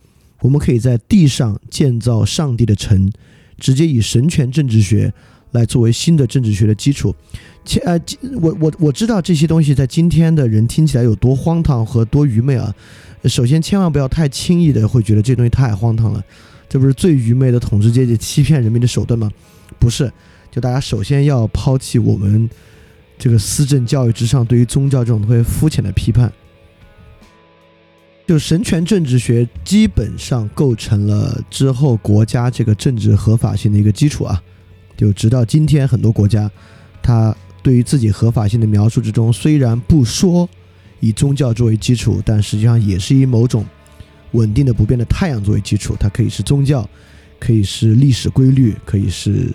[0.40, 3.10] 我们可以在地上建造上帝的城，
[3.58, 5.12] 直接以神权政治学。
[5.54, 7.14] 来作为新的政治学的基础，
[7.64, 7.98] 且呃，
[8.40, 12.74] 我我我知道这些东西在今天的人听起来有多荒唐和多愚昧啊！
[13.24, 16.22] 首先，千万不要太轻易的会觉得这东西太荒唐了，
[16.68, 19.30] 这不是最愚昧的统治阶级欺骗人民的手段吗？
[19.78, 20.12] 不是，
[20.50, 22.50] 就大家首先要抛弃我们
[23.16, 26.32] 这个思政教育之上对于宗教这种特别肤浅的批判，
[28.26, 34.42] 就神权政治学基本上构成了之后国家这个政治合法性的一个基础啊。
[34.96, 36.50] 就直到今天，很多国家，
[37.02, 40.48] 它对于自己合法性的描述之中，虽然不说
[41.00, 43.64] 以宗教作为基础，但实际上也是以某种
[44.32, 45.96] 稳定的不变的太阳作为基础。
[45.98, 46.88] 它可以是宗教，
[47.38, 49.50] 可以是历史规律，可以是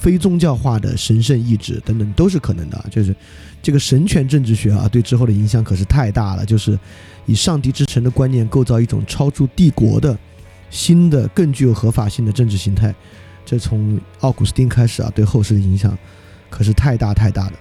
[0.00, 2.84] 非宗教化的神圣意志等等，都是可能的。
[2.90, 3.14] 就是
[3.62, 6.44] 这个神权政治学啊，对之后的影响可是太大了。
[6.44, 6.78] 就是
[7.26, 10.16] 以上帝之城的观念构造一种超出帝国的
[10.70, 12.94] 新的、更具有合法性的政治形态。
[13.44, 15.96] 这从奥古斯丁开始啊，对后世的影响
[16.48, 17.52] 可是太大太大的。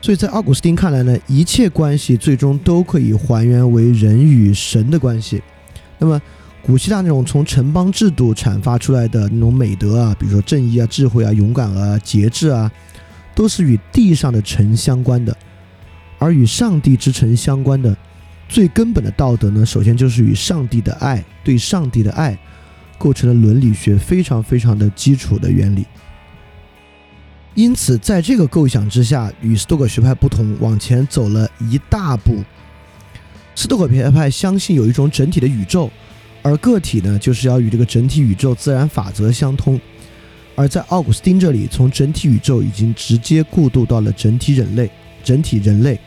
[0.00, 5.40] 所以在奥古斯丁看来呢，一切关系最终都可以还原为人与神的关系。
[5.98, 6.20] 那么，
[6.60, 12.68] 古希腊那种从城邦制度阐发出来的那种美德啊，比如说正义啊、智慧啊、勇敢啊、节制啊，
[13.34, 15.32] 都是与地上的城相关的；
[16.18, 17.96] 而与上帝之城相关的
[18.48, 22.36] 最根本的道德呢，首先就是与上帝的爱，对上帝的爱。
[23.02, 25.84] 构成了伦理学非常非常的基础的原理。
[27.56, 32.44] 因此，在这个构想之下，与斯多葛学派不同，往前走了一大步。
[33.56, 35.90] 斯多葛学派相信有一种整体的宇宙，
[36.42, 39.80] 而个体呢，就是要与这个整体宇宙自然法则相通。
[40.54, 44.88] 而在奥古斯丁这里，从整体宇宙已经直接过渡到了整体人类，
[45.24, 45.98] 整体人类，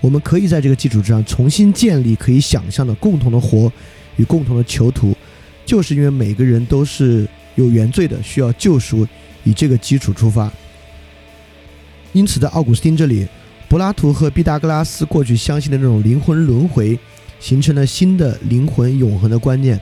[0.00, 3.72] 我们可以在这个基础之上重新建立可以想象的共同的活
[4.14, 5.16] 与共同的囚徒。
[5.68, 9.06] 就是因为每个人都是有原罪的，需要救赎，
[9.44, 10.50] 以这个基础出发。
[12.14, 13.28] 因此，在奥古斯丁这里，
[13.68, 16.98] 柏拉图和毕达哥拉斯过去相信的那种灵魂轮回，
[17.38, 19.78] 形成了新的灵魂永恒的观念。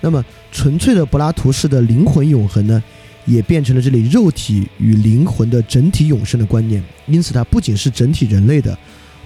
[0.00, 2.82] 那么，纯粹的柏拉图式的灵魂永恒呢，
[3.26, 6.82] 也变成了这里肉体与灵魂的整体永生的观念。
[7.04, 8.76] 因此，它不仅是整体人类的，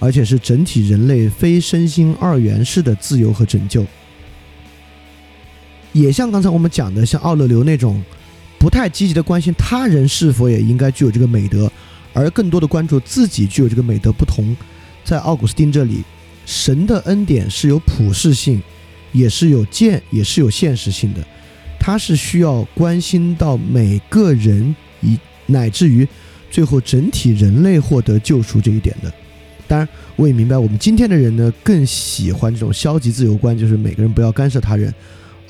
[0.01, 3.87] 而且是整体人类非身心二元式的自由和拯救。
[5.93, 8.03] 也像刚才我们讲的，像奥勒留那种
[8.59, 11.71] 不太积极的关心他人是否也应该具有这个美德，
[12.13, 14.57] 而更多的关注自己具有这个美德不同。
[15.05, 16.03] 在奥古斯丁这里，
[16.47, 18.63] 神的恩典是有普世性，
[19.13, 21.27] 也是有见，也是有现实性的。
[21.79, 26.07] 他是需要关心到每个人，以乃至于
[26.51, 29.13] 最后整体人类获得救赎这一点的。
[29.67, 34.93] 当然，我也明白我们今天的人呢，更喜欢这种消极自由观，就是每个人不要干涉他人。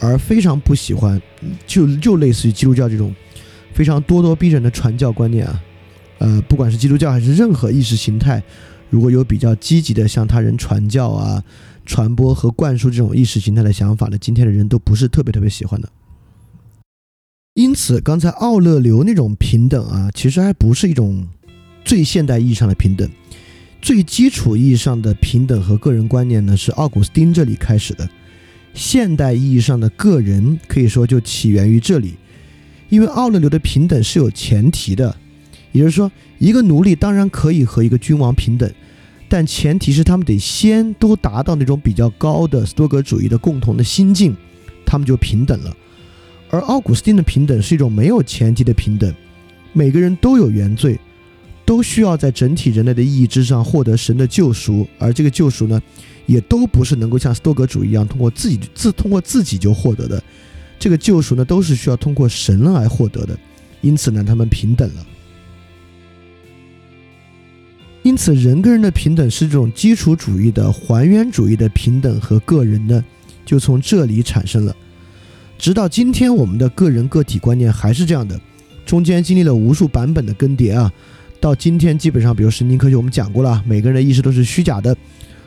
[0.01, 1.21] 而非常不喜欢，
[1.67, 3.15] 就就类似于基督教这种
[3.73, 5.63] 非常咄咄逼人的传教观念啊，
[6.19, 8.43] 呃，不管是基督教还是任何意识形态，
[8.89, 11.45] 如果有比较积极的向他人传教啊、
[11.85, 15.89] 传播和灌输这种意识形态的想法呢，今天的人都不是特别特别喜欢的。
[17.55, 21.29] 因此，刚才奥勒留那种平等啊，其实还不是一种
[21.85, 23.11] 最现代意义上的平等，
[23.83, 28.09] 最基础意义上的平等和个人观念呢，是奥古斯丁这里开始的。
[28.75, 32.15] 现代意义上的个人可以说就起源于这里，
[32.89, 35.15] 因为奥勒留的平等是有前提的，
[35.73, 38.71] 也就是说，一个奴隶当然可以和一个君王平等，
[39.29, 44.37] 但前提是他们得先都达到那种比较高的斯多格主义的共同的心境，
[44.87, 45.77] 他们就平等了。
[46.51, 49.15] 而奥古斯丁的平等是一种没有前提的平等，
[49.73, 50.99] 每个人都有原罪，
[51.65, 55.81] 都需要在整体人类的意义之上获得神的救赎，而这个救赎呢？
[56.31, 60.23] 也都不是能够像斯多格主义一样通过自己自通过自己就获得的，
[60.79, 63.37] 这个救赎呢都是需要通过神来获得的，
[63.81, 65.05] 因此呢他们平等了。
[68.05, 73.05] 因此人跟人的平等是这种基础主义的还原主义的平等和个人呢
[73.45, 74.75] 就从这里产生了。
[75.59, 78.41] 直到今天我们的个人个体观念还是这样的，
[78.87, 80.93] 中间经历了无数版本的更迭啊，
[81.41, 84.97] 到今天基本上比如神经科学我们讲过了，每个人的意识都是虚假的。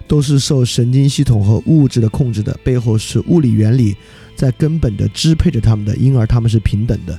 [0.08, 3.96] 都是受神经系统和物质的控制的，背后是物理原理
[4.36, 7.18] 在根本的支配着他们的，因而他们是平等的。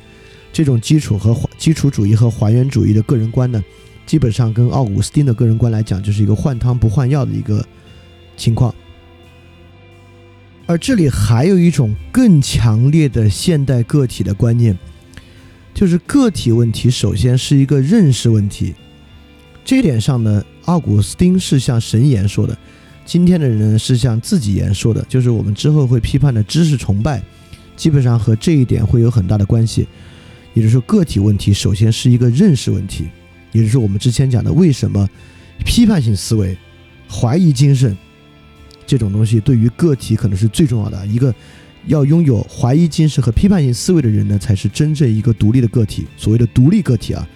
[0.53, 3.63] 这种基础和基础主义和还原主义的个人观呢，
[4.07, 7.67] 基本上跟奥古斯丁的个人观来讲，就是一个换汤不换药的一个
[8.37, 8.73] 情况。
[10.67, 14.79] 而这里还有一种更强烈的现代个体的观念，
[15.75, 18.75] 就是个体问题首先是一个认识问题。
[19.65, 22.57] 这一点上呢，奥古斯丁是向神言说的。
[23.05, 27.23] 今天的人是向自己言说的，就是我们之后会批判的知识崇拜，
[27.77, 29.87] 基本上和这一点会有很大的关系。
[30.55, 33.09] 也就是说，个体问题首先是一个认识问题，
[33.53, 35.07] 也就是我们之前讲的为什么
[35.67, 36.57] 批判性思维、
[37.11, 37.97] 怀疑精神
[38.87, 41.07] 这种东西对于个体可能是最重要的。
[41.07, 41.35] 一个
[41.87, 46.07] 要拥有怀疑精神和批判性思维的人呢，才是真正一个独立的个体。
[46.17, 47.29] 所谓的独立个体啊，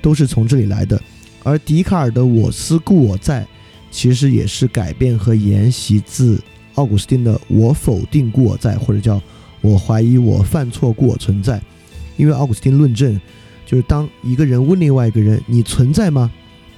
[0.00, 1.00] 都是从这里来的。
[1.42, 3.44] 而笛卡尔的“我思故我在”。
[3.90, 6.42] 其实也是改变和沿袭自
[6.74, 9.20] 奥古斯丁的“我否定故我在”或者叫
[9.62, 11.60] “我怀疑我犯错故我存在”，
[12.16, 13.18] 因为奥古斯丁论证，
[13.64, 16.30] 就是当一个人问另外一个人“你存在吗？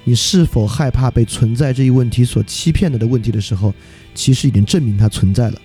[0.05, 3.73] 你是否害怕被存在这一问题所欺骗了”的问题的时候，
[4.15, 5.61] 其实已经证明它存在了。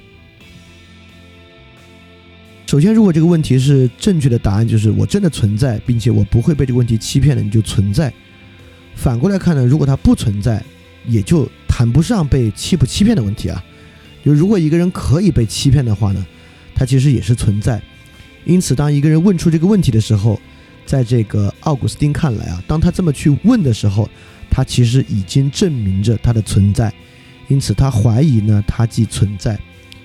[2.67, 8.13] 首先，如果这个问题是正确的答案，就是我真的存在，并且我不会被这个问题欺骗的，你就存在。
[8.97, 10.61] 反过来看呢，如果它不存在，
[11.07, 13.63] 也就谈不上被欺不欺骗的问题啊。
[14.25, 16.27] 就如果一个人可以被欺骗的话呢，
[16.75, 17.81] 他其实也是存在。
[18.45, 20.41] 因此，当一个人问出这个问题的时候，
[20.87, 24.09] 在这个奥古斯丁看来啊，当他这么去问的时候，
[24.51, 26.93] 他其实已经证明着他的存在。
[27.49, 29.59] 因此，他怀疑呢，他即存在。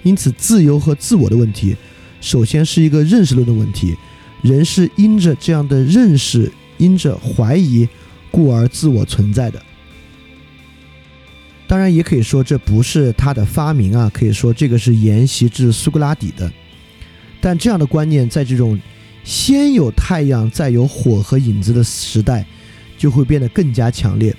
[0.04, 1.76] 因此，自由和自我的问题，
[2.22, 3.96] 首先是一个认识论的问题。
[4.42, 7.88] 人是因着这样的认识，因着怀疑，
[8.32, 9.62] 故而自我存在的。
[11.70, 16.52] 当然，也可以说这不是他的发明啊，可以说这个是沿袭自苏格拉底的。
[17.40, 18.82] 但这样的观念，在这种
[19.24, 22.44] 先有太阳再有火和影子的时代，
[22.98, 24.36] 就会变得更加强烈。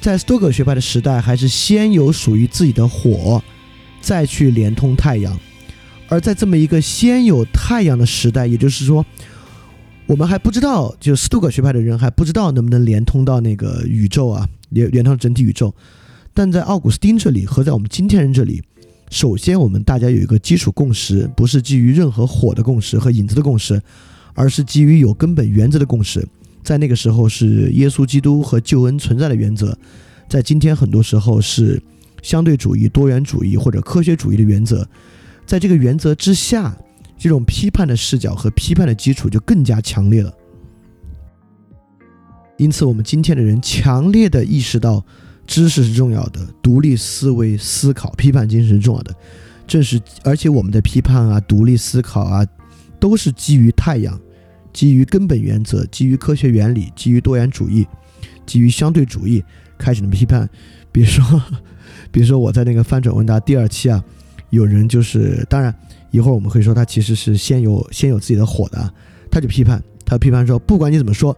[0.00, 3.42] 在斯多葛学派的时代，还是先有属于自己的火，
[4.00, 5.36] 再去连通太阳。
[6.08, 9.04] 而在这么一个先有太阳的时代，也就是说，
[10.06, 15.74] 我们还不知道，就斯多葛学派的人还不知道能不能连通到那个宇宙啊，连连通整体宇宙。
[16.32, 18.62] 但在奥古斯丁这里和在我们今天人这里，
[19.10, 23.82] 首先我们大家有一个基础共识，不是基于任何火的共识和影子的共识，
[24.34, 26.26] 而是基于有根本原则的共识，
[26.62, 29.76] 在那个时候是耶稣基督和救恩存在的原则，
[30.28, 31.82] 在今天很多时候是
[32.22, 34.88] 相对主义、多元主义或者科学主义的原则。
[35.44, 36.76] 在这个原则之下，
[37.18, 40.32] 这种批判的视角和批判的基础就更加强烈了。
[42.56, 45.04] 因此，我们今天的人强烈的意识到，
[45.50, 49.12] 知识是重要的，独立思维、思考、批判精神是重要的。
[49.66, 52.46] 正是，而且我们的批判啊、独立思考啊，
[53.00, 54.18] 都是基于太阳。
[54.72, 57.84] 基于根本原则，基于科学原理，基于多元主义，
[58.46, 59.42] 基于相对主义
[59.76, 60.48] 开始的批判。
[60.92, 61.42] 比如说，
[62.12, 64.00] 比如说我在那个翻转问答第二期啊，
[64.50, 65.74] 有人就是，当然
[66.12, 68.94] 一会儿我们会说他其实是先有先有自己的火的，
[69.28, 71.36] 他就批判，他批判说，不管你怎么说，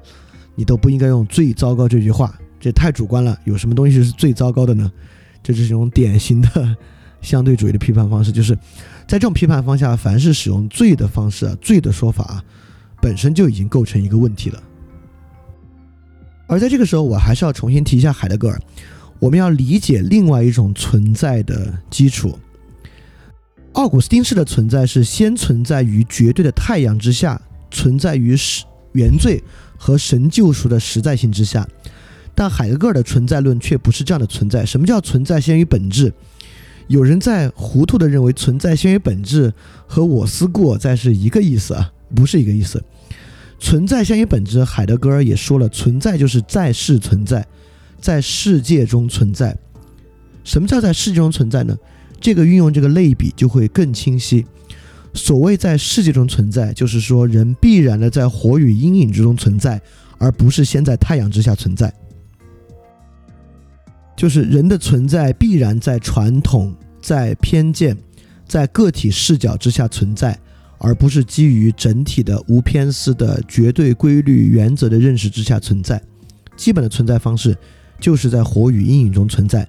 [0.55, 3.37] 你都不应该用最糟糕这句话，这太主观了。
[3.45, 4.91] 有什么东西是最糟糕的呢？
[5.43, 6.77] 这是一种典型的
[7.21, 8.55] 相对主义的批判方式，就是
[9.09, 12.45] 在这种批判方下，凡是使用罪的方式啊，罪的说法啊。
[13.01, 14.63] 本身就已经构成一个问题了，
[16.47, 18.61] 而在这个时候，我还是要重新提一下海德格尔。
[19.19, 22.39] 我们要理解另外一种存在的基础。
[23.73, 27.41] 奥古斯丁式的存在是先存在于绝对的太阳之下，
[27.73, 28.37] 存在于
[28.93, 29.43] 原罪
[29.77, 31.67] 和神救赎的实在性之下。
[32.35, 34.65] 但海德格尔的存在论却不是这样的存在。
[34.65, 36.13] 什么叫存在先于本质？
[36.89, 39.53] 有人在糊涂的认为存在先于本质
[39.87, 41.93] 和我思故我在是一个意思啊。
[42.15, 42.83] 不是一个意思。
[43.59, 47.47] 存在先于本质，海德格尔也说了，存在就是在世存在，
[47.99, 49.57] 在世界中存在。
[50.45, 51.75] 什么叫在世界中存在呢？
[52.21, 54.45] 这个运用这个类比就会更清晰。
[55.15, 59.81] 所谓在世界中存在，就是说人必然的在火与阴影之中存在，
[60.19, 61.91] 而不是先在太阳之下存在。
[64.17, 67.97] 就是人的存在必然在传统、在偏见、
[68.47, 70.39] 在个体视角之下存在。
[70.85, 76.03] 而不是基于整体的无偏私的绝对规律原则的认识之下存在，
[76.57, 77.57] 基本的存在方式
[78.01, 79.65] 就是在火与阴影中存在，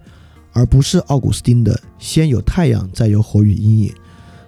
[0.53, 3.93] 而不是奥古斯丁的先有太阳再有火与阴影。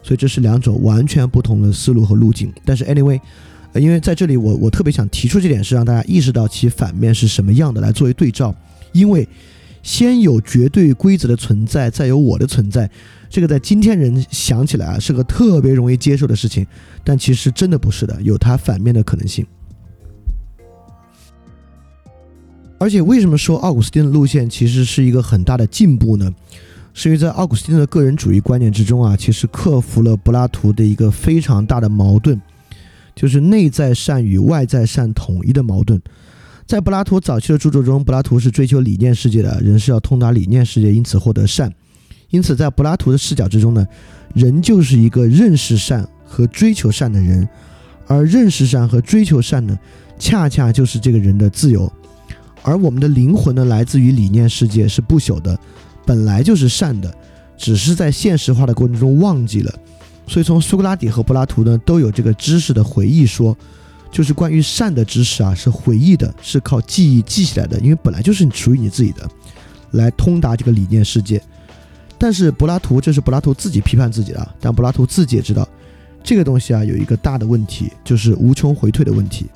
[0.01, 2.51] 所以这是两种完全不同的思路和路径。
[2.65, 3.21] 但是 anyway，
[3.75, 8.55] 因为在这里我我特别想提出这点，是让大家意识到其反面是什么样的，来作为对照。
[8.91, 9.29] 因为
[9.85, 12.89] 先有绝对规则的存在，再有我的存在。
[13.29, 16.65] 这个在今天人想起来啊，是个特别容易接受的事情，
[17.03, 19.45] 但其实真的不是的，有它反面的可能性。
[22.79, 26.33] 而且，为什么说奥古斯丁的路线其实是一个很大的进步呢？
[26.95, 32.41] 是因为在奥古斯丁的个人主义观念之中啊，其实克服了柏拉图的一个非常大的矛盾，
[33.13, 36.01] 就是内在善与外在善统一的矛盾。
[36.67, 41.71] 在柏拉图早期的著作中，柏拉图是追求理念世界的人，是要通达理念世界，因此获得善。
[42.31, 43.85] 因此，在柏拉图的视角之中呢，
[44.33, 47.47] 人就是一个认识善和追求善的人，
[48.07, 49.77] 而认识善和追求善呢，
[50.17, 51.91] 恰恰就是这个人的自由。
[52.63, 55.57] 而我们的灵魂呢，来自于理念世界，是不朽的，
[56.03, 57.15] 本来就是善的，
[57.55, 59.71] 只是在现实化的过程中忘记了。
[60.25, 63.55] 所以，从苏格拉底和柏拉图呢，都有这个知识的回忆说，
[64.15, 69.29] 就是关于善的知识啊，是回忆的，是靠记忆记起来的，因为本来就是属于你自己的，
[69.91, 71.41] 来通达这个理念世界。
[72.17, 74.55] 但是柏拉图，这是柏拉图自己批判自己的。
[74.61, 75.67] 但柏拉图自己也知道，
[76.23, 79.47] 这个东西啊有一个大的问题，就是无穷回退的问题。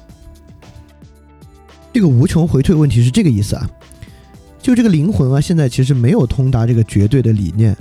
[1.94, 3.66] 这个无穷回退问题是这个意思啊，
[4.62, 7.74] 就这个灵魂啊，现在其实没有通达这个绝对的理念，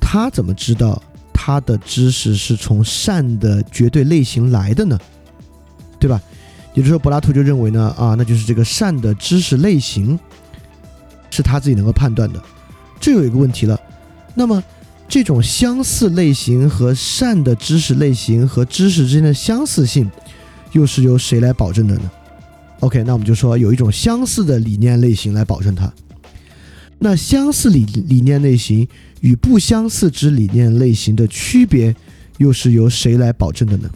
[0.00, 4.96] 他怎么知道他的知识是从善的绝对类型来的呢？
[6.02, 6.20] 对吧？
[6.74, 10.18] 也就是说，柏拉图就认为呢，啊，那就是这个善的知识类型
[11.30, 12.42] 是他自己能够判断的。
[12.98, 13.78] 这有一个问题了。
[14.34, 14.60] 那么，
[15.06, 20.10] 这种相似类型和善的知识类型和知识之间的相似性，
[20.72, 22.10] 又是由谁来保证的呢
[22.80, 25.92] ？OK，那我们就说有一种相似的理念类型来保证它。
[26.98, 28.88] 那相似理理念类型
[29.20, 31.94] 与不相似之理念类型的区别，
[32.38, 33.90] 又是由谁来保证的呢？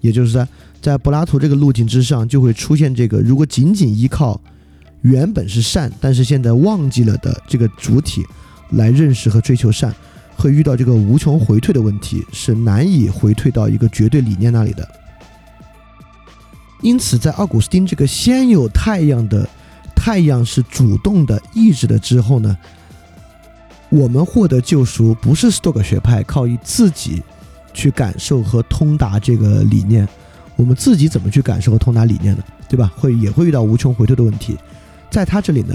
[0.00, 0.48] 也就是说
[0.82, 4.38] 在柏拉图这个路径之上，就会出现这个：如果仅仅依靠
[5.00, 8.22] 原本是善，但是现在忘记了的这个主体。
[8.74, 9.94] 来认识和追求善，
[10.34, 14.88] 会遇到这个无穷回退的问题，是难以回退到一个绝对理念那里的。
[16.80, 19.46] 因此，在奥古斯丁这个先有太阳的
[19.94, 22.56] 太阳是主动的意志的之后呢，
[23.90, 27.22] 我们获得救赎不是斯多葛学派靠以自己
[27.74, 30.08] 去感受和通达这个理念，
[30.62, 32.42] 我们自己怎么去感受和通达理念呢？
[32.68, 32.92] 对吧？
[32.96, 34.56] 会也会遇到无穷回退的问题，
[35.10, 35.74] 在他这里呢。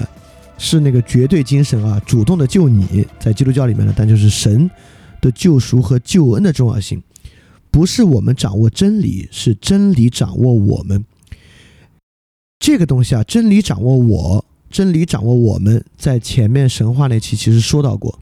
[0.60, 4.68] 是那个绝对精神啊，主动的救你，在基督教里面呢，但就是神
[5.22, 7.00] 的救赎和救恩的重要性，
[7.70, 11.06] 不是我们掌握真理，是真理掌握我们。
[12.58, 18.18] 这个东西啊，真理掌握我，真理掌握我们，在前面神话那期其实说到过。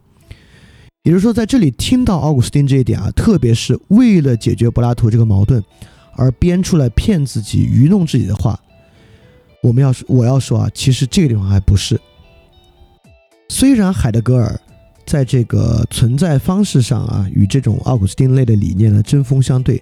[1.04, 5.64] 也就是说，在这里听到奥古斯丁这一点啊，特别是为了解决柏拉图这个矛盾
[6.16, 8.60] 而编出来骗自己、愚弄自己的话，
[9.62, 12.00] 我们要说，我要说啊，其实这个地方还不是。
[13.50, 14.60] 虽然海德格尔
[15.06, 19.82] 在这个存在方式上啊，与这种奥古斯丁类的理念呢针锋相对，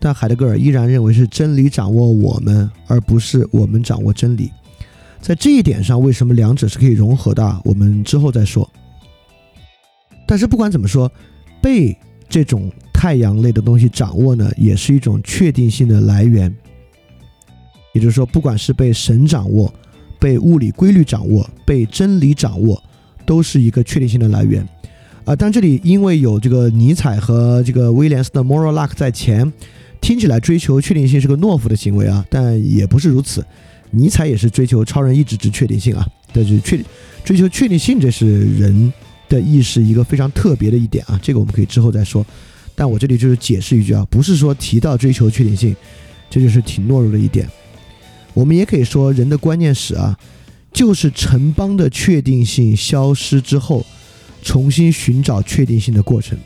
[0.00, 4.50] 但海德格尔依然认为是真理掌握我们，而不是我们掌握真理。
[5.20, 7.60] 在这一点上，为什么两者是可以融合的？
[7.64, 8.68] 我们之后再说。
[10.26, 11.10] 但是不管怎么说，
[11.62, 11.96] 被
[12.28, 16.50] 这种太阳类的东西掌握呢，也是一种确定性的来源。
[17.92, 19.70] 也就是说，不管是被神掌握、
[20.18, 22.82] 被物理规律掌握、被真理掌握，
[23.26, 24.66] 都是一个确定性的来源。
[25.26, 29.52] 啊，但这里因为有这个尼采和这个威廉斯的 moral luck 在前，
[30.00, 33.44] 听起来追求确定性是个懦夫的行为啊，但也不是如此。
[33.90, 36.82] 尼采也是追求超人意志之确定性啊，但是确
[37.22, 38.90] 追求确定性，这是人。
[39.28, 42.24] 的意识一个非常特别的一点啊，这个我们可以之后再说。
[42.76, 45.74] 但我这里就是解释一句啊，不是说提到追求确定性，
[46.30, 47.48] 这就是挺懦弱的一点。
[48.34, 50.16] 我们也可以说，人的观念史啊，
[50.72, 53.84] 就是城邦的确定性消失之后，
[54.42, 56.38] 重新寻找确定性的过程。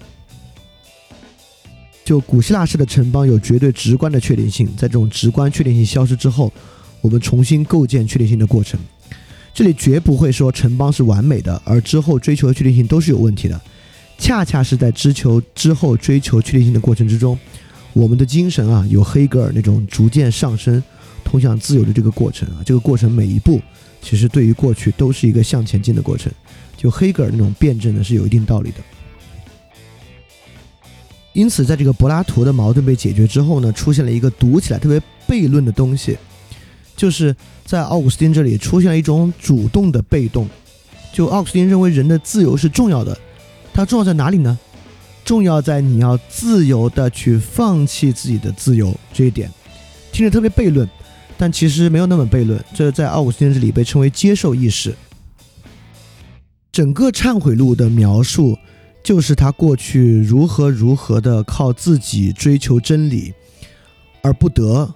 [2.04, 6.52] 就古希腊式的城邦有绝对直观的确定性，在这种直观确定性消失之后，
[7.00, 8.78] 我们重新构建确定性的过程。
[9.52, 13.60] 这里绝不会说城邦是完美的，而之后追求的确定性都是有问题的。
[14.20, 17.36] 恰恰是在追求之后追求确定性的过程之中，
[17.92, 20.80] 我们的精神啊，有黑格尔那种逐渐上升、
[21.24, 22.62] 通向自由的这个过程啊。
[22.64, 23.60] 这个过程每一步，
[24.00, 26.30] 其实对于过去都是一个向前进的过程。
[26.76, 28.76] 就黑格尔那种辩证呢，是有一定道理的。
[31.32, 36.16] 因此，在这个柏拉图的矛盾被解决之后呢，出现了一个读起来特别悖论的东西，
[36.94, 37.34] 就是。
[37.66, 40.48] 在奥古斯丁这里出现了一种主动的被动，
[41.12, 43.16] 就奥古斯丁认为人的自由是重要的，
[43.72, 44.58] 它重要在哪里呢？
[45.24, 49.50] 重要在你要自由的去放弃自己的自由这一点，
[50.10, 50.88] 听着特别悖论，
[51.38, 52.62] 但其实没有那么悖论。
[52.74, 54.94] 这在奥古斯丁这里被称为接受意识。
[56.72, 58.56] 整个忏悔录的描述
[59.04, 63.32] 就是他过去如何如何的靠自己追求真理
[64.22, 64.92] 而不得。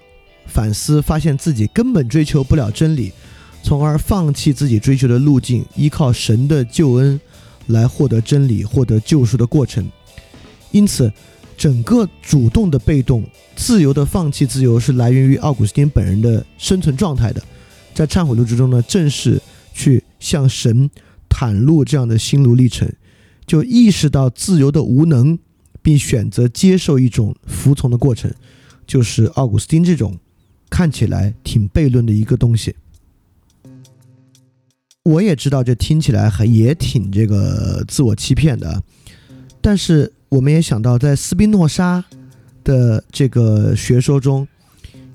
[0.46, 3.12] 反思，发现自己根本追求不了真理，
[3.62, 7.20] 从而放弃自己追求的路径，依靠神的救恩
[7.66, 9.86] 来获得真理、获得救赎的过程。
[10.70, 11.12] 因此，
[11.56, 13.24] 整个主动的被动、
[13.56, 17.42] 自由的放弃自由，是来源于奥古斯丁本人的生存状态的。
[17.94, 19.40] 在忏悔录之中呢，正是
[19.72, 20.90] 去向神
[21.28, 22.92] 袒露这样的心路历程，
[23.46, 25.38] 就意识到自由的无能，
[25.80, 28.32] 并选择接受一种服从的过程，
[28.86, 30.18] 就是奥古斯丁这种。
[30.70, 32.74] 看起来挺悖论的一个东西，
[35.04, 38.82] 我也知道这听起来还也挺这个自我欺骗的，
[39.60, 42.02] 但是我们也想到，在斯宾诺莎
[42.64, 44.48] 的这个学说中，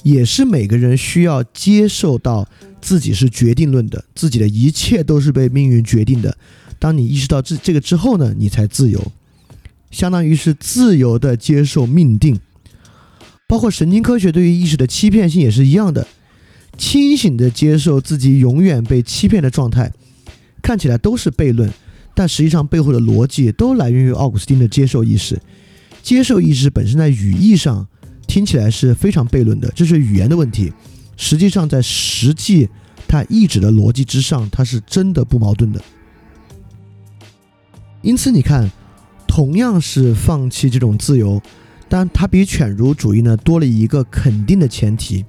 [0.03, 2.47] 也是每个人需要接受到
[2.79, 6.37] 自己是决定论的，自己的一切都是被命运决定的。
[6.77, 9.11] 当你意识到这这个之后呢，你才自由，
[9.89, 12.39] 相当于是自由的接受命定。
[13.47, 16.07] 包括神经科学对于意识的欺骗性也是一样的，
[16.79, 19.91] 清醒的接受自己永远被欺骗的状态，
[20.61, 21.69] 看起来都是悖论，
[22.15, 25.39] 但实际上背后的逻辑都来源于奥古斯丁的接受意识。
[26.01, 27.85] 接受意识本身在语义上
[28.25, 30.71] 听起来是非常悖论的，这是语言的问题。
[31.17, 32.69] 实际上在实际
[33.07, 35.81] 它意志的逻辑之上，它是真的不矛盾的。
[38.01, 38.71] 因此你看，
[39.27, 41.41] 同样是放弃这种自由。
[41.89, 45.25] 但它比犬儒主义呢多了一个肯定的前提，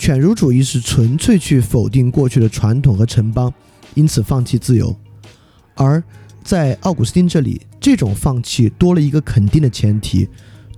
[0.00, 3.52] 犬儒主义是纯粹去否定过去的传统和城邦，
[3.92, 4.96] 因此放弃自由；
[5.74, 6.02] 而
[6.42, 10.26] 在奥古斯丁这里，这种放弃多了一个肯定的前提，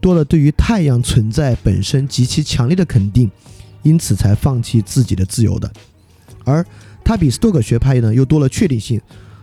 [0.01, 3.31] 多了对于太阳存在本身极其强烈的肯定，
[3.85, 5.73] 因此才放弃自己的自由的。
[6.45, 6.67] 而
[7.05, 9.01] 他比斯多葛学派呢又多了确定性，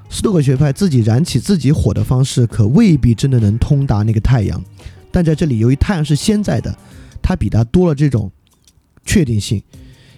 [0.10, 4.62] 斯多葛学派自己燃起自己火的方式，可未必真的能通达那个太阳。
[5.10, 6.78] 但在这里，由于太阳是先在的，
[7.22, 8.30] 它比它多了这种
[9.10, 9.64] 确定性，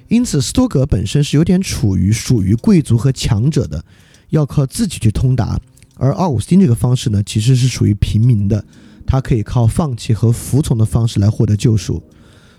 [0.10, 3.86] 因此斯托格本身是有点处于属于贵族和强者的，
[4.32, 5.56] 要靠自己去通达；
[5.96, 8.66] 而奥古斯丁这个方式呢，其实是属于平民的，
[9.08, 12.04] 他可以靠放弃和服从的方式来获得救赎。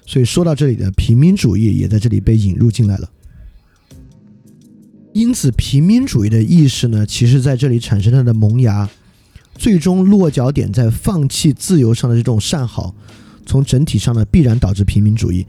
[0.06, 3.10] 所以说到这里的平民主义也在这里被引入进来了。
[5.12, 8.88] 因此，平民主义的意识呢，其实在这里产生它的萌芽。
[9.54, 12.94] 最终落脚点在放弃自由上的这种善好，
[13.44, 15.46] 从整体上呢必然导致平民主义。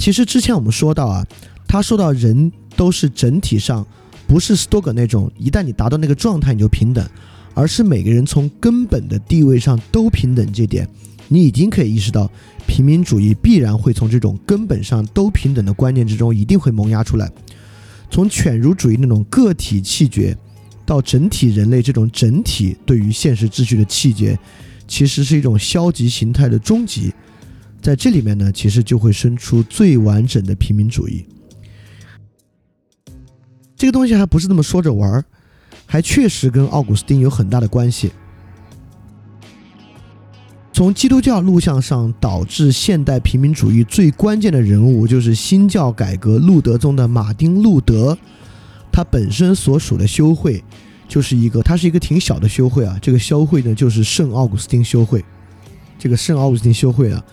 [0.00, 1.26] 其实之前我们说到啊，
[1.68, 3.86] 他说到人都是整体上，
[4.26, 7.06] 不是斯多葛那种一旦你达到那个状态你就平等，
[7.52, 10.50] 而是每个人从根本的地位上都平等。
[10.54, 10.88] 这点
[11.28, 12.30] 你已经可以意识到，
[12.66, 17.30] 平民主义必然会从这种根本上都平等的观念之中一定会萌芽出来。
[18.10, 20.34] 从犬儒主义那种个体气绝，
[20.86, 24.38] 到整体人类这种整体对于现实秩序的气绝，
[24.88, 27.12] 其实是一种消极形态的终极。
[27.80, 31.26] 在这里面呢，其实就会生出最完整的平民主义。
[33.76, 35.24] 这个东西还不是这么说着玩儿，
[35.86, 38.12] 还确实跟奥古斯丁有很大的关系。
[40.72, 48.16] 从基督教录像上导致现代平民主义最关键的人物，就是新教改革路德中的马丁·路德。
[48.92, 50.62] 他本身所属的修会，
[51.08, 52.98] 就是一个，他是一个挺小的修会啊。
[53.00, 55.24] 这个修会呢，就是圣奥古斯丁修会。
[55.98, 57.24] 这个圣奥古斯丁修会啊。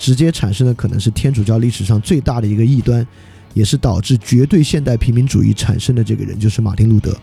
[0.00, 3.06] 直接产生的可能是天主教历史上最大的一个异端，
[3.52, 7.14] 也是导致绝对现代平民主义产生的这个人，就是马丁路德。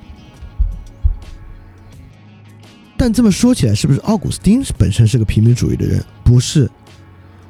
[2.96, 6.04] 但这么说起来，是不是奥古斯丁本身是个平民主义的人？
[6.24, 6.70] 不是。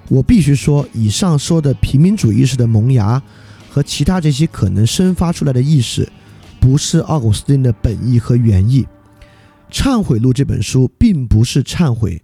[0.08, 3.22] 我必须说，以上说的平民主义意识的萌芽
[3.70, 6.10] 和其他这些可能生发出来的意识，
[6.62, 8.88] 不是奥古斯丁的本意和原意。
[9.76, 12.24] 《忏悔录》这本书并不是忏悔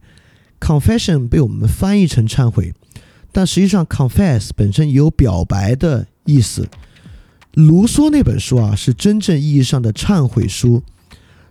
[0.61, 2.73] ，Confession 被我们翻译成忏悔。
[3.35, 6.69] 但实际上，confess 本身也有表白的意思。
[7.55, 10.81] 卢梭那本书啊，是真正意义上的忏悔书。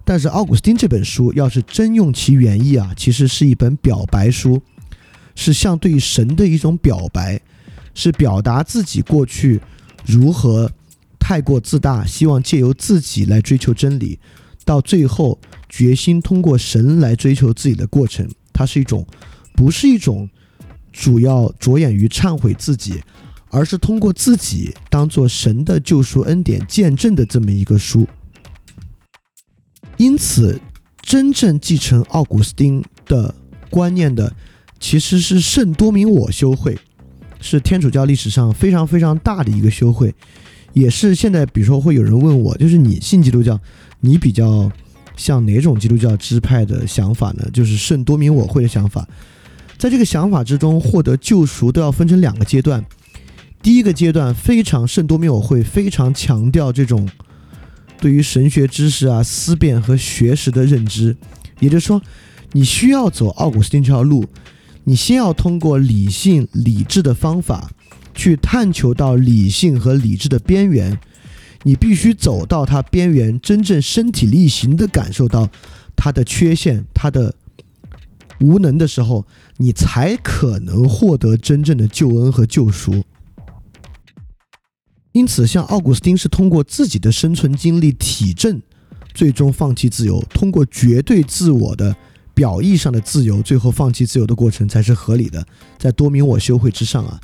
[0.04, 4.62] 但是奥古斯丁这本书，要是真用其原意啊，其实是一本表白书，
[5.34, 7.40] 是向对神的一种表白，
[7.94, 9.60] 是表达自己过去
[10.06, 10.70] 如何
[11.18, 14.18] 太过自大，希望借由自己来追求真理，
[14.64, 15.38] 到最后
[15.68, 18.28] 决心通过神来追求自己的过程。
[18.52, 19.04] 它是一种，
[19.56, 20.30] 不是一种。
[20.92, 23.02] 主要着眼于忏悔自己，
[23.48, 28.06] 而是通过自己当做神的救赎恩典见证的这么一个书。
[29.96, 30.60] 因此，
[31.00, 33.34] 真正继承奥古斯丁的
[33.70, 34.34] 观念的，
[34.80, 36.78] 其实是圣多明我修会，
[37.40, 40.14] 是天主教历史上非常非常大的一个修会，
[40.72, 43.58] 也是现在比如说会有人问我，就是你信基督教，
[44.00, 44.70] 你比较
[45.16, 47.48] 像哪种基督教支派的想法呢？
[47.52, 49.06] 就是圣多明我会的想法。
[49.82, 52.86] 在这个想法之中，获得救赎都要分成两个阶段。
[53.60, 57.08] 第一个阶段非常圣多缪会非常强调这种
[58.00, 61.16] 对于神学知识啊思辨和学识的认知，
[61.58, 62.00] 也就是说，
[62.52, 64.24] 你需要走奥古斯丁这条路，
[64.84, 67.68] 你先要通过理性理智的方法
[68.14, 70.96] 去探求到理性和理智的边缘，
[71.64, 75.50] 你必须走到它边缘，真正身体力行的感受到
[75.96, 77.34] 它的缺陷，它的。
[78.40, 79.24] 无能的时候，
[79.62, 83.04] 你才可能获得真正的救恩和救赎。
[85.12, 88.60] 因此，像奥古斯丁是通过自己的生存经历体证，
[89.14, 91.94] 最终放弃自由；通过绝对自我的
[92.34, 95.46] 表意上的自由，最后放弃自由的过程才是合理的，
[95.78, 97.20] 在多明我修会之上啊。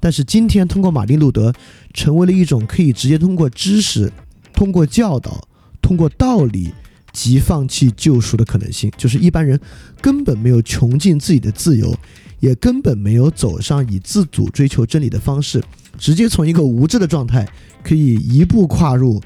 [0.00, 1.52] 但是今天，通过马丁路德，
[1.94, 4.12] 成为了一种可以直接通过知识、
[4.52, 5.46] 通过教导、
[5.80, 6.74] 通过道理。
[7.16, 9.58] 即放弃救赎的可能性，就是一般人
[10.02, 11.96] 根本没有穷尽自己的自由，
[12.40, 15.64] 也根本没有走上以自主追求真理的方式，
[15.96, 17.48] 直接从一个无知的状态，
[17.82, 19.18] 可以一步跨入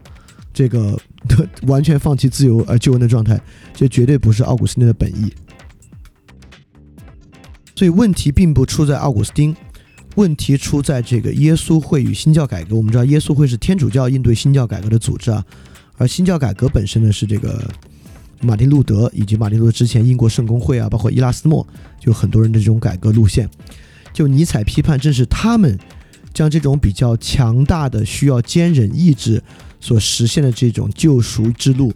[0.54, 0.96] 这个
[1.66, 3.40] 完全放弃自由而救恩的状态，
[3.74, 5.32] 这绝对不是奥古斯丁的本意。
[7.74, 9.56] 所以问题并不出在奥古斯丁，
[10.14, 12.76] 问题出在这个耶稣会与新教改革。
[12.76, 15.44] 我们知道耶稣会是天主教应对新教改革的组织啊。
[16.00, 17.62] 而新教改革本身呢，是这个
[18.40, 21.66] 马丁路德以及马丁路德之前英国圣公会啊，包括伊拉斯谟，
[22.00, 23.46] 就很多人的这种改革路线。
[24.10, 25.78] 就尼采批判，正是他们
[26.32, 29.42] 将这种比较强大的、需要坚忍意志
[29.78, 31.92] 所实现的这种救赎之路，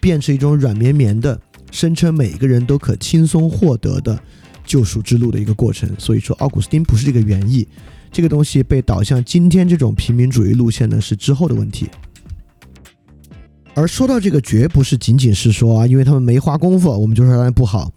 [0.00, 4.20] 变成一种软绵绵的，声称每个人都可轻松获得的
[4.66, 5.88] 救赎之路的一个过程。
[5.96, 7.66] 所以说，奥古斯丁不是这个原意，
[8.12, 11.88] 这个东西被导向今天这种平民主义路线呢，是之后的问题。
[13.76, 17.92] 而说到这个，绝不是仅仅是说啊，因为他们没花功夫，我们就说他们不好，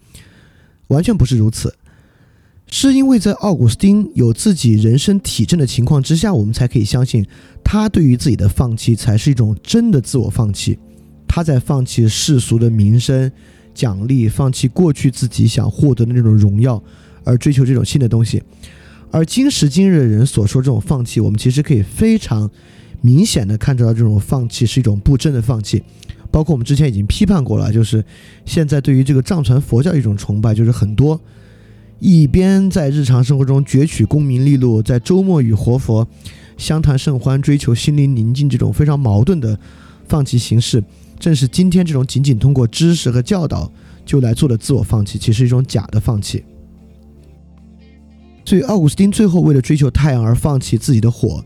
[0.88, 1.74] 完全不是如此。
[2.70, 7.26] 是因为在奥古斯丁有自己人生体证的情况之下，我们才可以相信
[7.64, 10.78] 他对于自己的放弃才是一种真的自我放弃。
[11.26, 13.32] 他在放弃世俗的名声、
[13.72, 16.80] 奖励，放弃过去自己想获得的那种荣耀，
[17.24, 18.42] 而追求这种新的东西。
[19.10, 22.50] 而今时今日的人所说这种放弃，我们其实可以非常。
[23.00, 25.82] 明显的看出来这种放弃是一种不争的放弃，
[26.30, 28.04] 包括我们之前已经批判过了，就是
[28.44, 31.18] 现在对于这个藏传佛教一种崇拜，就是很多
[31.98, 36.06] 一边在日常生活中攫取功名利禄，在周末与活佛
[36.58, 39.58] 相谈甚欢、追求心灵宁静这种非常矛盾的
[40.06, 40.84] 放弃形式，
[41.18, 43.72] 正是今天这种仅仅通过知识和教导
[44.04, 46.44] 就来做的自我放弃，其实是一种假的放弃。
[48.44, 51.42] 所以，奥古斯丁最后为了追求太阳而放弃自己的火。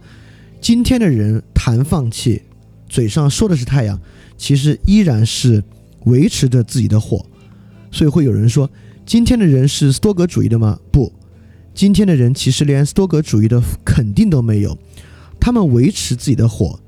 [0.64, 2.40] 今天的人谈放弃，
[2.88, 4.00] 嘴上说的是太阳，
[4.38, 5.62] 其实依然是
[6.06, 7.22] 维持着自己的火。
[7.92, 8.70] 所以会有人说，
[9.04, 10.80] 今天的人是斯多格主义的吗？
[10.90, 11.12] 不，
[11.74, 14.78] 今天的人其实连斯多格主义的肯定都没有。
[15.38, 16.80] 他们维持自己的火，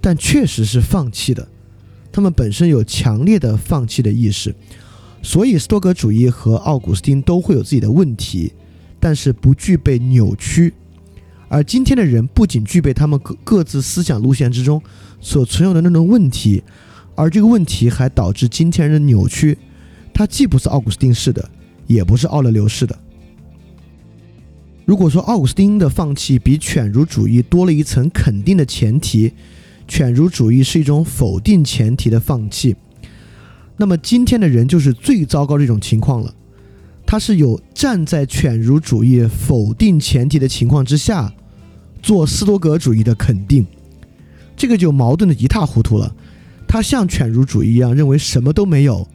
[0.00, 1.46] 但确实是放弃的。
[2.10, 4.52] 他们本身有强烈的放弃的意识。
[5.22, 8.52] 所以，斯多格主义和奥古斯丁都会有自己的问题。
[9.02, 10.74] 但是不具备扭曲，
[11.52, 14.80] 而今天的人不仅具备他们各各自思想路线之中
[15.20, 16.62] 所存有的那种问题，
[17.16, 19.58] 而这个问题还导致今天人的扭曲。
[20.14, 21.50] 他既不是奥古斯丁式的，
[21.88, 22.96] 也不是奥勒留式的。
[24.84, 29.32] 如果说奥古斯丁的放弃比犬儒主义多了一层肯定的前提，
[29.88, 32.76] 犬儒主义是一种否定前提的放弃，
[33.76, 36.32] 那么今天的人就是最糟糕的一种情况了。
[37.04, 41.32] 他是有站在犬儒主义否定前提的情况之下，
[42.02, 43.66] 做斯多格主义的肯定，
[44.56, 46.14] 这个就矛盾的一塌糊涂了。
[46.66, 49.06] 他像犬儒主义一样认为什么都没有，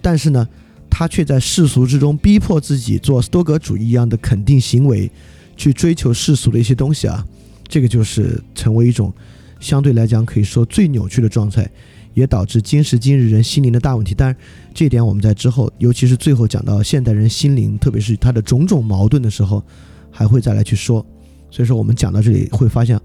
[0.00, 0.48] 但是呢，
[0.88, 5.10] 他却在世俗之中逼迫自己做斯多格主义一样的肯定行为，
[5.56, 7.24] 去追求世俗的一些东西啊，
[7.66, 9.12] 这个就是成为一种
[9.60, 11.68] 相对来讲可以说最扭曲的状态。
[12.14, 14.36] 也导致今时今日人心灵的大问题，但是
[14.74, 19.62] 这一点我们在之后，尤其是最后讲到现代人心灵，特别是他的种种矛盾的时候，
[20.10, 21.04] 还会再来去说。
[21.50, 23.00] 所以说，我们讲到这里会发现，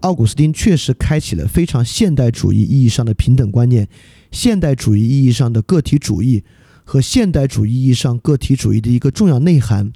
[0.00, 3.88] 奥古斯丁确实开启了非常现代主义意义上的平等观念，
[4.30, 6.44] 现代主义意义上的个体主义
[6.84, 9.92] 和现代主义意义上个体主义的一个重要内涵，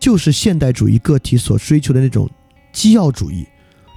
[0.00, 2.28] 就是现代主义个体所追求的那种
[2.72, 3.46] 基要主义。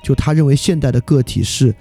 [0.03, 1.75] 就他认为现代的个体是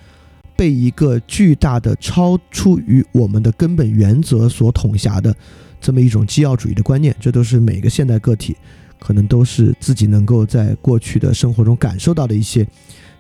[0.57, 5.37] 被一个巨大的、超出于我们的根本原则所统辖的
[5.81, 8.57] 这么一种基要主义的观念，这都是每个现代个体
[8.99, 12.67] 可能都是自己能够在过去的生活中感受到的一些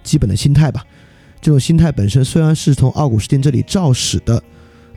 [0.02, 0.84] 基本的心态吧。
[1.40, 4.42] 这种心态本身虽然是从奥古斯丁这里肇始的，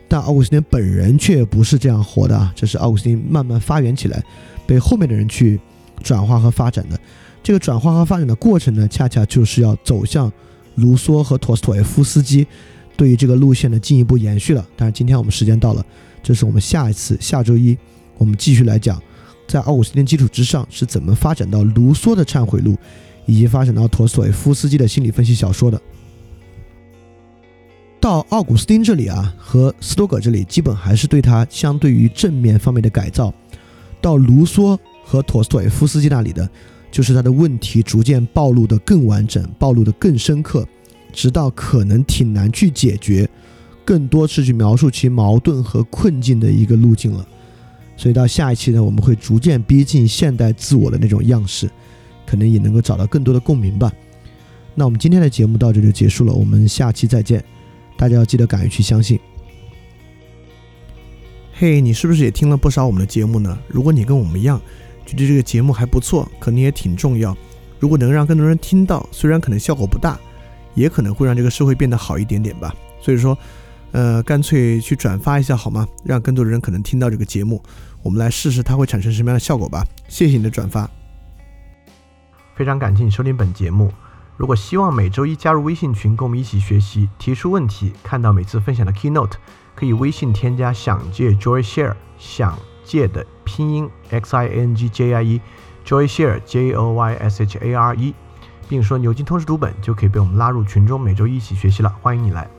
[0.08, 2.52] 但奥古斯丁本人却不是这样活的啊！
[2.56, 4.24] 这是奥古斯丁慢慢发源起来，
[4.66, 5.60] 被后面的人去
[6.02, 7.00] 转化和发展的。
[7.44, 10.32] 这个转化和发展的过程呢，恰恰就是要走向
[10.76, 12.48] 卢梭和陀思妥耶夫斯基
[12.98, 14.68] 对于这个路线的进一步延续了。
[14.76, 15.86] 但是今天我们时间到了，
[16.24, 17.78] 这是我们下一次下周一
[18.18, 19.02] 我们继续来讲，
[19.50, 22.78] 在奥古斯丁基础之上是怎么发展到卢梭的忏悔录，
[23.26, 25.82] 以及发展到陀思妥耶夫斯基的心理分析小说的。
[28.00, 33.34] 到奥古斯丁这里啊，和斯多葛这里基本还是对他相对于正面方面的改造。
[34.00, 36.50] 到卢梭和陀思妥耶夫斯基那里的。
[36.92, 40.68] 就是他的问题逐渐暴露的更完整，暴露的更深刻，
[41.14, 43.30] 直到可能挺难去解决，
[43.86, 47.24] 更多是去描述其矛盾和困境的一个路径了。
[48.00, 51.70] 所以到下一期呢，我们会逐渐逼近现代自我的那种样式，
[52.26, 53.92] 可能也能够找到更多的共鸣吧。
[54.74, 57.44] 那我们今天的节目到这就结束了，我们下期再见。
[57.98, 59.20] 大家要记得敢于去相信。
[61.52, 63.60] 嘿，你是不是也听了不少我们的节目呢？
[63.68, 64.62] 如果你跟我们一样。
[65.06, 67.36] 觉得这个节目还不错，可能也挺重要。
[67.80, 70.20] 如果能让更多人听到，虽然可能效果不大，
[70.76, 72.76] 也可能会让这个社会变得好一点点吧。
[73.02, 73.36] 所以说，
[73.92, 75.88] 呃，干脆去转发一下好吗？
[76.04, 77.60] 让更多的人可能听到这个节目，
[78.04, 79.86] 我们来试试它会产生什么样的效果吧。
[80.08, 80.90] 谢谢你的转发，
[82.56, 83.92] 非常感谢你收听本节目。
[84.38, 89.34] 如果希望每周一加入微信群，跟我们一起学习，提出问题，看到每次分享的 keynote，
[89.76, 92.58] 可以微信添加想借 Joy Share 想。
[92.82, 97.96] 借的拼音 x i n g j i e，Joy Share J O Y S H A R
[97.96, 98.16] E，
[98.68, 102.50] 并说牛津通识读本就可以被我们拉入群中，每周一起学习了，欢迎你来。